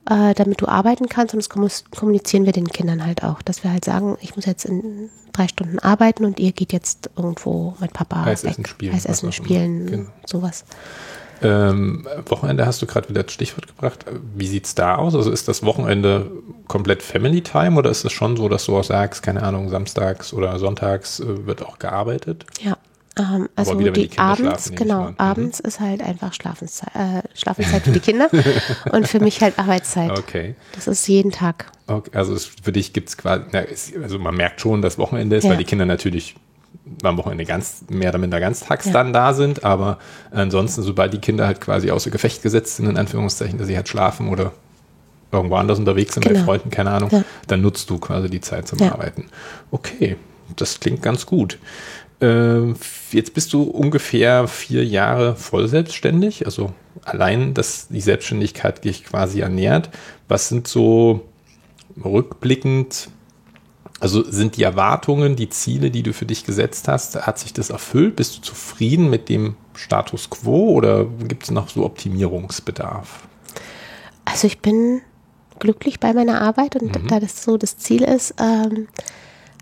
äh, 0.09 0.33
damit 0.33 0.61
du 0.61 0.67
arbeiten 0.67 1.07
kannst 1.07 1.33
und 1.33 1.39
das 1.39 1.49
kommu- 1.49 1.83
kommunizieren 1.97 2.45
wir 2.45 2.51
den 2.53 2.67
Kindern 2.67 3.05
halt 3.05 3.23
auch, 3.23 3.41
dass 3.41 3.63
wir 3.63 3.71
halt 3.71 3.85
sagen, 3.85 4.17
ich 4.21 4.35
muss 4.35 4.45
jetzt 4.45 4.65
in 4.65 5.09
drei 5.31 5.47
Stunden 5.47 5.79
arbeiten 5.79 6.25
und 6.25 6.39
ihr 6.39 6.51
geht 6.51 6.73
jetzt 6.73 7.09
irgendwo 7.15 7.75
mit 7.79 7.93
Papa 7.93 8.23
Eisessen 8.25 8.59
weg. 8.63 8.67
spielen, 8.67 9.01
immer. 9.05 9.31
spielen, 9.31 9.87
Genau. 9.87 10.09
sowas. 10.25 10.65
Ähm, 11.41 12.07
Wochenende 12.27 12.65
hast 12.65 12.81
du 12.81 12.85
gerade 12.85 13.09
wieder 13.09 13.23
das 13.23 13.33
Stichwort 13.33 13.67
gebracht. 13.67 14.05
Wie 14.35 14.47
sieht's 14.47 14.75
da 14.75 14.95
aus? 14.95 15.13
Also 15.13 15.29
ist 15.29 15.47
das 15.49 15.63
Wochenende 15.63 16.31
komplett 16.67 17.03
Family 17.03 17.41
Time 17.41 17.77
oder 17.77 17.89
ist 17.89 18.05
es 18.05 18.13
schon 18.13 18.37
so, 18.37 18.47
dass 18.47 18.65
du 18.65 18.77
auch 18.77 18.83
sagst, 18.83 19.23
keine 19.23 19.43
Ahnung, 19.43 19.67
samstags 19.69 20.31
oder 20.33 20.57
sonntags 20.59 21.19
äh, 21.19 21.45
wird 21.45 21.65
auch 21.65 21.79
gearbeitet? 21.79 22.45
Ja. 22.61 22.77
Ähm, 23.17 23.47
also 23.55 23.77
wieder, 23.77 23.91
die 23.91 24.07
die, 24.07 24.17
abends, 24.17 24.67
schlafen, 24.67 24.75
genau. 24.75 25.09
Mhm. 25.09 25.15
abends 25.17 25.59
ist 25.59 25.79
halt 25.79 26.01
einfach 26.01 26.33
Schlafenszeit, 26.33 26.95
äh, 26.95 27.21
Schlafenszeit 27.35 27.83
für 27.83 27.91
die 27.91 27.99
Kinder 27.99 28.27
und 28.91 29.07
für 29.07 29.19
mich 29.19 29.41
halt 29.41 29.59
Arbeitszeit. 29.59 30.17
Okay. 30.17 30.55
Das 30.73 30.87
ist 30.87 31.07
jeden 31.07 31.31
Tag. 31.31 31.71
okay. 31.87 32.09
Also 32.15 32.33
es, 32.33 32.45
für 32.45 32.71
dich 32.71 32.91
gibt's 32.91 33.15
quasi, 33.15 33.43
na, 33.51 33.61
es, 33.61 33.91
also 34.01 34.17
man 34.17 34.35
merkt 34.35 34.61
schon, 34.61 34.81
dass 34.81 34.97
Wochenende 34.97 35.35
ist, 35.35 35.43
Ja. 35.43 35.51
weil 35.51 35.57
die 35.57 35.63
Kinder 35.63 35.85
natürlich 35.85 36.35
am 37.03 37.17
Wochenende 37.17 37.45
ganz 37.45 37.83
mehr 37.89 38.09
oder 38.09 38.17
minder 38.17 38.39
ganztags 38.39 38.85
Ja. 38.87 38.93
dann 38.93 39.13
da 39.13 39.33
sind, 39.33 39.63
aber 39.63 39.99
ansonsten, 40.31 40.81
sobald 40.81 41.13
die 41.13 41.19
Kinder 41.19 41.45
halt 41.45 41.61
quasi 41.61 41.91
außer 41.91 42.09
Gefecht 42.09 42.41
gesetzt 42.41 42.77
sind, 42.77 42.89
in 42.89 42.97
Anführungszeichen, 42.97 43.59
dass 43.59 43.67
sie 43.67 43.75
halt 43.75 43.87
schlafen 43.87 44.29
oder 44.29 44.53
irgendwo 45.31 45.55
anders 45.55 45.77
unterwegs 45.79 46.15
sind, 46.15 46.25
genau. 46.25 46.39
bei 46.39 46.45
Freunden, 46.45 46.69
keine 46.71 46.91
Ahnung, 46.91 47.09
ja. 47.11 47.23
dann 47.47 47.61
nutzt 47.61 47.89
du 47.89 47.99
quasi 47.99 48.29
die 48.29 48.41
Zeit 48.41 48.67
zum. 48.67 48.81
Arbeiten. 48.81 49.25
Okay, 49.71 50.17
das 50.55 50.79
klingt 50.79 51.01
ganz 51.01 51.25
gut. 51.25 51.57
Ähm, 52.23 52.75
jetzt 53.11 53.33
bist 53.33 53.51
du 53.51 53.63
ungefähr 53.63 54.47
vier 54.47 54.85
Jahre 54.85 55.35
voll 55.35 55.67
selbstständig, 55.67 56.45
also 56.45 56.71
allein, 57.03 57.53
dass 57.53 57.89
die 57.89 57.99
Selbstständigkeit 57.99 58.85
dich 58.85 59.03
quasi 59.03 59.41
ernährt. 59.41 59.89
Was 60.29 60.47
sind 60.47 60.65
so 60.65 61.27
rückblickend, 62.01 63.09
also 63.99 64.23
sind 64.23 64.55
die 64.55 64.63
Erwartungen, 64.63 65.35
die 65.35 65.49
Ziele, 65.49 65.91
die 65.91 66.01
du 66.01 66.13
für 66.13 66.25
dich 66.25 66.45
gesetzt 66.45 66.87
hast, 66.87 67.27
hat 67.27 67.39
sich 67.39 67.51
das 67.51 67.71
erfüllt? 67.71 68.15
Bist 68.15 68.37
du 68.37 68.41
zufrieden 68.41 69.09
mit 69.09 69.27
dem 69.27 69.57
Status 69.75 70.29
quo 70.29 70.71
oder 70.71 71.05
gibt 71.27 71.43
es 71.43 71.51
noch 71.51 71.67
so 71.67 71.83
Optimierungsbedarf? 71.83 73.27
Also 74.23 74.47
ich 74.47 74.59
bin 74.59 75.01
glücklich 75.59 75.99
bei 75.99 76.13
meiner 76.13 76.39
Arbeit 76.39 76.81
und 76.81 77.03
mhm. 77.03 77.07
da 77.09 77.19
das 77.19 77.43
so 77.43 77.57
das 77.57 77.77
Ziel 77.77 78.03
ist, 78.03 78.35
ähm, 78.39 78.87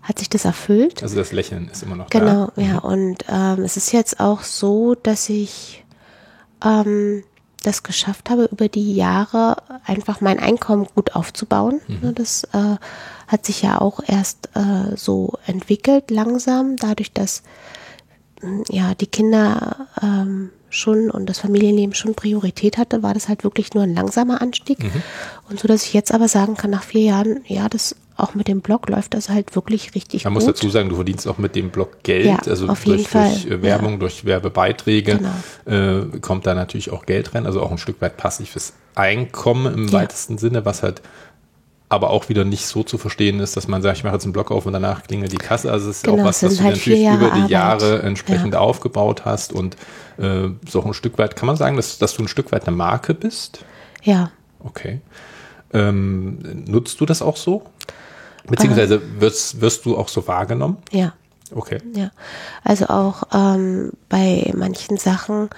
hat 0.02 0.18
sich 0.18 0.28
das 0.28 0.44
erfüllt. 0.44 1.02
Also 1.02 1.16
das 1.16 1.32
Lächeln 1.32 1.68
ist 1.68 1.82
immer 1.82 1.96
noch 1.96 2.10
genau, 2.10 2.46
da. 2.46 2.52
Genau, 2.56 2.68
ja. 2.68 2.74
Mhm. 2.74 2.78
Und 2.80 3.24
ähm, 3.28 3.64
es 3.64 3.76
ist 3.76 3.92
jetzt 3.92 4.20
auch 4.20 4.42
so, 4.42 4.94
dass 4.94 5.28
ich 5.28 5.84
ähm, 6.64 7.22
das 7.62 7.82
geschafft 7.84 8.28
habe, 8.28 8.48
über 8.50 8.68
die 8.68 8.94
Jahre 8.94 9.56
einfach 9.84 10.20
mein 10.20 10.40
Einkommen 10.40 10.88
gut 10.94 11.14
aufzubauen. 11.14 11.80
Mhm. 11.86 12.14
Das 12.14 12.44
äh, 12.52 12.76
hat 13.28 13.46
sich 13.46 13.62
ja 13.62 13.80
auch 13.80 14.00
erst 14.06 14.50
äh, 14.54 14.96
so 14.96 15.38
entwickelt 15.46 16.10
langsam, 16.10 16.76
dadurch, 16.76 17.12
dass 17.12 17.42
ja 18.68 18.94
die 18.94 19.06
Kinder 19.06 19.86
ähm, 20.02 20.50
schon 20.68 21.10
und 21.10 21.26
das 21.26 21.38
Familienleben 21.38 21.94
schon 21.94 22.14
Priorität 22.14 22.78
hatte, 22.78 23.02
war 23.02 23.14
das 23.14 23.28
halt 23.28 23.44
wirklich 23.44 23.74
nur 23.74 23.84
ein 23.84 23.94
langsamer 23.94 24.40
Anstieg. 24.42 24.82
Mhm. 24.82 25.02
Und 25.48 25.60
so, 25.60 25.68
dass 25.68 25.84
ich 25.84 25.92
jetzt 25.92 26.12
aber 26.12 26.28
sagen 26.28 26.56
kann, 26.56 26.70
nach 26.70 26.82
vier 26.82 27.02
Jahren, 27.02 27.44
ja, 27.46 27.68
das 27.68 27.94
auch 28.16 28.34
mit 28.34 28.48
dem 28.48 28.60
Blog 28.60 28.88
läuft 28.88 29.14
das 29.14 29.28
halt 29.28 29.54
wirklich 29.54 29.94
richtig 29.94 30.24
Man 30.24 30.34
gut. 30.34 30.42
Man 30.42 30.46
muss 30.48 30.54
dazu 30.54 30.70
sagen, 30.70 30.88
du 30.88 30.96
verdienst 30.96 31.26
auch 31.26 31.38
mit 31.38 31.54
dem 31.54 31.70
Blog 31.70 32.02
Geld, 32.02 32.26
ja, 32.26 32.38
also 32.46 32.66
durch, 32.66 33.08
durch, 33.08 33.46
äh, 33.46 33.62
Werbung, 33.62 33.92
ja. 33.92 33.98
durch 33.98 34.24
Werbebeiträge 34.24 35.18
genau. 35.18 36.10
äh, 36.12 36.18
kommt 36.20 36.46
da 36.46 36.54
natürlich 36.54 36.90
auch 36.90 37.06
Geld 37.06 37.34
rein, 37.34 37.46
also 37.46 37.62
auch 37.62 37.70
ein 37.70 37.78
Stück 37.78 38.00
weit 38.00 38.16
passives 38.16 38.74
Einkommen 38.94 39.72
im 39.72 39.86
ja. 39.86 39.92
weitesten 39.92 40.36
Sinne, 40.36 40.64
was 40.64 40.82
halt 40.82 41.00
aber 41.92 42.08
auch 42.08 42.30
wieder 42.30 42.44
nicht 42.44 42.66
so 42.66 42.82
zu 42.82 42.96
verstehen 42.96 43.38
ist, 43.38 43.54
dass 43.54 43.68
man 43.68 43.82
sagt, 43.82 43.98
ich 43.98 44.04
mache 44.04 44.14
jetzt 44.14 44.24
einen 44.24 44.32
Blog 44.32 44.50
auf 44.50 44.64
und 44.64 44.72
danach 44.72 45.02
klingelt 45.02 45.30
die 45.30 45.36
Kasse. 45.36 45.70
Also 45.70 45.90
es 45.90 45.96
ist 45.96 46.04
genau, 46.04 46.22
auch 46.22 46.26
was, 46.28 46.42
was 46.42 46.56
du 46.56 46.62
halt 46.62 46.76
natürlich 46.76 47.02
über 47.02 47.26
die 47.26 47.32
Arbeit. 47.32 47.50
Jahre 47.50 48.02
entsprechend 48.02 48.54
ja. 48.54 48.60
aufgebaut 48.60 49.26
hast 49.26 49.52
und 49.52 49.76
äh, 50.16 50.48
so 50.66 50.82
ein 50.82 50.94
Stück 50.94 51.18
weit, 51.18 51.36
kann 51.36 51.46
man 51.46 51.56
sagen, 51.56 51.76
dass, 51.76 51.98
dass 51.98 52.14
du 52.14 52.22
ein 52.22 52.28
Stück 52.28 52.50
weit 52.50 52.66
eine 52.66 52.74
Marke 52.74 53.12
bist? 53.12 53.66
Ja. 54.02 54.30
Okay. 54.60 55.02
Ähm, 55.74 56.38
nutzt 56.66 56.98
du 56.98 57.04
das 57.04 57.20
auch 57.20 57.36
so? 57.36 57.62
Beziehungsweise 58.48 59.00
wirst, 59.20 59.60
wirst 59.60 59.84
du 59.84 59.96
auch 59.96 60.08
so 60.08 60.26
wahrgenommen? 60.26 60.78
Ja. 60.90 61.12
Okay. 61.54 61.78
Ja. 61.94 62.10
Also 62.64 62.86
auch 62.86 63.24
ähm, 63.32 63.92
bei 64.08 64.52
manchen 64.56 64.96
Sachen 64.96 65.50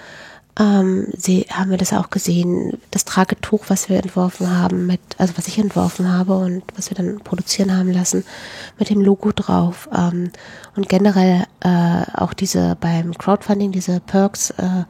ähm, 0.57 1.07
sie 1.17 1.45
haben 1.51 1.69
wir 1.69 1.77
das 1.77 1.91
auch 1.91 2.09
gesehen, 2.09 2.79
das 2.91 3.03
Tragetuch, 3.03 3.65
was 3.67 3.89
wir 3.89 3.97
entworfen 3.97 4.57
haben, 4.57 4.85
mit, 4.85 5.01
also 5.17 5.37
was 5.37 5.47
ich 5.47 5.57
entworfen 5.57 6.11
habe 6.11 6.37
und 6.37 6.63
was 6.77 6.89
wir 6.89 6.95
dann 6.95 7.19
produzieren 7.19 7.75
haben 7.75 7.91
lassen, 7.91 8.23
mit 8.79 8.89
dem 8.89 9.01
Logo 9.01 9.31
drauf. 9.33 9.89
Ähm, 9.93 10.31
und 10.75 10.87
generell 10.87 11.45
äh, 11.59 12.03
auch 12.13 12.33
diese 12.33 12.77
beim 12.79 13.17
Crowdfunding, 13.17 13.73
diese 13.73 13.99
Perks, 13.99 14.51
äh, 14.51 14.85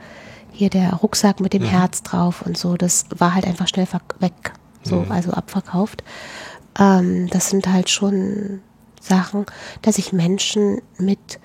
hier 0.52 0.70
der 0.70 0.94
Rucksack 0.94 1.40
mit 1.40 1.54
dem 1.54 1.64
mhm. 1.64 1.68
Herz 1.68 2.04
drauf 2.04 2.44
und 2.44 2.58
so, 2.58 2.78
das 2.78 3.06
war 3.18 3.34
halt 3.34 3.46
einfach 3.46 3.68
schnell 3.68 3.88
weg, 4.20 4.54
so, 4.84 4.98
mhm. 4.98 5.12
also 5.12 5.32
abverkauft. 5.32 6.04
Ähm, 6.80 7.28
das 7.30 7.50
sind 7.50 7.68
halt 7.68 7.90
schon 7.90 8.62
Sachen, 9.02 9.46
dass 9.82 9.96
sich 9.96 10.14
Menschen 10.14 10.82
mit 10.98 11.40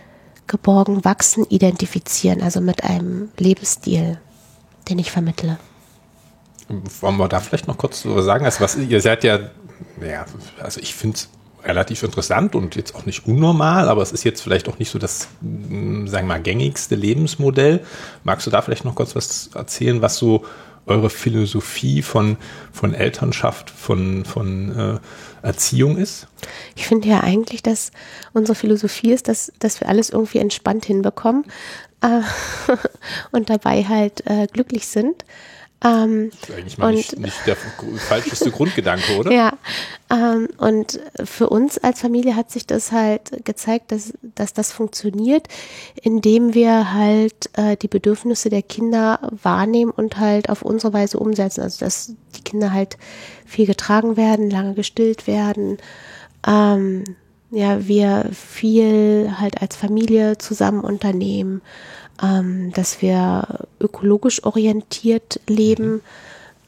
geborgen 0.47 1.05
wachsen 1.05 1.45
identifizieren, 1.49 2.43
also 2.43 2.61
mit 2.61 2.83
einem 2.83 3.29
Lebensstil, 3.39 4.19
den 4.89 4.99
ich 4.99 5.11
vermittle. 5.11 5.59
Wollen 7.01 7.17
wir 7.17 7.29
da 7.29 7.41
vielleicht 7.41 7.69
noch 7.69 7.79
kurz 7.79 8.03
sagen, 8.03 8.45
also 8.45 8.61
was 8.61 8.77
ihr 8.77 9.01
seid 9.01 9.25
ja, 9.25 9.39
ja, 10.01 10.25
also 10.61 10.81
ich 10.81 10.95
finde 10.95 11.17
es 11.17 11.29
relativ 11.65 12.03
interessant 12.03 12.55
und 12.55 12.77
jetzt 12.77 12.95
auch 12.95 13.07
nicht 13.07 13.27
unnormal, 13.27 13.89
aber 13.89 14.03
es 14.03 14.13
ist 14.13 14.25
jetzt 14.25 14.41
vielleicht 14.41 14.69
auch 14.69 14.79
nicht 14.79 14.91
so 14.91 14.99
das, 14.99 15.29
hm, 15.41 16.09
sagen 16.09 16.27
wir 16.27 16.35
mal, 16.35 16.43
gängigste 16.43 16.95
Lebensmodell. 16.95 17.85
Magst 18.25 18.47
du 18.47 18.51
da 18.51 18.63
vielleicht 18.63 18.85
noch 18.85 18.95
kurz 18.95 19.15
was 19.15 19.51
erzählen, 19.55 20.01
was 20.01 20.17
so 20.17 20.45
eure 20.87 21.11
Philosophie 21.11 22.03
von, 22.03 22.37
von 22.73 22.95
Elternschaft, 22.95 23.71
von, 23.71 24.25
von 24.25 24.77
äh, 25.43 25.47
Erziehung 25.47 25.97
ist? 25.97 26.27
Ich 26.75 26.87
finde 26.87 27.09
ja 27.09 27.21
eigentlich, 27.21 27.63
dass 27.63 27.93
unsere 28.33 28.55
Philosophie 28.55 29.13
ist, 29.13 29.29
dass, 29.29 29.53
dass 29.59 29.81
wir 29.81 29.89
alles 29.89 30.11
irgendwie 30.11 30.39
entspannt 30.39 30.85
hinbekommen 30.85 31.45
äh, 32.03 32.21
und 33.31 33.51
dabei 33.51 33.85
halt 33.85 34.27
äh, 34.27 34.47
glücklich 34.47 34.87
sind. 34.87 35.25
Ähm, 35.83 36.31
das 36.41 36.51
ist 36.51 36.57
eigentlich 36.57 36.79
mal 36.79 36.89
und, 36.89 36.95
nicht, 36.95 37.19
nicht, 37.19 37.47
der 37.47 37.57
falscheste 37.57 38.51
Grundgedanke, 38.51 39.17
oder? 39.17 39.33
Ja, 39.33 39.53
ähm, 40.11 40.49
und 40.59 41.01
für 41.25 41.49
uns 41.49 41.79
als 41.79 42.01
Familie 42.01 42.37
hat 42.37 42.51
sich 42.51 42.67
das 42.67 42.93
halt 42.93 43.45
gezeigt, 43.45 43.91
dass, 43.91 44.13
dass 44.35 44.53
das 44.53 44.73
funktioniert, 44.73 45.49
indem 46.03 46.53
wir 46.53 46.93
halt 46.93 47.49
äh, 47.55 47.77
die 47.77 47.89
Bedürfnisse 47.89 48.51
der 48.51 48.63
Kinder 48.63 49.21
wahrnehmen 49.43 49.91
und 49.91 50.19
halt 50.19 50.51
auf 50.51 50.61
unsere 50.63 50.93
Weise 50.93 51.19
umsetzen. 51.19 51.63
Also 51.63 51.83
dass 51.83 52.13
die 52.37 52.43
Kinder 52.43 52.73
halt 52.73 52.99
viel 53.47 53.67
getragen 53.67 54.19
werden, 54.19 54.51
lange 54.51 54.75
gestillt 54.75 55.27
werden. 55.27 55.79
Ähm, 56.47 57.05
ja, 57.51 57.87
wir 57.87 58.31
viel 58.33 59.35
halt 59.39 59.61
als 59.61 59.77
Familie 59.77 60.39
zusammen 60.39 60.81
unternehmen 60.81 61.63
ähm, 62.23 62.73
dass 62.73 63.03
wir 63.03 63.67
ökologisch 63.81 64.45
orientiert 64.45 65.41
leben. 65.47 65.95
Mhm. 65.95 66.01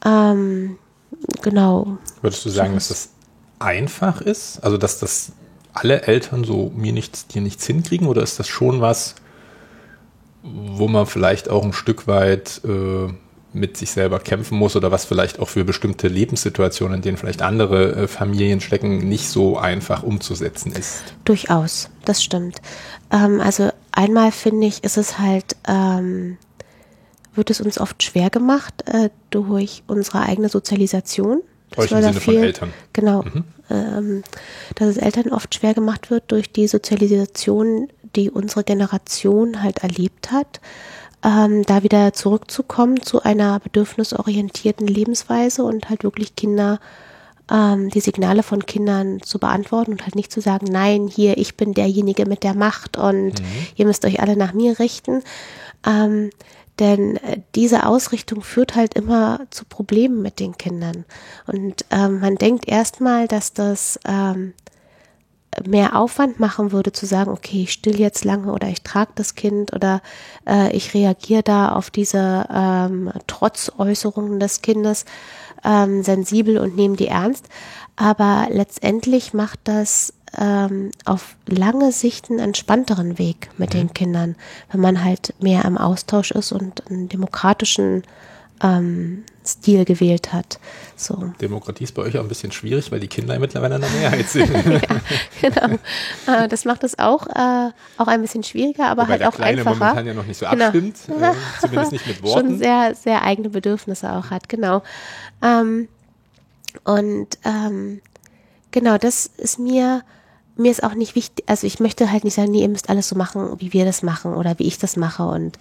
Ähm, 0.05 0.77
genau. 1.41 1.97
Würdest 2.21 2.45
du 2.45 2.49
sagen, 2.49 2.73
dass 2.73 2.89
das 2.89 3.09
einfach 3.59 4.21
ist? 4.21 4.63
Also, 4.63 4.77
dass 4.77 4.99
das 4.99 5.33
alle 5.73 6.03
Eltern 6.03 6.43
so 6.43 6.71
mir 6.75 6.93
nichts, 6.93 7.27
dir 7.27 7.41
nichts 7.41 7.65
hinkriegen? 7.65 8.07
Oder 8.07 8.23
ist 8.23 8.39
das 8.39 8.47
schon 8.47 8.81
was, 8.81 9.15
wo 10.41 10.87
man 10.87 11.05
vielleicht 11.05 11.49
auch 11.49 11.63
ein 11.63 11.73
Stück 11.73 12.07
weit 12.07 12.61
äh, 12.65 13.13
mit 13.53 13.77
sich 13.77 13.91
selber 13.91 14.19
kämpfen 14.19 14.57
muss 14.57 14.75
oder 14.75 14.91
was 14.91 15.05
vielleicht 15.05 15.39
auch 15.39 15.49
für 15.49 15.63
bestimmte 15.63 16.07
Lebenssituationen, 16.07 16.97
in 16.97 17.01
denen 17.01 17.17
vielleicht 17.17 17.41
andere 17.41 17.95
äh, 17.95 18.07
Familien 18.07 18.61
stecken, 18.61 19.07
nicht 19.07 19.29
so 19.29 19.57
einfach 19.57 20.03
umzusetzen 20.03 20.71
ist? 20.71 21.03
Durchaus, 21.25 21.89
das 22.05 22.23
stimmt. 22.23 22.61
Ähm, 23.11 23.39
also 23.39 23.69
einmal 23.91 24.31
finde 24.31 24.67
ich, 24.67 24.83
ist 24.83 24.97
es 24.97 25.19
halt, 25.19 25.55
ähm, 25.67 26.37
wird 27.35 27.49
es 27.49 27.61
uns 27.61 27.79
oft 27.79 28.03
schwer 28.03 28.29
gemacht 28.29 28.83
äh, 28.87 29.09
durch 29.29 29.83
unsere 29.87 30.21
eigene 30.21 30.49
Sozialisation. 30.49 31.41
Euch 31.77 31.91
im 31.91 32.01
Sinne 32.01 32.19
viel, 32.19 32.33
von 32.35 32.43
Eltern. 32.43 32.73
Genau. 32.93 33.23
Mhm. 33.23 33.43
Ähm, 33.69 34.23
dass 34.75 34.89
es 34.89 34.97
Eltern 34.97 35.31
oft 35.31 35.55
schwer 35.55 35.73
gemacht 35.73 36.11
wird 36.11 36.31
durch 36.31 36.51
die 36.51 36.67
Sozialisation, 36.67 37.87
die 38.15 38.29
unsere 38.29 38.63
Generation 38.63 39.63
halt 39.63 39.79
erlebt 39.79 40.31
hat. 40.31 40.59
Ähm, 41.23 41.63
da 41.63 41.83
wieder 41.83 42.13
zurückzukommen 42.13 43.01
zu 43.01 43.23
einer 43.23 43.59
bedürfnisorientierten 43.59 44.87
Lebensweise 44.87 45.63
und 45.63 45.89
halt 45.89 46.03
wirklich 46.03 46.35
Kinder 46.35 46.79
ähm, 47.51 47.89
die 47.89 47.99
Signale 47.99 48.43
von 48.43 48.65
Kindern 48.65 49.21
zu 49.21 49.39
beantworten 49.39 49.91
und 49.91 50.03
halt 50.03 50.15
nicht 50.15 50.31
zu 50.31 50.41
sagen, 50.41 50.67
nein, 50.69 51.07
hier, 51.07 51.37
ich 51.37 51.55
bin 51.55 51.73
derjenige 51.73 52.25
mit 52.25 52.43
der 52.43 52.55
Macht 52.55 52.97
und 52.97 53.41
mhm. 53.41 53.67
ihr 53.75 53.85
müsst 53.85 54.05
euch 54.05 54.21
alle 54.21 54.35
nach 54.35 54.53
mir 54.53 54.79
richten. 54.79 55.23
Ähm, 55.85 56.29
denn 56.79 57.17
äh, 57.17 57.41
diese 57.55 57.85
Ausrichtung 57.85 58.41
führt 58.41 58.75
halt 58.75 58.95
immer 58.95 59.41
zu 59.49 59.65
Problemen 59.65 60.21
mit 60.21 60.39
den 60.39 60.57
Kindern. 60.57 61.05
Und 61.45 61.85
ähm, 61.91 62.19
man 62.19 62.35
denkt 62.35 62.67
erstmal, 62.67 63.27
dass 63.27 63.53
das 63.53 63.99
ähm, 64.05 64.53
mehr 65.65 65.95
Aufwand 65.95 66.39
machen 66.39 66.71
würde, 66.71 66.91
zu 66.91 67.05
sagen, 67.05 67.31
okay, 67.31 67.63
ich 67.63 67.73
still 67.73 67.99
jetzt 67.99 68.25
lange 68.25 68.51
oder 68.51 68.67
ich 68.67 68.81
trage 68.81 69.11
das 69.15 69.35
Kind 69.35 69.73
oder 69.73 70.01
äh, 70.47 70.75
ich 70.75 70.93
reagiere 70.93 71.43
da 71.43 71.73
auf 71.73 71.89
diese 71.89 72.47
ähm, 72.53 73.11
Trotzäußerungen 73.27 74.39
des 74.39 74.61
Kindes 74.61 75.05
ähm, 75.63 76.03
sensibel 76.03 76.57
und 76.57 76.75
nehmen 76.75 76.95
die 76.95 77.07
ernst. 77.07 77.47
Aber 77.95 78.47
letztendlich 78.49 79.33
macht 79.33 79.59
das 79.65 80.13
ähm, 80.37 80.91
auf 81.05 81.35
lange 81.47 81.91
Sicht 81.91 82.29
einen 82.29 82.39
entspannteren 82.39 83.19
Weg 83.19 83.49
mit 83.57 83.73
mhm. 83.73 83.77
den 83.77 83.93
Kindern, 83.93 84.35
wenn 84.71 84.81
man 84.81 85.03
halt 85.03 85.33
mehr 85.39 85.65
im 85.65 85.77
Austausch 85.77 86.31
ist 86.31 86.51
und 86.51 86.89
einen 86.89 87.09
demokratischen 87.09 88.03
ähm, 88.63 89.23
Stil 89.45 89.83
gewählt 89.83 90.31
hat. 90.31 90.57
So. 90.95 91.33
Demokratie 91.41 91.83
ist 91.83 91.93
bei 91.93 92.01
euch 92.01 92.17
auch 92.17 92.21
ein 92.23 92.29
bisschen 92.29 92.53
schwierig, 92.53 92.91
weil 92.91 93.01
die 93.01 93.09
Kinder 93.09 93.37
mittlerweile 93.37 93.75
in 93.75 93.81
der 93.81 93.89
Mehrheit 93.89 94.29
sind. 94.29 94.49
ja, 94.53 94.79
genau. 95.41 95.77
Äh, 96.27 96.47
das 96.47 96.63
macht 96.63 96.83
es 96.85 96.97
auch, 96.97 97.27
äh, 97.27 97.71
auch 97.97 98.07
ein 98.07 98.21
bisschen 98.21 98.43
schwieriger, 98.43 98.87
aber 98.87 99.03
Wobei 99.03 99.13
halt 99.13 99.25
auch 99.25 99.35
Kleine 99.35 99.59
einfacher. 99.59 99.75
momentan 99.75 100.07
ja 100.07 100.13
noch 100.13 100.25
nicht 100.25 100.39
so 100.39 100.45
genau. 100.49 100.65
abstimmt, 100.65 100.95
äh, 101.09 101.33
zumindest 101.59 101.91
nicht 101.91 102.07
mit 102.07 102.23
Worten. 102.23 102.47
Schon 102.47 102.57
sehr, 102.57 102.95
sehr 102.95 103.23
eigene 103.23 103.49
Bedürfnisse 103.49 104.11
auch 104.13 104.29
hat, 104.29 104.47
genau. 104.47 104.81
Ähm, 105.41 105.89
Und 106.85 107.37
ähm, 107.43 108.01
genau, 108.71 108.97
das 108.97 109.25
ist 109.25 109.59
mir 109.59 110.03
mir 110.55 110.71
ist 110.71 110.83
auch 110.83 110.93
nicht 110.93 111.15
wichtig, 111.15 111.45
also 111.47 111.65
ich 111.65 111.79
möchte 111.79 112.11
halt 112.11 112.23
nicht 112.23 112.35
sagen, 112.35 112.51
nee, 112.51 112.61
ihr 112.61 112.69
müsst 112.69 112.89
alles 112.89 113.09
so 113.09 113.15
machen, 113.15 113.59
wie 113.59 113.73
wir 113.73 113.85
das 113.85 114.03
machen 114.03 114.35
oder 114.35 114.59
wie 114.59 114.67
ich 114.67 114.77
das 114.77 114.97
mache 114.97 115.25
und 115.25 115.57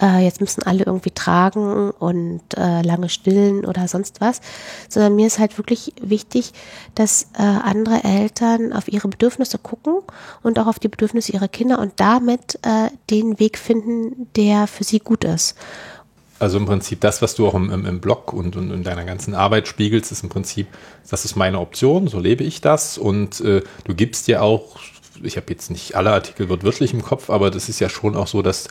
äh, 0.00 0.22
jetzt 0.24 0.40
müssen 0.40 0.62
alle 0.62 0.84
irgendwie 0.84 1.10
tragen 1.10 1.90
und 1.90 2.42
äh, 2.56 2.82
lange 2.82 3.08
stillen 3.08 3.64
oder 3.64 3.88
sonst 3.88 4.20
was, 4.20 4.40
sondern 4.88 5.16
mir 5.16 5.26
ist 5.26 5.38
halt 5.38 5.56
wirklich 5.56 5.94
wichtig, 6.00 6.52
dass 6.94 7.28
äh, 7.38 7.42
andere 7.42 8.04
Eltern 8.04 8.72
auf 8.72 8.88
ihre 8.88 9.08
Bedürfnisse 9.08 9.58
gucken 9.58 9.98
und 10.42 10.58
auch 10.58 10.66
auf 10.66 10.78
die 10.78 10.88
Bedürfnisse 10.88 11.32
ihrer 11.32 11.48
Kinder 11.48 11.78
und 11.78 11.94
damit 11.96 12.58
äh, 12.62 12.90
den 13.10 13.38
Weg 13.40 13.58
finden, 13.58 14.28
der 14.36 14.66
für 14.66 14.84
sie 14.84 14.98
gut 14.98 15.24
ist. 15.24 15.56
Also 16.44 16.58
im 16.58 16.66
Prinzip 16.66 17.00
das, 17.00 17.22
was 17.22 17.34
du 17.34 17.48
auch 17.48 17.54
im, 17.54 17.70
im, 17.70 17.86
im 17.86 18.00
Blog 18.00 18.34
und, 18.34 18.54
und, 18.54 18.70
in 18.70 18.82
deiner 18.82 19.06
ganzen 19.06 19.34
Arbeit 19.34 19.66
spiegelst, 19.66 20.12
ist 20.12 20.22
im 20.22 20.28
Prinzip, 20.28 20.66
das 21.08 21.24
ist 21.24 21.36
meine 21.36 21.58
Option, 21.58 22.06
so 22.06 22.20
lebe 22.20 22.44
ich 22.44 22.60
das. 22.60 22.98
Und 22.98 23.40
äh, 23.40 23.62
du 23.84 23.94
gibst 23.94 24.26
dir 24.26 24.42
auch, 24.42 24.78
ich 25.22 25.38
habe 25.38 25.46
jetzt 25.48 25.70
nicht 25.70 25.94
alle 25.94 26.12
Artikel 26.12 26.50
wortwörtlich 26.50 26.92
im 26.92 27.00
Kopf, 27.00 27.30
aber 27.30 27.50
das 27.50 27.70
ist 27.70 27.80
ja 27.80 27.88
schon 27.88 28.14
auch 28.14 28.26
so, 28.26 28.42
dass, 28.42 28.68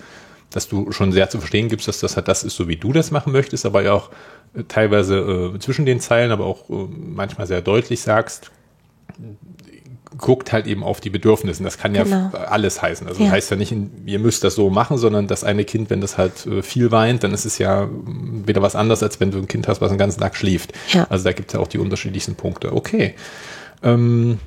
dass 0.52 0.68
du 0.68 0.92
schon 0.92 1.12
sehr 1.12 1.32
zu 1.32 1.40
verstehen 1.40 1.68
gibst, 1.68 1.88
dass 1.88 2.00
das 2.00 2.16
halt 2.16 2.28
das 2.28 2.44
ist, 2.44 2.56
so 2.56 2.68
wie 2.68 2.76
du 2.76 2.94
das 2.94 3.10
machen 3.10 3.34
möchtest, 3.34 3.66
aber 3.66 3.82
ja 3.82 3.94
auch 3.94 4.12
äh, 4.54 4.66
teilweise 4.68 5.54
äh, 5.56 5.58
zwischen 5.58 5.88
den 5.88 6.00
Zeilen, 6.00 6.32
aber 6.32 6.46
auch 6.46 6.70
äh, 6.70 6.74
manchmal 6.96 7.48
sehr 7.48 7.64
deutlich 7.64 8.02
sagst, 8.02 8.52
guckt 10.24 10.54
halt 10.54 10.68
eben 10.68 10.84
auf 10.84 11.02
die 11.02 11.10
Bedürfnisse. 11.10 11.62
Das 11.64 11.78
kann 11.78 11.94
ja 11.94 12.04
genau. 12.04 12.32
alles 12.32 12.82
heißen. 12.82 13.06
Also 13.08 13.20
ja. 13.20 13.26
das 13.26 13.36
heißt 13.36 13.52
ja 13.52 13.58
nicht, 13.58 13.76
ihr 14.06 14.20
müsst 14.20 14.44
das 14.46 14.56
so 14.56 14.70
machen, 14.70 14.98
sondern 14.98 15.28
das 15.28 15.44
eine 15.44 15.66
Kind, 15.66 15.90
wenn 15.90 16.00
das 16.00 16.18
halt 16.18 16.46
äh, 16.46 16.64
viel 16.64 16.92
weint, 16.92 17.24
dann 17.24 17.34
ist 17.34 17.44
es 17.46 17.58
ja 17.58 17.90
wieder 17.92 18.62
was 18.62 18.76
anderes, 18.76 19.04
als 19.04 19.20
wenn 19.20 19.32
du 19.32 19.38
ein 19.38 19.50
Kind 19.50 19.68
hast, 19.68 19.82
was 19.82 19.90
den 19.90 19.98
ganzen 19.98 20.22
Tag 20.22 20.38
schläft. 20.38 20.72
Ja. 20.94 21.06
Also 21.10 21.26
da 21.26 21.34
gibt 21.34 21.50
es 21.50 21.54
ja 21.54 21.60
auch 21.60 21.68
die 21.68 21.78
unterschiedlichsten 21.78 22.36
Punkte. 22.36 22.74
Okay. 22.74 23.16
Ähm, 23.84 24.40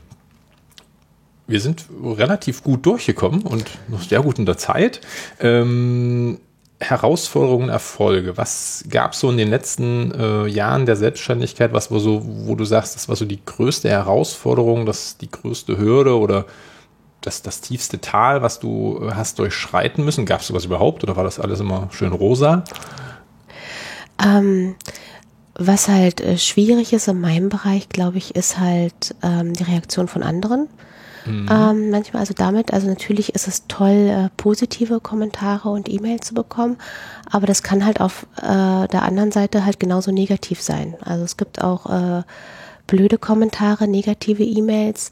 wir 1.47 1.61
sind 1.61 1.85
relativ 2.03 2.65
gut 2.65 2.87
durchgekommen 2.87 3.43
und 3.43 3.67
noch 3.89 4.03
sehr 4.03 4.23
gut 4.23 4.39
in 4.39 4.47
der 4.47 4.57
Zeit. 4.57 5.03
Ähm, 5.41 6.39
Herausforderungen, 6.81 7.69
Erfolge? 7.69 8.37
Was 8.37 8.85
gab 8.91 9.13
es 9.13 9.21
so 9.21 9.31
in 9.31 9.39
den 9.39 9.49
letzten 9.49 10.13
äh, 10.13 10.47
Jahren 10.47 10.85
der 10.85 10.97
Selbstständigkeit, 10.97 11.73
was 11.73 11.91
wo 11.91 11.99
so, 11.99 12.23
wo 12.25 12.55
du 12.55 12.65
sagst, 12.65 12.95
das 12.95 13.09
war 13.09 13.17
so 13.17 13.25
die 13.25 13.45
größte 13.45 13.89
Herausforderung, 13.89 14.85
das 14.85 15.17
die 15.17 15.31
größte 15.31 15.79
Hürde 15.79 16.19
oder 16.19 16.45
das, 17.23 17.43
das 17.43 17.61
tiefste 17.61 18.01
Tal, 18.01 18.43
was 18.43 18.61
du 18.61 19.01
äh, 19.03 19.13
hast 19.15 19.39
durchschreiten 19.39 20.05
müssen? 20.05 20.27
Gab 20.27 20.41
es 20.41 20.49
sowas 20.49 20.67
überhaupt 20.67 21.03
oder 21.03 21.17
war 21.17 21.25
das 21.25 21.41
alles 21.41 21.61
immer 21.61 21.89
schön 21.93 22.13
rosa? 22.13 22.63
Ähm, 24.23 24.75
was 25.55 25.89
halt 25.89 26.21
äh, 26.21 26.37
schwierig 26.37 26.93
ist 26.93 27.09
in 27.09 27.21
meinem 27.21 27.49
Bereich, 27.49 27.89
glaube 27.89 28.19
ich, 28.19 28.37
ist 28.37 28.59
halt 28.59 29.15
ähm, 29.23 29.55
die 29.55 29.65
Reaktion 29.65 30.09
von 30.09 30.23
anderen. 30.23 30.69
Mhm. 31.27 31.49
Ähm, 31.51 31.91
manchmal 31.91 32.21
also 32.21 32.35
damit, 32.35 32.73
also 32.73 32.89
natürlich 32.89 33.35
ist 33.35 33.49
es 33.49 33.67
toll, 33.67 34.09
äh, 34.09 34.29
positive 34.37 35.01
Kommentare 35.01 35.69
und 35.69 35.89
E-Mails 35.89 36.29
zu 36.29 36.35
bekommen, 36.35 36.77
aber 37.31 37.47
das 37.47 37.63
kann 37.63 37.85
halt 37.85 38.01
auf 38.01 38.27
äh, 38.39 38.43
der 38.89 39.03
anderen 39.03 39.33
Seite 39.33 39.65
halt 39.65 39.81
genauso 39.81 40.13
negativ 40.13 40.63
sein. 40.63 40.95
Also 41.05 41.25
es 41.25 41.37
gibt 41.37 41.63
auch 41.63 41.87
äh, 41.87 42.23
blöde 42.87 43.19
Kommentare, 43.19 43.89
negative 43.89 44.45
E-Mails. 44.45 45.11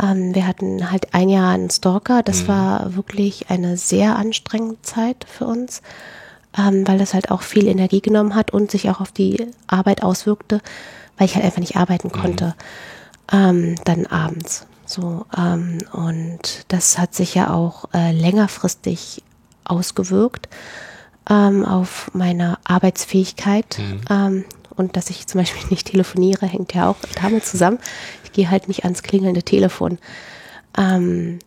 Ähm, 0.00 0.34
wir 0.34 0.46
hatten 0.46 0.90
halt 0.90 1.14
ein 1.14 1.28
Jahr 1.28 1.52
einen 1.52 1.70
Stalker, 1.70 2.22
das 2.22 2.42
mhm. 2.42 2.48
war 2.48 2.96
wirklich 2.96 3.50
eine 3.50 3.76
sehr 3.76 4.16
anstrengende 4.16 4.80
Zeit 4.82 5.26
für 5.28 5.46
uns. 5.46 5.82
Ähm, 6.58 6.88
weil 6.88 6.98
das 6.98 7.12
halt 7.12 7.30
auch 7.30 7.42
viel 7.42 7.68
Energie 7.68 8.00
genommen 8.00 8.34
hat 8.34 8.52
und 8.52 8.70
sich 8.70 8.88
auch 8.88 9.02
auf 9.02 9.12
die 9.12 9.46
Arbeit 9.66 10.02
auswirkte, 10.02 10.62
weil 11.18 11.26
ich 11.26 11.34
halt 11.34 11.44
einfach 11.44 11.60
nicht 11.60 11.76
arbeiten 11.76 12.08
mhm. 12.08 12.12
konnte. 12.12 12.46
Mhm. 12.46 12.54
Ähm, 13.30 13.74
dann 13.84 14.06
abends. 14.06 14.66
So, 14.88 15.26
ähm, 15.36 15.78
und 15.92 16.64
das 16.68 16.98
hat 16.98 17.14
sich 17.14 17.34
ja 17.34 17.52
auch 17.52 17.84
äh, 17.92 18.12
längerfristig 18.12 19.22
ausgewirkt 19.64 20.48
ähm, 21.28 21.64
auf 21.66 22.10
meine 22.14 22.58
Arbeitsfähigkeit. 22.64 23.78
Mhm. 23.78 24.00
Ähm, 24.08 24.44
und 24.76 24.96
dass 24.96 25.10
ich 25.10 25.26
zum 25.26 25.40
Beispiel 25.42 25.66
nicht 25.70 25.88
telefoniere, 25.88 26.46
hängt 26.46 26.72
ja 26.72 26.88
auch 26.88 26.96
damit 27.20 27.44
zusammen. 27.44 27.78
Ich 28.24 28.32
gehe 28.32 28.50
halt 28.50 28.68
nicht 28.68 28.84
ans 28.84 29.02
klingelnde 29.02 29.42
Telefon. 29.42 29.98
Ähm, 30.78 31.38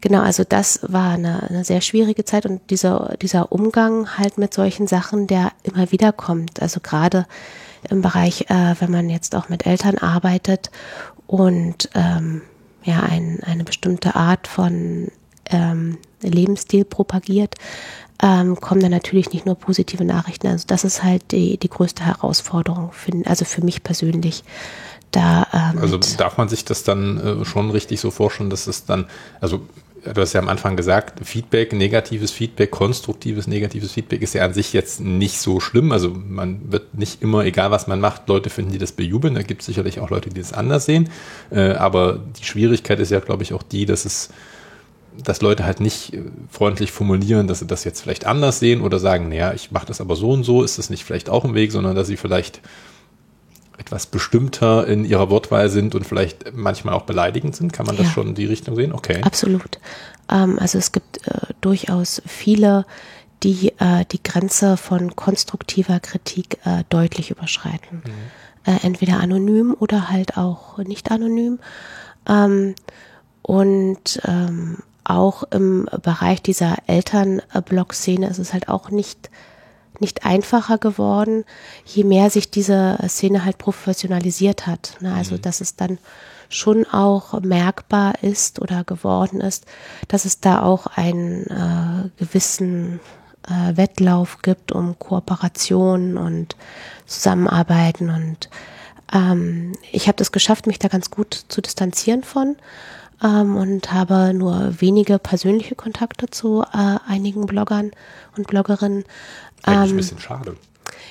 genau, 0.00 0.20
also 0.22 0.44
das 0.44 0.78
war 0.82 1.14
eine, 1.14 1.48
eine, 1.48 1.64
sehr 1.64 1.80
schwierige 1.80 2.24
Zeit 2.24 2.46
und 2.46 2.70
dieser, 2.70 3.16
dieser 3.20 3.50
Umgang 3.50 4.18
halt 4.18 4.38
mit 4.38 4.54
solchen 4.54 4.86
Sachen, 4.86 5.26
der 5.26 5.50
immer 5.64 5.90
wieder 5.90 6.12
kommt. 6.12 6.62
Also 6.62 6.78
gerade 6.78 7.26
im 7.90 8.02
Bereich, 8.02 8.42
äh, 8.50 8.76
wenn 8.78 8.92
man 8.92 9.10
jetzt 9.10 9.34
auch 9.34 9.48
mit 9.48 9.66
Eltern 9.66 9.98
arbeitet 9.98 10.70
und 11.26 11.90
ähm, 11.94 12.42
ja 12.84 13.00
ein, 13.00 13.40
eine 13.44 13.64
bestimmte 13.64 14.14
Art 14.14 14.46
von 14.46 15.08
ähm, 15.50 15.98
Lebensstil 16.22 16.84
propagiert, 16.84 17.54
ähm, 18.22 18.56
kommen 18.60 18.80
dann 18.80 18.90
natürlich 18.90 19.32
nicht 19.32 19.46
nur 19.46 19.54
positive 19.54 20.04
Nachrichten. 20.04 20.48
Also 20.48 20.64
das 20.66 20.84
ist 20.84 21.02
halt 21.02 21.30
die, 21.30 21.56
die 21.56 21.68
größte 21.68 22.04
Herausforderung, 22.04 22.90
für, 22.92 23.12
also 23.26 23.44
für 23.44 23.64
mich 23.64 23.82
persönlich. 23.82 24.44
Da, 25.10 25.46
ähm, 25.52 25.78
also 25.80 25.98
darf 26.16 26.36
man 26.36 26.48
sich 26.48 26.64
das 26.64 26.84
dann 26.84 27.18
äh, 27.18 27.44
schon 27.44 27.70
richtig 27.70 28.00
so 28.00 28.10
vorstellen, 28.10 28.50
dass 28.50 28.66
es 28.66 28.84
dann, 28.84 29.06
also 29.40 29.62
du 30.12 30.20
hast 30.20 30.32
ja 30.32 30.40
am 30.40 30.48
Anfang 30.48 30.76
gesagt, 30.76 31.26
Feedback, 31.26 31.72
negatives 31.72 32.30
Feedback, 32.30 32.70
konstruktives, 32.70 33.46
negatives 33.46 33.92
Feedback 33.92 34.22
ist 34.22 34.34
ja 34.34 34.44
an 34.44 34.52
sich 34.52 34.72
jetzt 34.72 35.00
nicht 35.00 35.40
so 35.40 35.60
schlimm. 35.60 35.92
Also 35.92 36.10
man 36.10 36.72
wird 36.72 36.94
nicht 36.94 37.22
immer, 37.22 37.44
egal 37.44 37.70
was 37.70 37.86
man 37.86 38.00
macht, 38.00 38.28
Leute 38.28 38.50
finden, 38.50 38.72
die 38.72 38.78
das 38.78 38.92
bejubeln. 38.92 39.34
Da 39.34 39.42
gibt 39.42 39.62
es 39.62 39.66
sicherlich 39.66 40.00
auch 40.00 40.10
Leute, 40.10 40.30
die 40.30 40.40
das 40.40 40.52
anders 40.52 40.84
sehen. 40.84 41.10
Äh, 41.50 41.72
aber 41.72 42.20
die 42.38 42.44
Schwierigkeit 42.44 43.00
ist 43.00 43.10
ja, 43.10 43.20
glaube 43.20 43.42
ich, 43.42 43.52
auch 43.52 43.62
die, 43.62 43.86
dass 43.86 44.04
es 44.04 44.30
dass 45.24 45.42
Leute 45.42 45.64
halt 45.64 45.80
nicht 45.80 46.14
äh, 46.14 46.22
freundlich 46.50 46.92
formulieren, 46.92 47.48
dass 47.48 47.58
sie 47.58 47.66
das 47.66 47.84
jetzt 47.84 48.00
vielleicht 48.00 48.26
anders 48.26 48.60
sehen 48.60 48.80
oder 48.80 48.98
sagen, 48.98 49.28
naja, 49.28 49.52
ich 49.52 49.70
mache 49.70 49.86
das 49.86 50.00
aber 50.00 50.16
so 50.16 50.30
und 50.30 50.44
so, 50.44 50.62
ist 50.62 50.78
das 50.78 50.90
nicht 50.90 51.04
vielleicht 51.04 51.28
auch 51.28 51.44
ein 51.44 51.54
Weg, 51.54 51.72
sondern 51.72 51.96
dass 51.96 52.06
sie 52.06 52.16
vielleicht 52.16 52.60
etwas 53.78 54.06
bestimmter 54.06 54.86
in 54.86 55.04
ihrer 55.04 55.30
Wortwahl 55.30 55.68
sind 55.70 55.94
und 55.94 56.06
vielleicht 56.06 56.54
manchmal 56.54 56.94
auch 56.94 57.02
beleidigend 57.02 57.56
sind? 57.56 57.72
Kann 57.72 57.86
man 57.86 57.96
das 57.96 58.08
schon 58.08 58.28
in 58.28 58.34
die 58.34 58.46
Richtung 58.46 58.74
sehen? 58.76 58.92
Okay. 58.92 59.20
Absolut. 59.22 59.78
Ähm, 60.30 60.58
also 60.58 60.78
es 60.78 60.92
gibt 60.92 61.26
äh, 61.26 61.54
durchaus 61.60 62.22
viele, 62.26 62.84
die 63.42 63.72
äh, 63.78 64.04
die 64.10 64.22
Grenze 64.22 64.76
von 64.76 65.14
konstruktiver 65.16 66.00
Kritik 66.00 66.58
äh, 66.64 66.84
deutlich 66.88 67.30
überschreiten. 67.30 68.02
Mhm. 68.04 68.72
Äh, 68.72 68.84
entweder 68.84 69.20
anonym 69.20 69.74
oder 69.78 70.10
halt 70.10 70.36
auch 70.36 70.78
nicht 70.78 71.10
anonym. 71.10 71.58
Ähm, 72.28 72.74
und 73.42 74.20
ähm, 74.26 74.78
auch 75.04 75.44
im 75.44 75.88
Bereich 76.02 76.42
dieser 76.42 76.76
Elternblog-Szene 76.86 78.28
ist 78.28 78.38
es 78.38 78.52
halt 78.52 78.68
auch 78.68 78.90
nicht 78.90 79.30
nicht 80.00 80.24
einfacher 80.24 80.78
geworden, 80.78 81.44
je 81.84 82.04
mehr 82.04 82.30
sich 82.30 82.50
diese 82.50 82.98
Szene 83.08 83.44
halt 83.44 83.58
professionalisiert 83.58 84.66
hat. 84.66 84.96
Ne? 85.00 85.14
Also 85.14 85.36
mhm. 85.36 85.42
dass 85.42 85.60
es 85.60 85.76
dann 85.76 85.98
schon 86.48 86.86
auch 86.86 87.40
merkbar 87.40 88.22
ist 88.22 88.60
oder 88.60 88.84
geworden 88.84 89.40
ist, 89.40 89.66
dass 90.08 90.24
es 90.24 90.40
da 90.40 90.62
auch 90.62 90.86
einen 90.86 91.46
äh, 91.46 92.08
gewissen 92.16 93.00
äh, 93.46 93.76
Wettlauf 93.76 94.40
gibt 94.42 94.72
um 94.72 94.98
Kooperation 94.98 96.16
und 96.16 96.56
Zusammenarbeiten 97.06 98.08
und 98.10 98.48
ähm, 99.12 99.72
ich 99.90 100.06
habe 100.08 100.16
das 100.16 100.32
geschafft, 100.32 100.66
mich 100.66 100.78
da 100.78 100.88
ganz 100.88 101.10
gut 101.10 101.44
zu 101.48 101.60
distanzieren 101.60 102.22
von 102.22 102.56
ähm, 103.22 103.56
und 103.56 103.92
habe 103.92 104.32
nur 104.34 104.80
wenige 104.80 105.18
persönliche 105.18 105.74
Kontakte 105.74 106.28
zu 106.28 106.62
äh, 106.62 106.96
einigen 107.06 107.46
Bloggern 107.46 107.90
und 108.36 108.46
Bloggerinnen. 108.46 109.04
Eigentlich 109.62 109.90
ähm, 109.90 109.94
ein 109.94 109.96
bisschen 109.96 110.18
schade. 110.18 110.56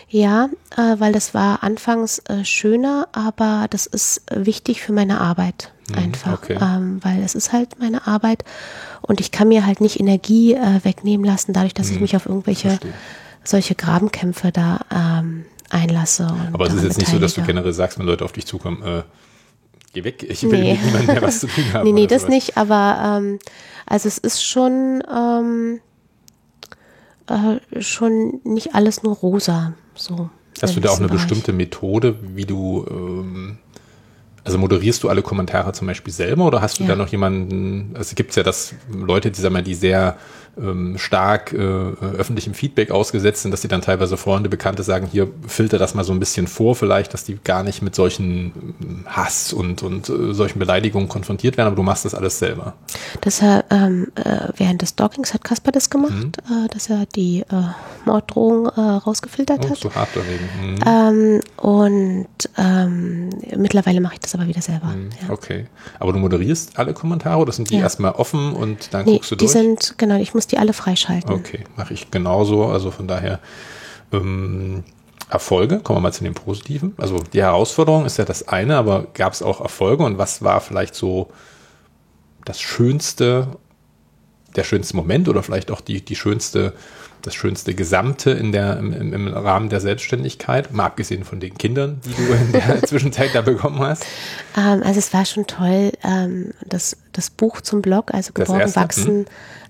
Ja, 0.09 0.49
äh, 0.77 0.99
weil 0.99 1.11
das 1.11 1.33
war 1.33 1.63
anfangs 1.63 2.19
äh, 2.19 2.45
schöner, 2.45 3.09
aber 3.11 3.67
das 3.69 3.85
ist 3.85 4.21
wichtig 4.33 4.81
für 4.81 4.93
meine 4.93 5.19
Arbeit 5.19 5.73
mhm, 5.89 5.97
einfach, 5.97 6.33
okay. 6.43 6.57
ähm, 6.61 6.99
weil 7.03 7.21
es 7.23 7.35
ist 7.35 7.51
halt 7.51 7.79
meine 7.79 8.07
Arbeit 8.07 8.45
und 9.01 9.19
ich 9.19 9.31
kann 9.31 9.49
mir 9.49 9.65
halt 9.65 9.81
nicht 9.81 9.99
Energie 9.99 10.53
äh, 10.53 10.83
wegnehmen 10.83 11.25
lassen, 11.25 11.51
dadurch, 11.51 11.73
dass 11.73 11.89
mhm. 11.89 11.95
ich 11.95 12.01
mich 12.01 12.15
auf 12.15 12.25
irgendwelche 12.25 12.79
solche 13.43 13.75
Grabenkämpfe 13.75 14.51
da 14.51 14.79
ähm, 14.93 15.45
einlasse. 15.69 16.27
aber 16.53 16.67
es 16.67 16.73
ist 16.73 16.83
jetzt 16.83 16.97
nicht 16.99 17.11
so, 17.11 17.19
dass 17.19 17.33
du 17.33 17.43
generell 17.43 17.73
sagst, 17.73 17.99
wenn 17.99 18.05
Leute 18.05 18.25
auf 18.25 18.31
dich 18.31 18.45
zukommen, 18.45 18.81
äh, 18.83 19.03
geh 19.93 20.03
weg, 20.03 20.23
ich 20.23 20.43
will 20.43 20.59
nee. 20.59 20.73
mit 20.73 20.83
niemandem 20.85 21.07
mehr 21.07 21.21
was 21.21 21.41
zu 21.41 21.47
tun 21.47 21.65
haben. 21.73 21.83
nee, 21.83 21.91
nee, 21.91 22.07
das 22.07 22.23
sowas. 22.23 22.33
nicht, 22.33 22.57
aber 22.57 23.19
ähm, 23.19 23.39
also 23.85 24.07
es 24.07 24.17
ist 24.17 24.43
schon 24.43 25.03
ähm, 25.13 25.79
äh, 27.27 27.81
schon 27.81 28.41
nicht 28.43 28.75
alles 28.75 29.03
nur 29.03 29.15
rosa. 29.15 29.73
So. 29.95 30.29
Hast 30.61 30.75
du 30.75 30.79
da 30.79 30.89
auch 30.89 30.97
eine 30.97 31.07
Bereich. 31.07 31.21
bestimmte 31.21 31.53
Methode, 31.53 32.15
wie 32.35 32.45
du, 32.45 32.85
ähm, 32.89 33.57
also 34.43 34.57
moderierst 34.57 35.03
du 35.03 35.09
alle 35.09 35.21
Kommentare 35.21 35.73
zum 35.73 35.87
Beispiel 35.87 36.13
selber 36.13 36.45
oder 36.45 36.61
hast 36.61 36.79
du 36.79 36.83
ja. 36.83 36.89
da 36.89 36.95
noch 36.95 37.09
jemanden, 37.09 37.93
also 37.95 38.15
gibt 38.15 38.31
es 38.31 38.37
ja 38.37 38.43
das 38.43 38.73
Leute, 38.91 39.29
die 39.29 39.39
sagen 39.39 39.53
mal, 39.53 39.63
die 39.63 39.75
sehr 39.75 40.17
ähm, 40.59 40.97
stark 40.97 41.53
äh, 41.53 41.57
öffentlichem 41.57 42.53
Feedback 42.53 42.91
ausgesetzt 42.91 43.43
sind, 43.43 43.51
dass 43.51 43.61
sie 43.61 43.67
dann 43.67 43.81
teilweise 43.81 44.17
Freunde, 44.17 44.49
Bekannte 44.49 44.83
sagen, 44.83 45.07
hier 45.11 45.27
filter 45.47 45.77
das 45.77 45.93
mal 45.93 46.03
so 46.03 46.13
ein 46.13 46.19
bisschen 46.19 46.47
vor, 46.47 46.75
vielleicht, 46.75 47.13
dass 47.13 47.23
die 47.23 47.37
gar 47.43 47.63
nicht 47.63 47.81
mit 47.81 47.95
solchen 47.95 48.75
ähm, 48.81 49.05
Hass 49.05 49.53
und, 49.53 49.83
und 49.83 50.09
äh, 50.09 50.33
solchen 50.33 50.59
Beleidigungen 50.59 51.09
konfrontiert 51.09 51.57
werden, 51.57 51.67
aber 51.67 51.75
du 51.75 51.83
machst 51.83 52.05
das 52.05 52.13
alles 52.13 52.39
selber. 52.39 52.73
Das 53.21 53.41
er, 53.41 53.65
ähm, 53.69 54.07
äh, 54.15 54.49
während 54.57 54.81
des 54.81 54.89
Stalkings 54.89 55.33
hat 55.33 55.43
Kasper 55.43 55.71
das 55.71 55.89
gemacht, 55.89 56.37
mhm. 56.49 56.65
äh, 56.65 56.67
dass 56.69 56.89
er 56.89 57.05
die 57.05 57.41
äh, 57.41 57.45
Morddrohung 58.05 58.67
äh, 58.67 58.79
rausgefiltert 58.79 59.65
oh, 59.65 59.69
hat. 59.69 59.77
So 59.77 59.93
hart 59.93 60.09
dagegen. 60.15 60.49
Mhm. 60.61 60.79
Ähm, 60.85 61.41
und 61.57 62.27
ähm, 62.57 63.29
mittlerweile 63.55 64.01
mache 64.01 64.15
ich 64.15 64.19
das 64.21 64.33
aber 64.33 64.47
wieder 64.47 64.61
selber. 64.61 64.87
Mhm. 64.87 65.09
Ja. 65.21 65.33
Okay. 65.33 65.65
Aber 65.99 66.13
du 66.13 66.19
moderierst 66.19 66.77
alle 66.77 66.93
Kommentare 66.93 67.39
oder 67.39 67.51
sind 67.51 67.69
die 67.69 67.75
ja. 67.75 67.81
erstmal 67.81 68.13
offen 68.13 68.53
und 68.53 68.93
dann 68.93 69.05
nee, 69.05 69.13
guckst 69.13 69.31
du 69.31 69.35
durch? 69.35 69.51
Die 69.51 69.57
sind, 69.57 69.95
genau, 69.97 70.17
ich 70.17 70.33
muss 70.33 70.46
die 70.47 70.57
alle 70.57 70.73
freischalten. 70.73 71.31
Okay, 71.31 71.63
mache 71.75 71.93
ich 71.93 72.11
genauso. 72.11 72.65
Also 72.65 72.91
von 72.91 73.07
daher 73.07 73.39
ähm, 74.11 74.83
Erfolge, 75.29 75.79
kommen 75.79 75.97
wir 75.97 76.01
mal 76.01 76.13
zu 76.13 76.23
den 76.23 76.33
positiven. 76.33 76.93
Also 76.97 77.19
die 77.33 77.41
Herausforderung 77.41 78.05
ist 78.05 78.17
ja 78.17 78.25
das 78.25 78.47
eine, 78.47 78.77
aber 78.77 79.07
gab 79.13 79.33
es 79.33 79.41
auch 79.41 79.59
Erfolge 79.59 80.03
und 80.03 80.17
was 80.17 80.41
war 80.41 80.61
vielleicht 80.61 80.95
so 80.95 81.29
das 82.45 82.61
schönste, 82.61 83.47
der 84.55 84.63
schönste 84.63 84.95
Moment 84.95 85.27
oder 85.27 85.43
vielleicht 85.43 85.69
auch 85.69 85.81
die, 85.81 86.03
die 86.03 86.15
schönste, 86.15 86.73
das 87.23 87.35
schönste 87.35 87.75
Gesamte 87.75 88.31
in 88.31 88.53
der, 88.53 88.77
im, 88.77 88.93
im 89.13 89.27
Rahmen 89.27 89.67
der 89.67 89.81
Selbstständigkeit, 89.81 90.71
mal 90.71 90.85
abgesehen 90.85 91.25
von 91.25 91.41
den 91.41 91.57
Kindern, 91.57 91.99
die 92.05 92.13
du 92.13 92.33
in 92.33 92.51
der 92.53 92.83
Zwischenzeit 92.87 93.31
da 93.33 93.41
bekommen 93.41 93.79
hast? 93.79 94.05
Ähm, 94.55 94.81
also 94.81 94.97
es 94.97 95.13
war 95.13 95.25
schon 95.25 95.45
toll, 95.45 95.91
ähm, 96.05 96.53
das, 96.65 96.95
das 97.11 97.29
Buch 97.29 97.59
zum 97.59 97.81
Blog, 97.81 98.13
also 98.13 98.31
Geboren 98.31 98.73
wachsen, 98.73 99.17
hm 99.17 99.25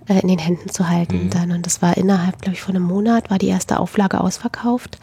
äh, 0.07 0.19
in 0.19 0.27
den 0.27 0.39
Händen 0.39 0.69
zu 0.69 0.89
halten 0.89 1.25
mhm. 1.25 1.29
dann. 1.29 1.51
Und 1.51 1.65
das 1.65 1.81
war 1.81 1.97
innerhalb, 1.97 2.41
glaube 2.41 2.55
ich, 2.55 2.61
von 2.61 2.75
einem 2.75 2.85
Monat, 2.85 3.29
war 3.29 3.37
die 3.37 3.47
erste 3.47 3.79
Auflage 3.79 4.21
ausverkauft. 4.21 4.99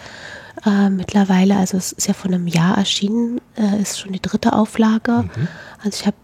Äh, 0.64 0.88
mittlerweile, 0.88 1.56
also 1.56 1.76
es 1.76 1.92
ist 1.92 2.06
ja 2.06 2.14
von 2.14 2.32
einem 2.32 2.46
Jahr 2.46 2.78
erschienen, 2.78 3.40
äh, 3.56 3.82
ist 3.82 3.98
schon 3.98 4.12
die 4.12 4.22
dritte 4.22 4.52
Auflage. 4.52 5.24
Mhm. 5.24 5.48
Also 5.82 6.00
ich 6.00 6.06
habe 6.06 6.16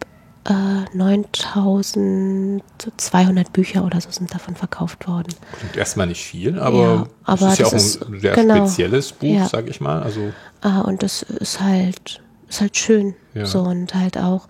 äh, 0.48 0.84
9200 0.96 3.52
Bücher 3.52 3.84
oder 3.84 4.00
so 4.00 4.10
sind 4.10 4.32
davon 4.32 4.56
verkauft 4.56 5.06
worden. 5.06 5.34
Klingt 5.58 5.76
erstmal 5.76 6.06
nicht 6.06 6.24
viel, 6.24 6.58
aber, 6.58 6.78
ja, 6.78 7.06
aber 7.24 7.46
das 7.46 7.52
ist 7.52 7.58
ja 7.58 7.66
auch 7.66 7.72
ein 7.72 7.76
ist, 7.76 8.00
sehr 8.20 8.34
genau, 8.34 8.56
spezielles 8.56 9.12
Buch, 9.12 9.28
ja. 9.28 9.46
sag 9.46 9.68
ich 9.68 9.80
mal. 9.80 10.02
Also 10.02 10.32
äh, 10.62 10.80
und 10.84 11.02
das 11.02 11.22
ist 11.22 11.60
halt, 11.60 12.22
ist 12.48 12.62
halt 12.62 12.76
schön. 12.76 13.14
Ja. 13.34 13.44
So 13.44 13.60
und 13.60 13.94
halt 13.94 14.16
auch 14.16 14.48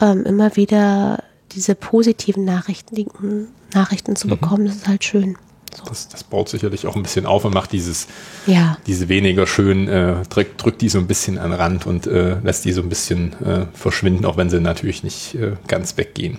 ähm, 0.00 0.24
immer 0.24 0.56
wieder 0.56 1.22
diese 1.52 1.74
positiven 1.74 2.44
Nachrichten, 2.44 3.48
Nachrichten 3.74 4.16
zu 4.16 4.26
mhm. 4.26 4.30
bekommen, 4.30 4.62
mhm. 4.64 4.68
das 4.68 4.76
ist 4.76 4.88
halt 4.88 5.04
schön. 5.04 5.36
So. 5.76 5.84
Das, 5.84 6.08
das, 6.08 6.24
baut 6.24 6.48
sicherlich 6.48 6.86
auch 6.86 6.96
ein 6.96 7.02
bisschen 7.02 7.26
auf 7.26 7.44
und 7.44 7.52
macht 7.52 7.72
dieses, 7.72 8.06
ja. 8.46 8.78
diese 8.86 9.08
weniger 9.08 9.46
schön, 9.46 9.88
äh, 9.88 10.22
drückt, 10.28 10.62
drückt 10.62 10.80
die 10.80 10.88
so 10.88 10.98
ein 10.98 11.06
bisschen 11.06 11.38
an 11.38 11.50
den 11.50 11.60
Rand 11.60 11.86
und 11.86 12.06
äh, 12.06 12.38
lässt 12.40 12.64
die 12.64 12.72
so 12.72 12.80
ein 12.80 12.88
bisschen 12.88 13.34
äh, 13.44 13.66
verschwinden, 13.74 14.24
auch 14.24 14.36
wenn 14.36 14.48
sie 14.48 14.60
natürlich 14.60 15.02
nicht 15.02 15.34
äh, 15.34 15.52
ganz 15.68 15.96
weggehen. 15.96 16.38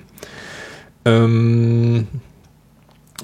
Ähm, 1.05 2.07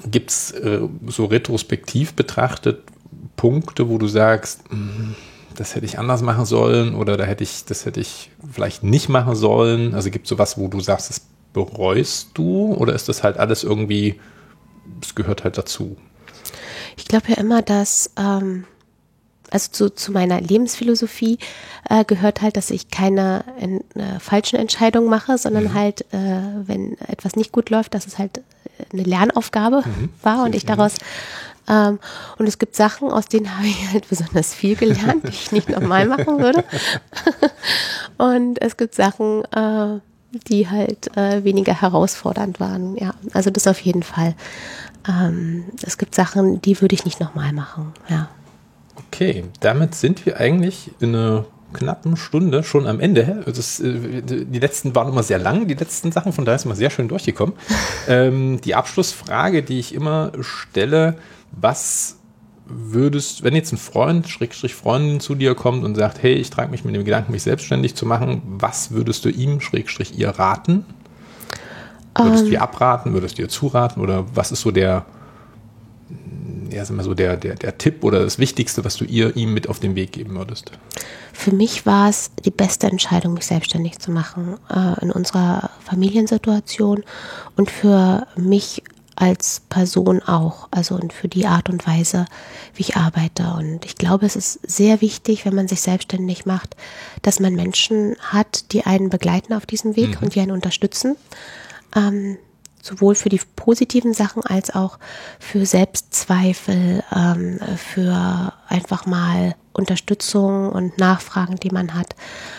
Gibt 0.06 0.30
es 0.30 0.52
äh, 0.52 0.80
so 1.06 1.24
retrospektiv 1.24 2.14
betrachtet 2.14 2.82
Punkte, 3.36 3.88
wo 3.88 3.98
du 3.98 4.06
sagst, 4.06 4.60
hm, 4.68 5.14
das 5.56 5.74
hätte 5.74 5.86
ich 5.86 5.98
anders 5.98 6.22
machen 6.22 6.44
sollen 6.44 6.94
oder 6.94 7.16
da 7.16 7.24
hätte 7.24 7.44
ich, 7.44 7.64
das 7.64 7.86
hätte 7.86 8.00
ich 8.00 8.30
vielleicht 8.52 8.82
nicht 8.82 9.08
machen 9.08 9.34
sollen? 9.34 9.94
Also 9.94 10.10
gibt 10.10 10.26
es 10.26 10.30
sowas, 10.30 10.58
wo 10.58 10.68
du 10.68 10.80
sagst, 10.80 11.10
das 11.10 11.20
bereust 11.54 12.30
du 12.34 12.74
oder 12.74 12.92
ist 12.92 13.08
das 13.08 13.22
halt 13.22 13.38
alles 13.38 13.64
irgendwie, 13.64 14.20
es 15.00 15.14
gehört 15.14 15.44
halt 15.44 15.56
dazu? 15.56 15.96
Ich 16.98 17.06
glaube 17.06 17.30
ja 17.30 17.36
immer, 17.38 17.62
dass, 17.62 18.10
ähm, 18.18 18.64
also 19.50 19.70
zu, 19.70 19.94
zu 19.94 20.12
meiner 20.12 20.40
Lebensphilosophie 20.40 21.38
äh, 21.88 22.04
gehört 22.04 22.42
halt, 22.42 22.58
dass 22.58 22.70
ich 22.70 22.90
keine 22.90 23.44
in, 23.58 23.80
äh, 23.94 24.20
falschen 24.20 24.58
Entscheidungen 24.58 25.08
mache, 25.08 25.38
sondern 25.38 25.64
mhm. 25.64 25.74
halt, 25.74 26.02
äh, 26.12 26.40
wenn 26.66 26.98
etwas 26.98 27.36
nicht 27.36 27.52
gut 27.52 27.70
läuft, 27.70 27.94
dass 27.94 28.06
es 28.06 28.18
halt 28.18 28.42
eine 28.92 29.02
Lernaufgabe 29.02 29.82
mhm. 29.86 30.10
war 30.22 30.44
und 30.44 30.54
ich 30.54 30.66
daraus 30.66 30.94
ähm, 31.66 31.98
und 32.36 32.46
es 32.46 32.58
gibt 32.58 32.76
Sachen, 32.76 33.10
aus 33.10 33.26
denen 33.26 33.56
habe 33.56 33.66
ich 33.66 33.90
halt 33.90 34.08
besonders 34.10 34.52
viel 34.52 34.76
gelernt, 34.76 35.24
die 35.24 35.28
ich 35.28 35.52
nicht 35.52 35.68
nochmal 35.68 36.06
machen 36.06 36.38
würde. 36.38 36.64
und 38.18 38.60
es 38.60 38.76
gibt 38.76 38.94
Sachen, 38.94 39.44
äh, 39.46 40.00
die 40.48 40.68
halt 40.68 41.16
äh, 41.16 41.44
weniger 41.44 41.80
herausfordernd 41.80 42.60
waren. 42.60 42.96
Ja, 42.96 43.14
also 43.32 43.50
das 43.50 43.66
auf 43.66 43.80
jeden 43.80 44.02
Fall. 44.02 44.34
Ähm, 45.08 45.64
es 45.82 45.98
gibt 45.98 46.14
Sachen, 46.14 46.60
die 46.62 46.80
würde 46.80 46.94
ich 46.94 47.04
nicht 47.04 47.20
nochmal 47.20 47.52
machen. 47.52 47.92
Ja. 48.08 48.28
Okay, 49.08 49.44
damit 49.60 49.94
sind 49.94 50.24
wir 50.26 50.38
eigentlich 50.38 50.90
in 51.00 51.14
einer 51.14 51.44
knappen 51.72 52.16
Stunde 52.16 52.62
schon 52.62 52.86
am 52.86 53.00
Ende. 53.00 53.42
Das, 53.46 53.80
äh, 53.80 54.22
die 54.22 54.58
letzten 54.58 54.94
waren 54.94 55.08
immer 55.08 55.22
sehr 55.22 55.38
lang, 55.38 55.66
die 55.66 55.74
letzten 55.74 56.12
Sachen, 56.12 56.32
von 56.32 56.44
daher 56.44 56.56
ist 56.56 56.64
man 56.64 56.76
sehr 56.76 56.90
schön 56.90 57.08
durchgekommen. 57.08 57.54
ähm, 58.08 58.60
die 58.62 58.74
Abschlussfrage, 58.74 59.62
die 59.62 59.78
ich 59.78 59.94
immer 59.94 60.32
stelle, 60.40 61.16
was 61.52 62.18
würdest, 62.66 63.42
wenn 63.42 63.54
jetzt 63.54 63.72
ein 63.72 63.78
Freund, 63.78 64.28
Schrägstrich 64.28 64.74
Freundin 64.74 65.20
zu 65.20 65.34
dir 65.34 65.54
kommt 65.54 65.84
und 65.84 65.94
sagt, 65.96 66.22
hey, 66.22 66.34
ich 66.34 66.50
trage 66.50 66.70
mich 66.70 66.84
mit 66.84 66.94
dem 66.94 67.04
Gedanken, 67.04 67.32
mich 67.32 67.42
selbstständig 67.42 67.94
zu 67.94 68.06
machen, 68.06 68.42
was 68.44 68.90
würdest 68.90 69.24
du 69.24 69.28
ihm, 69.28 69.60
Schrägstrich 69.60 70.18
ihr 70.18 70.30
raten? 70.30 70.84
Würdest 72.16 72.44
um. 72.44 72.48
du 72.48 72.52
ihr 72.52 72.58
ähm. 72.58 72.62
abraten, 72.62 73.12
würdest 73.12 73.38
du 73.38 73.42
ihr 73.42 73.48
zuraten 73.48 74.02
oder 74.02 74.24
was 74.34 74.52
ist 74.52 74.62
so 74.62 74.70
der, 74.70 75.04
ja, 76.70 76.84
sag 76.84 76.96
mal 76.96 77.02
so 77.02 77.14
der, 77.14 77.36
der, 77.36 77.54
der 77.56 77.76
Tipp 77.76 78.02
oder 78.02 78.20
das 78.20 78.38
Wichtigste, 78.38 78.84
was 78.84 78.96
du 78.96 79.04
ihr, 79.04 79.36
ihm 79.36 79.52
mit 79.52 79.68
auf 79.68 79.78
den 79.78 79.94
Weg 79.94 80.12
geben 80.12 80.34
würdest? 80.36 80.72
Für 81.32 81.52
mich 81.52 81.84
war 81.84 82.08
es 82.08 82.30
die 82.44 82.50
beste 82.50 82.86
Entscheidung, 82.86 83.34
mich 83.34 83.46
selbstständig 83.46 83.98
zu 83.98 84.10
machen 84.10 84.56
äh, 84.70 85.02
in 85.02 85.10
unserer 85.10 85.70
Familiensituation 85.84 87.04
und 87.56 87.70
für 87.70 88.26
mich 88.36 88.82
als 89.16 89.62
Person 89.68 90.22
auch, 90.22 90.68
also 90.70 90.94
und 90.96 91.12
für 91.12 91.28
die 91.28 91.46
Art 91.46 91.68
und 91.68 91.86
Weise, 91.86 92.26
wie 92.74 92.82
ich 92.82 92.96
arbeite. 92.96 93.54
Und 93.56 93.84
ich 93.84 93.96
glaube, 93.96 94.26
es 94.26 94.36
ist 94.36 94.58
sehr 94.62 95.00
wichtig, 95.00 95.44
wenn 95.44 95.54
man 95.54 95.68
sich 95.68 95.80
selbstständig 95.80 96.46
macht, 96.46 96.76
dass 97.22 97.40
man 97.40 97.54
Menschen 97.54 98.16
hat, 98.20 98.72
die 98.72 98.84
einen 98.84 99.10
begleiten 99.10 99.52
auf 99.52 99.66
diesem 99.66 99.96
Weg 99.96 100.20
mhm. 100.20 100.24
und 100.24 100.34
die 100.34 100.40
einen 100.40 100.52
unterstützen. 100.52 101.16
Ähm, 101.94 102.38
sowohl 102.82 103.14
für 103.14 103.30
die 103.30 103.40
positiven 103.56 104.12
Sachen 104.12 104.42
als 104.44 104.74
auch 104.74 104.98
für 105.38 105.64
Selbstzweifel, 105.64 107.02
ähm, 107.14 107.58
für 107.76 108.52
einfach 108.68 109.06
mal 109.06 109.54
Unterstützung 109.74 110.70
und 110.70 110.98
Nachfragen, 110.98 111.56
die 111.56 111.70
man 111.70 111.94
hat. 111.94 112.14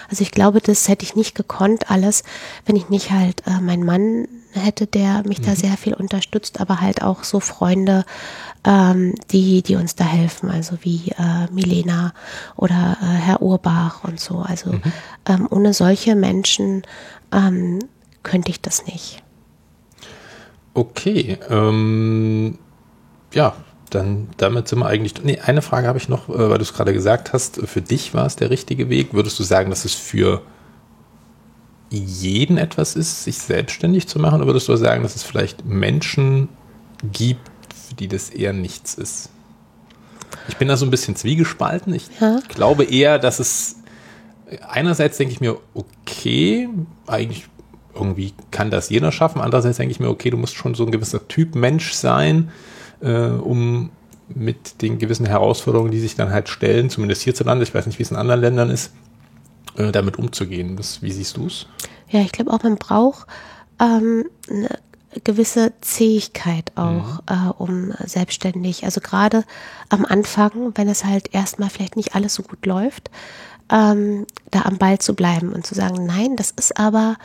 Also 0.09 0.22
ich 0.22 0.32
glaube, 0.32 0.61
das 0.61 0.88
hätte 0.88 1.03
ich 1.03 1.16
nicht 1.16 1.34
gekonnt 1.36 1.89
alles, 1.89 2.24
wenn 2.66 2.76
ich 2.76 2.89
nicht 2.89 3.11
halt 3.11 3.43
äh, 3.47 3.59
meinen 3.61 3.86
Mann 3.86 4.28
hätte, 4.51 4.88
der 4.88 5.24
mich 5.26 5.39
mhm. 5.39 5.45
da 5.45 5.55
sehr 5.55 5.78
viel 5.78 5.93
unterstützt, 5.93 6.59
aber 6.59 6.82
halt 6.82 7.01
auch 7.01 7.24
so 7.24 7.39
Freunde, 7.39 8.05
ähm, 8.63 9.16
die, 9.32 9.61
die 9.61 9.76
uns 9.76 9.95
da 9.95 10.05
helfen, 10.05 10.49
also 10.49 10.78
wie 10.82 11.11
äh, 11.18 11.51
Milena 11.51 12.13
oder 12.55 12.97
äh, 13.01 13.05
Herr 13.05 13.41
Urbach 13.41 14.03
und 14.03 14.20
so. 14.20 14.39
Also 14.39 14.74
mhm. 14.74 14.82
ähm, 15.28 15.47
ohne 15.49 15.74
solche 15.74 16.16
Menschen 16.16 16.84
ähm, 17.32 17.80
könnte 18.24 18.49
ich 18.51 18.61
das 18.61 18.86
nicht. 18.86 19.22
Okay, 20.74 21.38
ähm, 21.49 22.57
ja, 23.34 23.55
dann 23.96 24.30
damit 24.38 24.68
sind 24.68 24.80
wir 24.80 24.88
eigentlich. 24.88 25.14
Nee, 25.24 25.39
eine 25.39 25.62
Frage 25.62 25.88
habe 25.88 25.98
ich 25.98 26.10
noch, 26.10 26.30
äh, 26.30 26.50
weil 26.50 26.58
du 26.58 26.64
es 26.64 26.74
gerade 26.74 26.93
gesagt 26.93 27.34
hast. 27.34 27.58
Für 27.66 27.82
dich 27.82 28.14
war 28.14 28.26
es 28.26 28.36
der 28.36 28.50
richtige 28.50 28.89
Weg. 28.89 29.14
Würdest 29.14 29.39
du 29.39 29.43
sagen, 29.43 29.70
dass 29.70 29.86
es 29.86 29.96
für 29.96 30.41
jeden 31.89 32.58
etwas 32.58 32.96
ist, 32.96 33.24
sich 33.24 33.38
selbstständig 33.38 34.08
zu 34.08 34.20
machen? 34.20 34.36
Oder 34.36 34.48
würdest 34.48 34.68
du 34.68 34.76
sagen, 34.76 35.04
dass 35.04 35.16
es 35.16 35.24
vielleicht 35.24 35.66
Menschen 35.66 36.50
gibt, 37.12 37.50
für 37.74 37.96
die 37.96 38.08
das 38.08 38.30
eher 38.30 38.54
nichts 38.54 38.96
ist? 38.96 39.30
Ich 40.48 40.58
bin 40.58 40.68
da 40.68 40.78
so 40.78 40.86
ein 40.86 40.91
bisschen 40.91 41.16
zwiegespalten. 41.16 41.93
Ich 41.93 42.10
ja. 42.20 42.39
glaube 42.50 42.84
eher, 42.84 43.18
dass 43.20 43.39
es 43.39 43.78
einerseits 44.68 45.18
denke 45.18 45.34
ich 45.34 45.41
mir, 45.41 45.58
okay, 45.74 46.70
eigentlich 47.08 47.48
irgendwie 47.93 48.34
kann 48.52 48.70
das 48.70 48.89
jeder 48.89 49.12
schaffen. 49.12 49.41
Andererseits 49.41 49.78
denke 49.78 49.91
ich 49.91 50.00
mir, 50.00 50.10
okay, 50.10 50.30
du 50.30 50.38
musst 50.38 50.56
schon 50.56 50.76
so 50.76 50.86
ein 50.86 50.91
gewisser 50.91 51.28
Typ 51.28 51.56
Mensch 51.56 51.93
sein, 51.93 52.52
äh, 53.02 53.28
um 53.28 53.91
mit 54.28 54.82
den 54.82 54.98
gewissen 54.98 55.26
Herausforderungen, 55.26 55.91
die 55.91 56.00
sich 56.00 56.16
dann 56.16 56.32
halt 56.32 56.50
stellen, 56.50 56.89
zumindest 56.89 57.22
hierzulande, 57.22 57.64
ich 57.64 57.74
weiß 57.74 57.86
nicht, 57.86 58.00
wie 58.00 58.04
es 58.04 58.12
in 58.12 58.18
anderen 58.18 58.41
Ländern 58.41 58.70
ist, 58.70 58.91
äh, 59.78 59.91
damit 59.91 60.18
umzugehen. 60.18 60.78
Das, 60.78 61.02
wie 61.02 61.12
siehst 61.12 61.38
du 61.38 61.48
es? 61.48 61.68
Ja, 62.10 62.22
ich 62.22 62.32
glaube 62.32 62.52
auch, 62.52 62.64
man 62.64 62.78
braucht 62.78 63.28
ähm, 63.80 64.26
eine 64.50 64.70
gewisse 65.24 65.74
Zähigkeit 65.82 66.72
auch, 66.76 67.22
mhm. 67.22 67.22
äh, 67.30 67.50
um 67.58 67.93
selbstständig, 68.06 68.84
also 68.84 69.00
gerade 69.00 69.43
am 69.89 70.06
Anfang, 70.06 70.74
wenn 70.76 70.89
es 70.89 71.06
halt 71.06 71.34
erstmal 71.34 71.70
vielleicht 71.70 71.96
nicht 71.96 72.16
alles 72.16 72.34
so 72.34 72.43
gut 72.43 72.66
läuft, 72.66 73.10
ähm, 73.72 74.26
da 74.52 74.64
am 74.64 74.78
Ball 74.78 75.00
zu 75.00 75.16
bleiben 75.16 75.54
und 75.54 75.66
zu 75.66 75.76
sagen, 75.76 76.06
nein, 76.06 76.36
das 76.36 76.52
ist 76.52 76.78
aber 76.78 77.18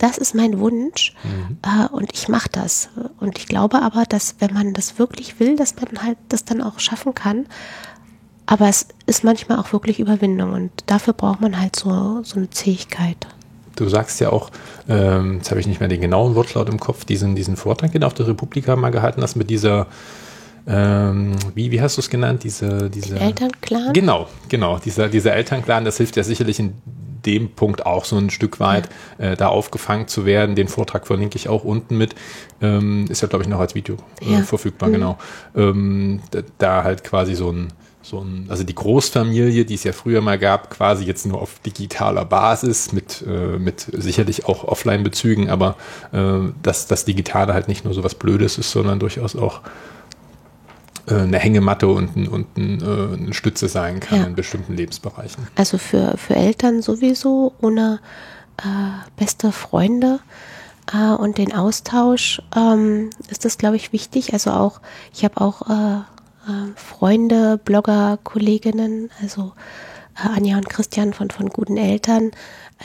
das 0.00 0.16
ist 0.16 0.34
mein 0.34 0.58
Wunsch 0.58 1.14
mhm. 1.22 1.58
äh, 1.62 1.86
und 1.92 2.10
ich 2.14 2.28
mache 2.28 2.48
das. 2.50 2.88
Und 3.20 3.38
ich 3.38 3.46
glaube 3.46 3.82
aber, 3.82 4.04
dass 4.08 4.36
wenn 4.38 4.54
man 4.54 4.72
das 4.72 4.98
wirklich 4.98 5.38
will, 5.38 5.56
dass 5.56 5.76
man 5.76 6.02
halt 6.02 6.18
das 6.28 6.44
dann 6.44 6.62
auch 6.62 6.80
schaffen 6.80 7.14
kann. 7.14 7.46
Aber 8.46 8.68
es 8.68 8.88
ist 9.06 9.22
manchmal 9.22 9.58
auch 9.58 9.72
wirklich 9.72 10.00
Überwindung 10.00 10.54
und 10.54 10.70
dafür 10.86 11.12
braucht 11.12 11.40
man 11.40 11.60
halt 11.60 11.76
so, 11.76 12.22
so 12.24 12.36
eine 12.36 12.50
Zähigkeit. 12.50 13.28
Du 13.76 13.88
sagst 13.88 14.20
ja 14.20 14.30
auch, 14.30 14.50
ähm, 14.88 15.36
jetzt 15.36 15.50
habe 15.50 15.60
ich 15.60 15.66
nicht 15.66 15.80
mehr 15.80 15.88
den 15.88 16.00
genauen 16.00 16.34
Wortlaut 16.34 16.68
im 16.68 16.80
Kopf, 16.80 17.04
diesen, 17.04 17.36
diesen 17.36 17.56
Vortrag, 17.56 17.92
den 17.92 18.02
auf 18.02 18.14
der 18.14 18.26
Republika 18.26 18.74
mal 18.76 18.90
gehalten 18.90 19.22
hast, 19.22 19.36
mit 19.36 19.50
dieser, 19.50 19.86
ähm, 20.66 21.36
wie, 21.54 21.70
wie 21.70 21.80
hast 21.80 21.96
du 21.96 22.00
es 22.00 22.10
genannt? 22.10 22.42
Diese, 22.42 22.90
diese 22.90 23.20
Elternclan? 23.20 23.92
Genau, 23.92 24.28
genau, 24.48 24.78
dieser, 24.78 25.08
dieser 25.08 25.34
Elternclan, 25.34 25.84
das 25.84 25.98
hilft 25.98 26.16
ja 26.16 26.24
sicherlich 26.24 26.58
in 26.58 26.72
dem 27.24 27.50
Punkt 27.50 27.86
auch 27.86 28.04
so 28.04 28.16
ein 28.16 28.30
Stück 28.30 28.60
weit 28.60 28.88
äh, 29.18 29.36
da 29.36 29.48
aufgefangen 29.48 30.08
zu 30.08 30.24
werden. 30.24 30.54
Den 30.54 30.68
Vortrag 30.68 31.06
verlinke 31.06 31.36
ich 31.36 31.48
auch 31.48 31.64
unten 31.64 31.96
mit. 31.96 32.14
Ähm, 32.60 33.06
ist 33.08 33.22
ja, 33.22 33.28
glaube 33.28 33.42
ich, 33.42 33.48
noch 33.48 33.60
als 33.60 33.74
Video 33.74 33.96
äh, 34.20 34.32
ja. 34.32 34.42
verfügbar, 34.42 34.88
mhm. 34.88 34.92
genau. 34.92 35.18
Ähm, 35.56 36.20
da, 36.30 36.40
da, 36.58 36.84
halt 36.84 37.04
quasi 37.04 37.34
so 37.34 37.50
ein, 37.50 37.72
so 38.02 38.20
ein, 38.20 38.46
also 38.48 38.64
die 38.64 38.74
Großfamilie, 38.74 39.64
die 39.64 39.74
es 39.74 39.84
ja 39.84 39.92
früher 39.92 40.20
mal 40.20 40.38
gab, 40.38 40.70
quasi 40.70 41.04
jetzt 41.04 41.26
nur 41.26 41.40
auf 41.40 41.58
digitaler 41.60 42.24
Basis 42.24 42.92
mit, 42.92 43.24
äh, 43.26 43.58
mit 43.58 43.86
sicherlich 43.92 44.46
auch 44.46 44.64
Offline-Bezügen, 44.64 45.50
aber 45.50 45.76
äh, 46.12 46.50
dass 46.62 46.86
das 46.86 47.04
Digitale 47.04 47.54
halt 47.54 47.68
nicht 47.68 47.84
nur 47.84 47.94
so 47.94 48.04
was 48.04 48.14
Blödes 48.14 48.58
ist, 48.58 48.70
sondern 48.70 48.98
durchaus 48.98 49.36
auch 49.36 49.60
eine 51.06 51.38
Hängematte 51.38 51.88
und, 51.88 52.16
ein, 52.16 52.28
und 52.28 52.56
ein, 52.56 52.80
äh, 52.80 53.16
eine 53.16 53.34
Stütze 53.34 53.68
sein 53.68 54.00
kann 54.00 54.18
ja. 54.20 54.26
in 54.26 54.34
bestimmten 54.34 54.74
Lebensbereichen. 54.74 55.46
Also 55.56 55.78
für, 55.78 56.16
für 56.16 56.34
Eltern 56.36 56.82
sowieso 56.82 57.54
ohne 57.60 58.00
äh, 58.58 58.62
beste 59.16 59.52
Freunde 59.52 60.20
äh, 60.92 61.12
und 61.12 61.38
den 61.38 61.52
Austausch 61.52 62.42
ähm, 62.56 63.10
ist 63.28 63.44
das, 63.44 63.58
glaube 63.58 63.76
ich, 63.76 63.92
wichtig. 63.92 64.32
Also 64.32 64.50
auch, 64.50 64.80
ich 65.12 65.24
habe 65.24 65.40
auch 65.40 65.68
äh, 65.68 65.98
äh, 66.50 66.72
Freunde, 66.76 67.58
Blogger, 67.58 68.18
Kolleginnen, 68.22 69.10
also 69.22 69.52
Anja 70.14 70.56
und 70.56 70.68
Christian 70.68 71.12
von, 71.12 71.30
von 71.30 71.48
guten 71.48 71.76
Eltern, 71.76 72.32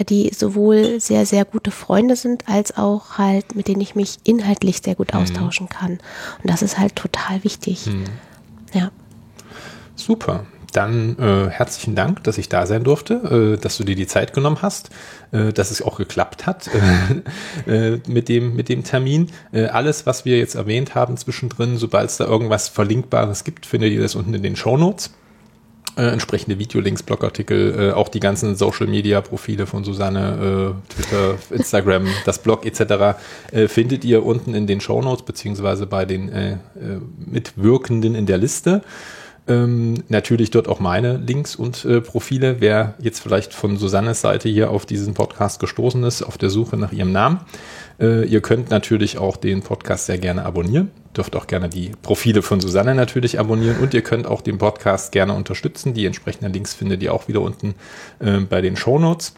die 0.04 0.32
sowohl 0.34 1.00
sehr, 1.00 1.26
sehr 1.26 1.46
gute 1.46 1.72
Freunde 1.72 2.16
sind, 2.16 2.48
als 2.48 2.78
auch 2.78 3.18
halt, 3.18 3.56
mit 3.56 3.68
denen 3.68 3.82
ich 3.82 3.96
mich 3.96 4.18
inhaltlich 4.24 4.82
sehr 4.84 4.96
gut 4.96 5.14
mhm. 5.14 5.22
austauschen 5.22 5.70
kann. 5.70 5.94
Und 6.44 6.50
das 6.50 6.62
ist 6.62 6.78
halt 6.78 6.96
total 6.96 7.44
wichtig. 7.44 7.88
Mhm. 7.88 8.06
Ja. 8.74 8.92
Super. 9.96 10.46
Dann 10.74 11.18
äh, 11.20 11.50
herzlichen 11.50 11.96
Dank, 11.96 12.26
dass 12.26 12.38
ich 12.38 12.50
da 12.50 12.66
sein 12.66 12.84
durfte, 12.84 13.56
äh, 13.56 13.62
dass 13.62 13.78
du 13.78 13.86
dir 13.86 13.96
die 13.96 14.08
Zeit 14.08 14.34
genommen 14.34 14.58
hast, 14.62 14.90
äh, 15.32 15.54
dass 15.54 15.72
es 15.72 15.82
auch 15.82 15.98
geklappt 15.98 16.46
hat 16.46 16.70
äh, 17.66 18.00
mit, 18.08 18.28
dem, 18.28 18.58
mit 18.58 18.68
dem 18.68 18.84
Termin. 18.84 19.32
Äh, 19.54 19.68
alles, 19.68 20.06
was 20.06 20.26
wir 20.26 20.38
jetzt 20.38 20.56
erwähnt 20.56 20.94
haben 20.94 21.16
zwischendrin, 21.16 21.78
sobald 21.78 22.10
es 22.10 22.18
da 22.18 22.26
irgendwas 22.26 22.68
Verlinkbares 22.68 23.46
gibt, 23.46 23.66
findet 23.66 23.94
ihr 23.94 24.02
das 24.02 24.16
unten 24.16 24.34
in 24.34 24.44
den 24.44 24.58
Show 24.58 24.76
Notes 24.76 25.12
äh, 25.98 26.08
entsprechende 26.08 26.60
Videolinks, 26.60 27.04
Blogartikel, 27.04 27.90
äh, 27.90 27.92
auch 27.92 28.10
die 28.10 28.20
ganzen 28.20 28.56
Social 28.56 28.88
Media 28.88 29.22
Profile 29.22 29.66
von 29.66 29.84
Susanne, 29.84 30.76
äh, 30.90 30.94
Twitter, 30.94 31.36
Instagram, 31.52 32.08
das 32.26 32.40
Blog 32.40 32.66
etc. 32.66 33.18
Äh, 33.52 33.68
findet 33.68 34.04
ihr 34.06 34.26
unten 34.26 34.54
in 34.54 34.68
den 34.68 34.82
Show 34.82 35.02
Notes 35.02 35.24
beziehungsweise 35.24 35.86
bei 35.86 36.06
den 36.06 36.30
äh, 36.30 36.52
äh, 36.54 36.58
Mitwirkenden 37.26 38.16
in 38.16 38.26
der 38.26 38.38
Liste. 38.38 38.82
Ähm, 39.48 40.04
natürlich 40.10 40.50
dort 40.50 40.68
auch 40.68 40.80
meine 40.80 41.18
Links 41.18 41.56
und 41.56 41.86
äh, 41.86 42.02
Profile. 42.02 42.58
Wer 42.62 42.96
jetzt 43.00 43.20
vielleicht 43.20 43.54
von 43.54 43.78
Susannes 43.78 44.22
Seite 44.22 44.50
hier 44.50 44.72
auf 44.72 44.88
diesen 44.88 45.14
Podcast 45.14 45.60
gestoßen 45.60 46.04
ist, 46.04 46.24
auf 46.24 46.38
der 46.40 46.50
Suche 46.50 46.78
nach 46.78 46.92
ihrem 46.92 47.12
Namen. 47.12 47.42
Äh, 48.00 48.26
ihr 48.26 48.42
könnt 48.42 48.70
natürlich 48.70 49.18
auch 49.18 49.38
den 49.38 49.62
Podcast 49.62 50.06
sehr 50.08 50.18
gerne 50.18 50.46
abonnieren. 50.46 50.92
Dürft 51.16 51.36
auch 51.36 51.48
gerne 51.48 51.70
die 51.70 51.92
Profile 52.02 52.42
von 52.42 52.60
Susanne 52.60 52.94
natürlich 52.94 53.40
abonnieren 53.40 53.78
und 53.80 53.94
ihr 53.94 54.02
könnt 54.02 54.28
auch 54.28 54.42
den 54.42 54.58
Podcast 54.58 55.12
gerne 55.12 55.34
unterstützen. 55.34 55.94
Die 55.94 56.06
entsprechenden 56.06 56.52
Links 56.52 56.74
findet 56.74 57.02
ihr 57.04 57.14
auch 57.14 57.28
wieder 57.28 57.42
unten 57.42 57.76
äh, 58.20 58.40
bei 58.40 58.62
den 58.62 58.76
Show 58.76 59.00
Notes. 59.00 59.34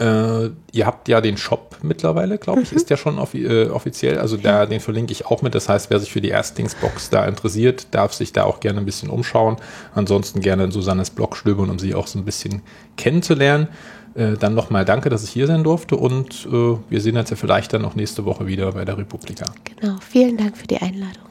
Äh, 0.00 0.50
ihr 0.72 0.86
habt 0.86 1.08
ja 1.08 1.20
den 1.20 1.36
Shop 1.36 1.76
mittlerweile, 1.82 2.38
glaube 2.38 2.62
ich, 2.62 2.70
mhm. 2.70 2.78
ist 2.78 2.88
ja 2.88 2.96
schon 2.96 3.18
offi 3.18 3.44
äh, 3.44 3.68
offiziell. 3.68 4.18
Also 4.18 4.38
da, 4.38 4.64
den 4.64 4.80
verlinke 4.80 5.12
ich 5.12 5.26
auch 5.26 5.42
mit. 5.42 5.54
Das 5.54 5.68
heißt, 5.68 5.90
wer 5.90 6.00
sich 6.00 6.10
für 6.10 6.22
die 6.22 6.30
Erstlingsbox 6.30 7.10
da 7.10 7.26
interessiert, 7.26 7.88
darf 7.90 8.14
sich 8.14 8.32
da 8.32 8.44
auch 8.44 8.60
gerne 8.60 8.78
ein 8.78 8.86
bisschen 8.86 9.10
umschauen. 9.10 9.56
Ansonsten 9.94 10.40
gerne 10.40 10.64
in 10.64 10.70
Susannes 10.70 11.10
Blog 11.10 11.36
stöbern, 11.36 11.68
um 11.68 11.78
sie 11.78 11.94
auch 11.94 12.06
so 12.06 12.18
ein 12.18 12.24
bisschen 12.24 12.62
kennenzulernen. 12.96 13.68
Äh, 14.14 14.36
dann 14.36 14.54
nochmal 14.54 14.84
danke, 14.84 15.08
dass 15.08 15.22
ich 15.22 15.30
hier 15.30 15.46
sein 15.46 15.62
durfte 15.62 15.96
und 15.96 16.46
äh, 16.50 16.76
wir 16.88 17.00
sehen 17.00 17.16
uns 17.16 17.30
ja 17.30 17.36
vielleicht 17.36 17.72
dann 17.72 17.82
noch 17.82 17.94
nächste 17.94 18.24
Woche 18.24 18.46
wieder 18.46 18.72
bei 18.72 18.84
der 18.84 18.98
Republika. 18.98 19.46
Genau, 19.64 19.96
vielen 20.00 20.36
Dank 20.36 20.56
für 20.56 20.66
die 20.66 20.78
Einladung. 20.78 21.24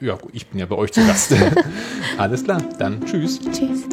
Ja, 0.00 0.18
ich 0.32 0.46
bin 0.46 0.58
ja 0.58 0.66
bei 0.66 0.76
euch 0.76 0.92
zu 0.92 1.06
Gast. 1.06 1.34
Alles 2.18 2.44
klar, 2.44 2.62
dann 2.78 3.04
tschüss. 3.04 3.38
Tschüss. 3.40 3.84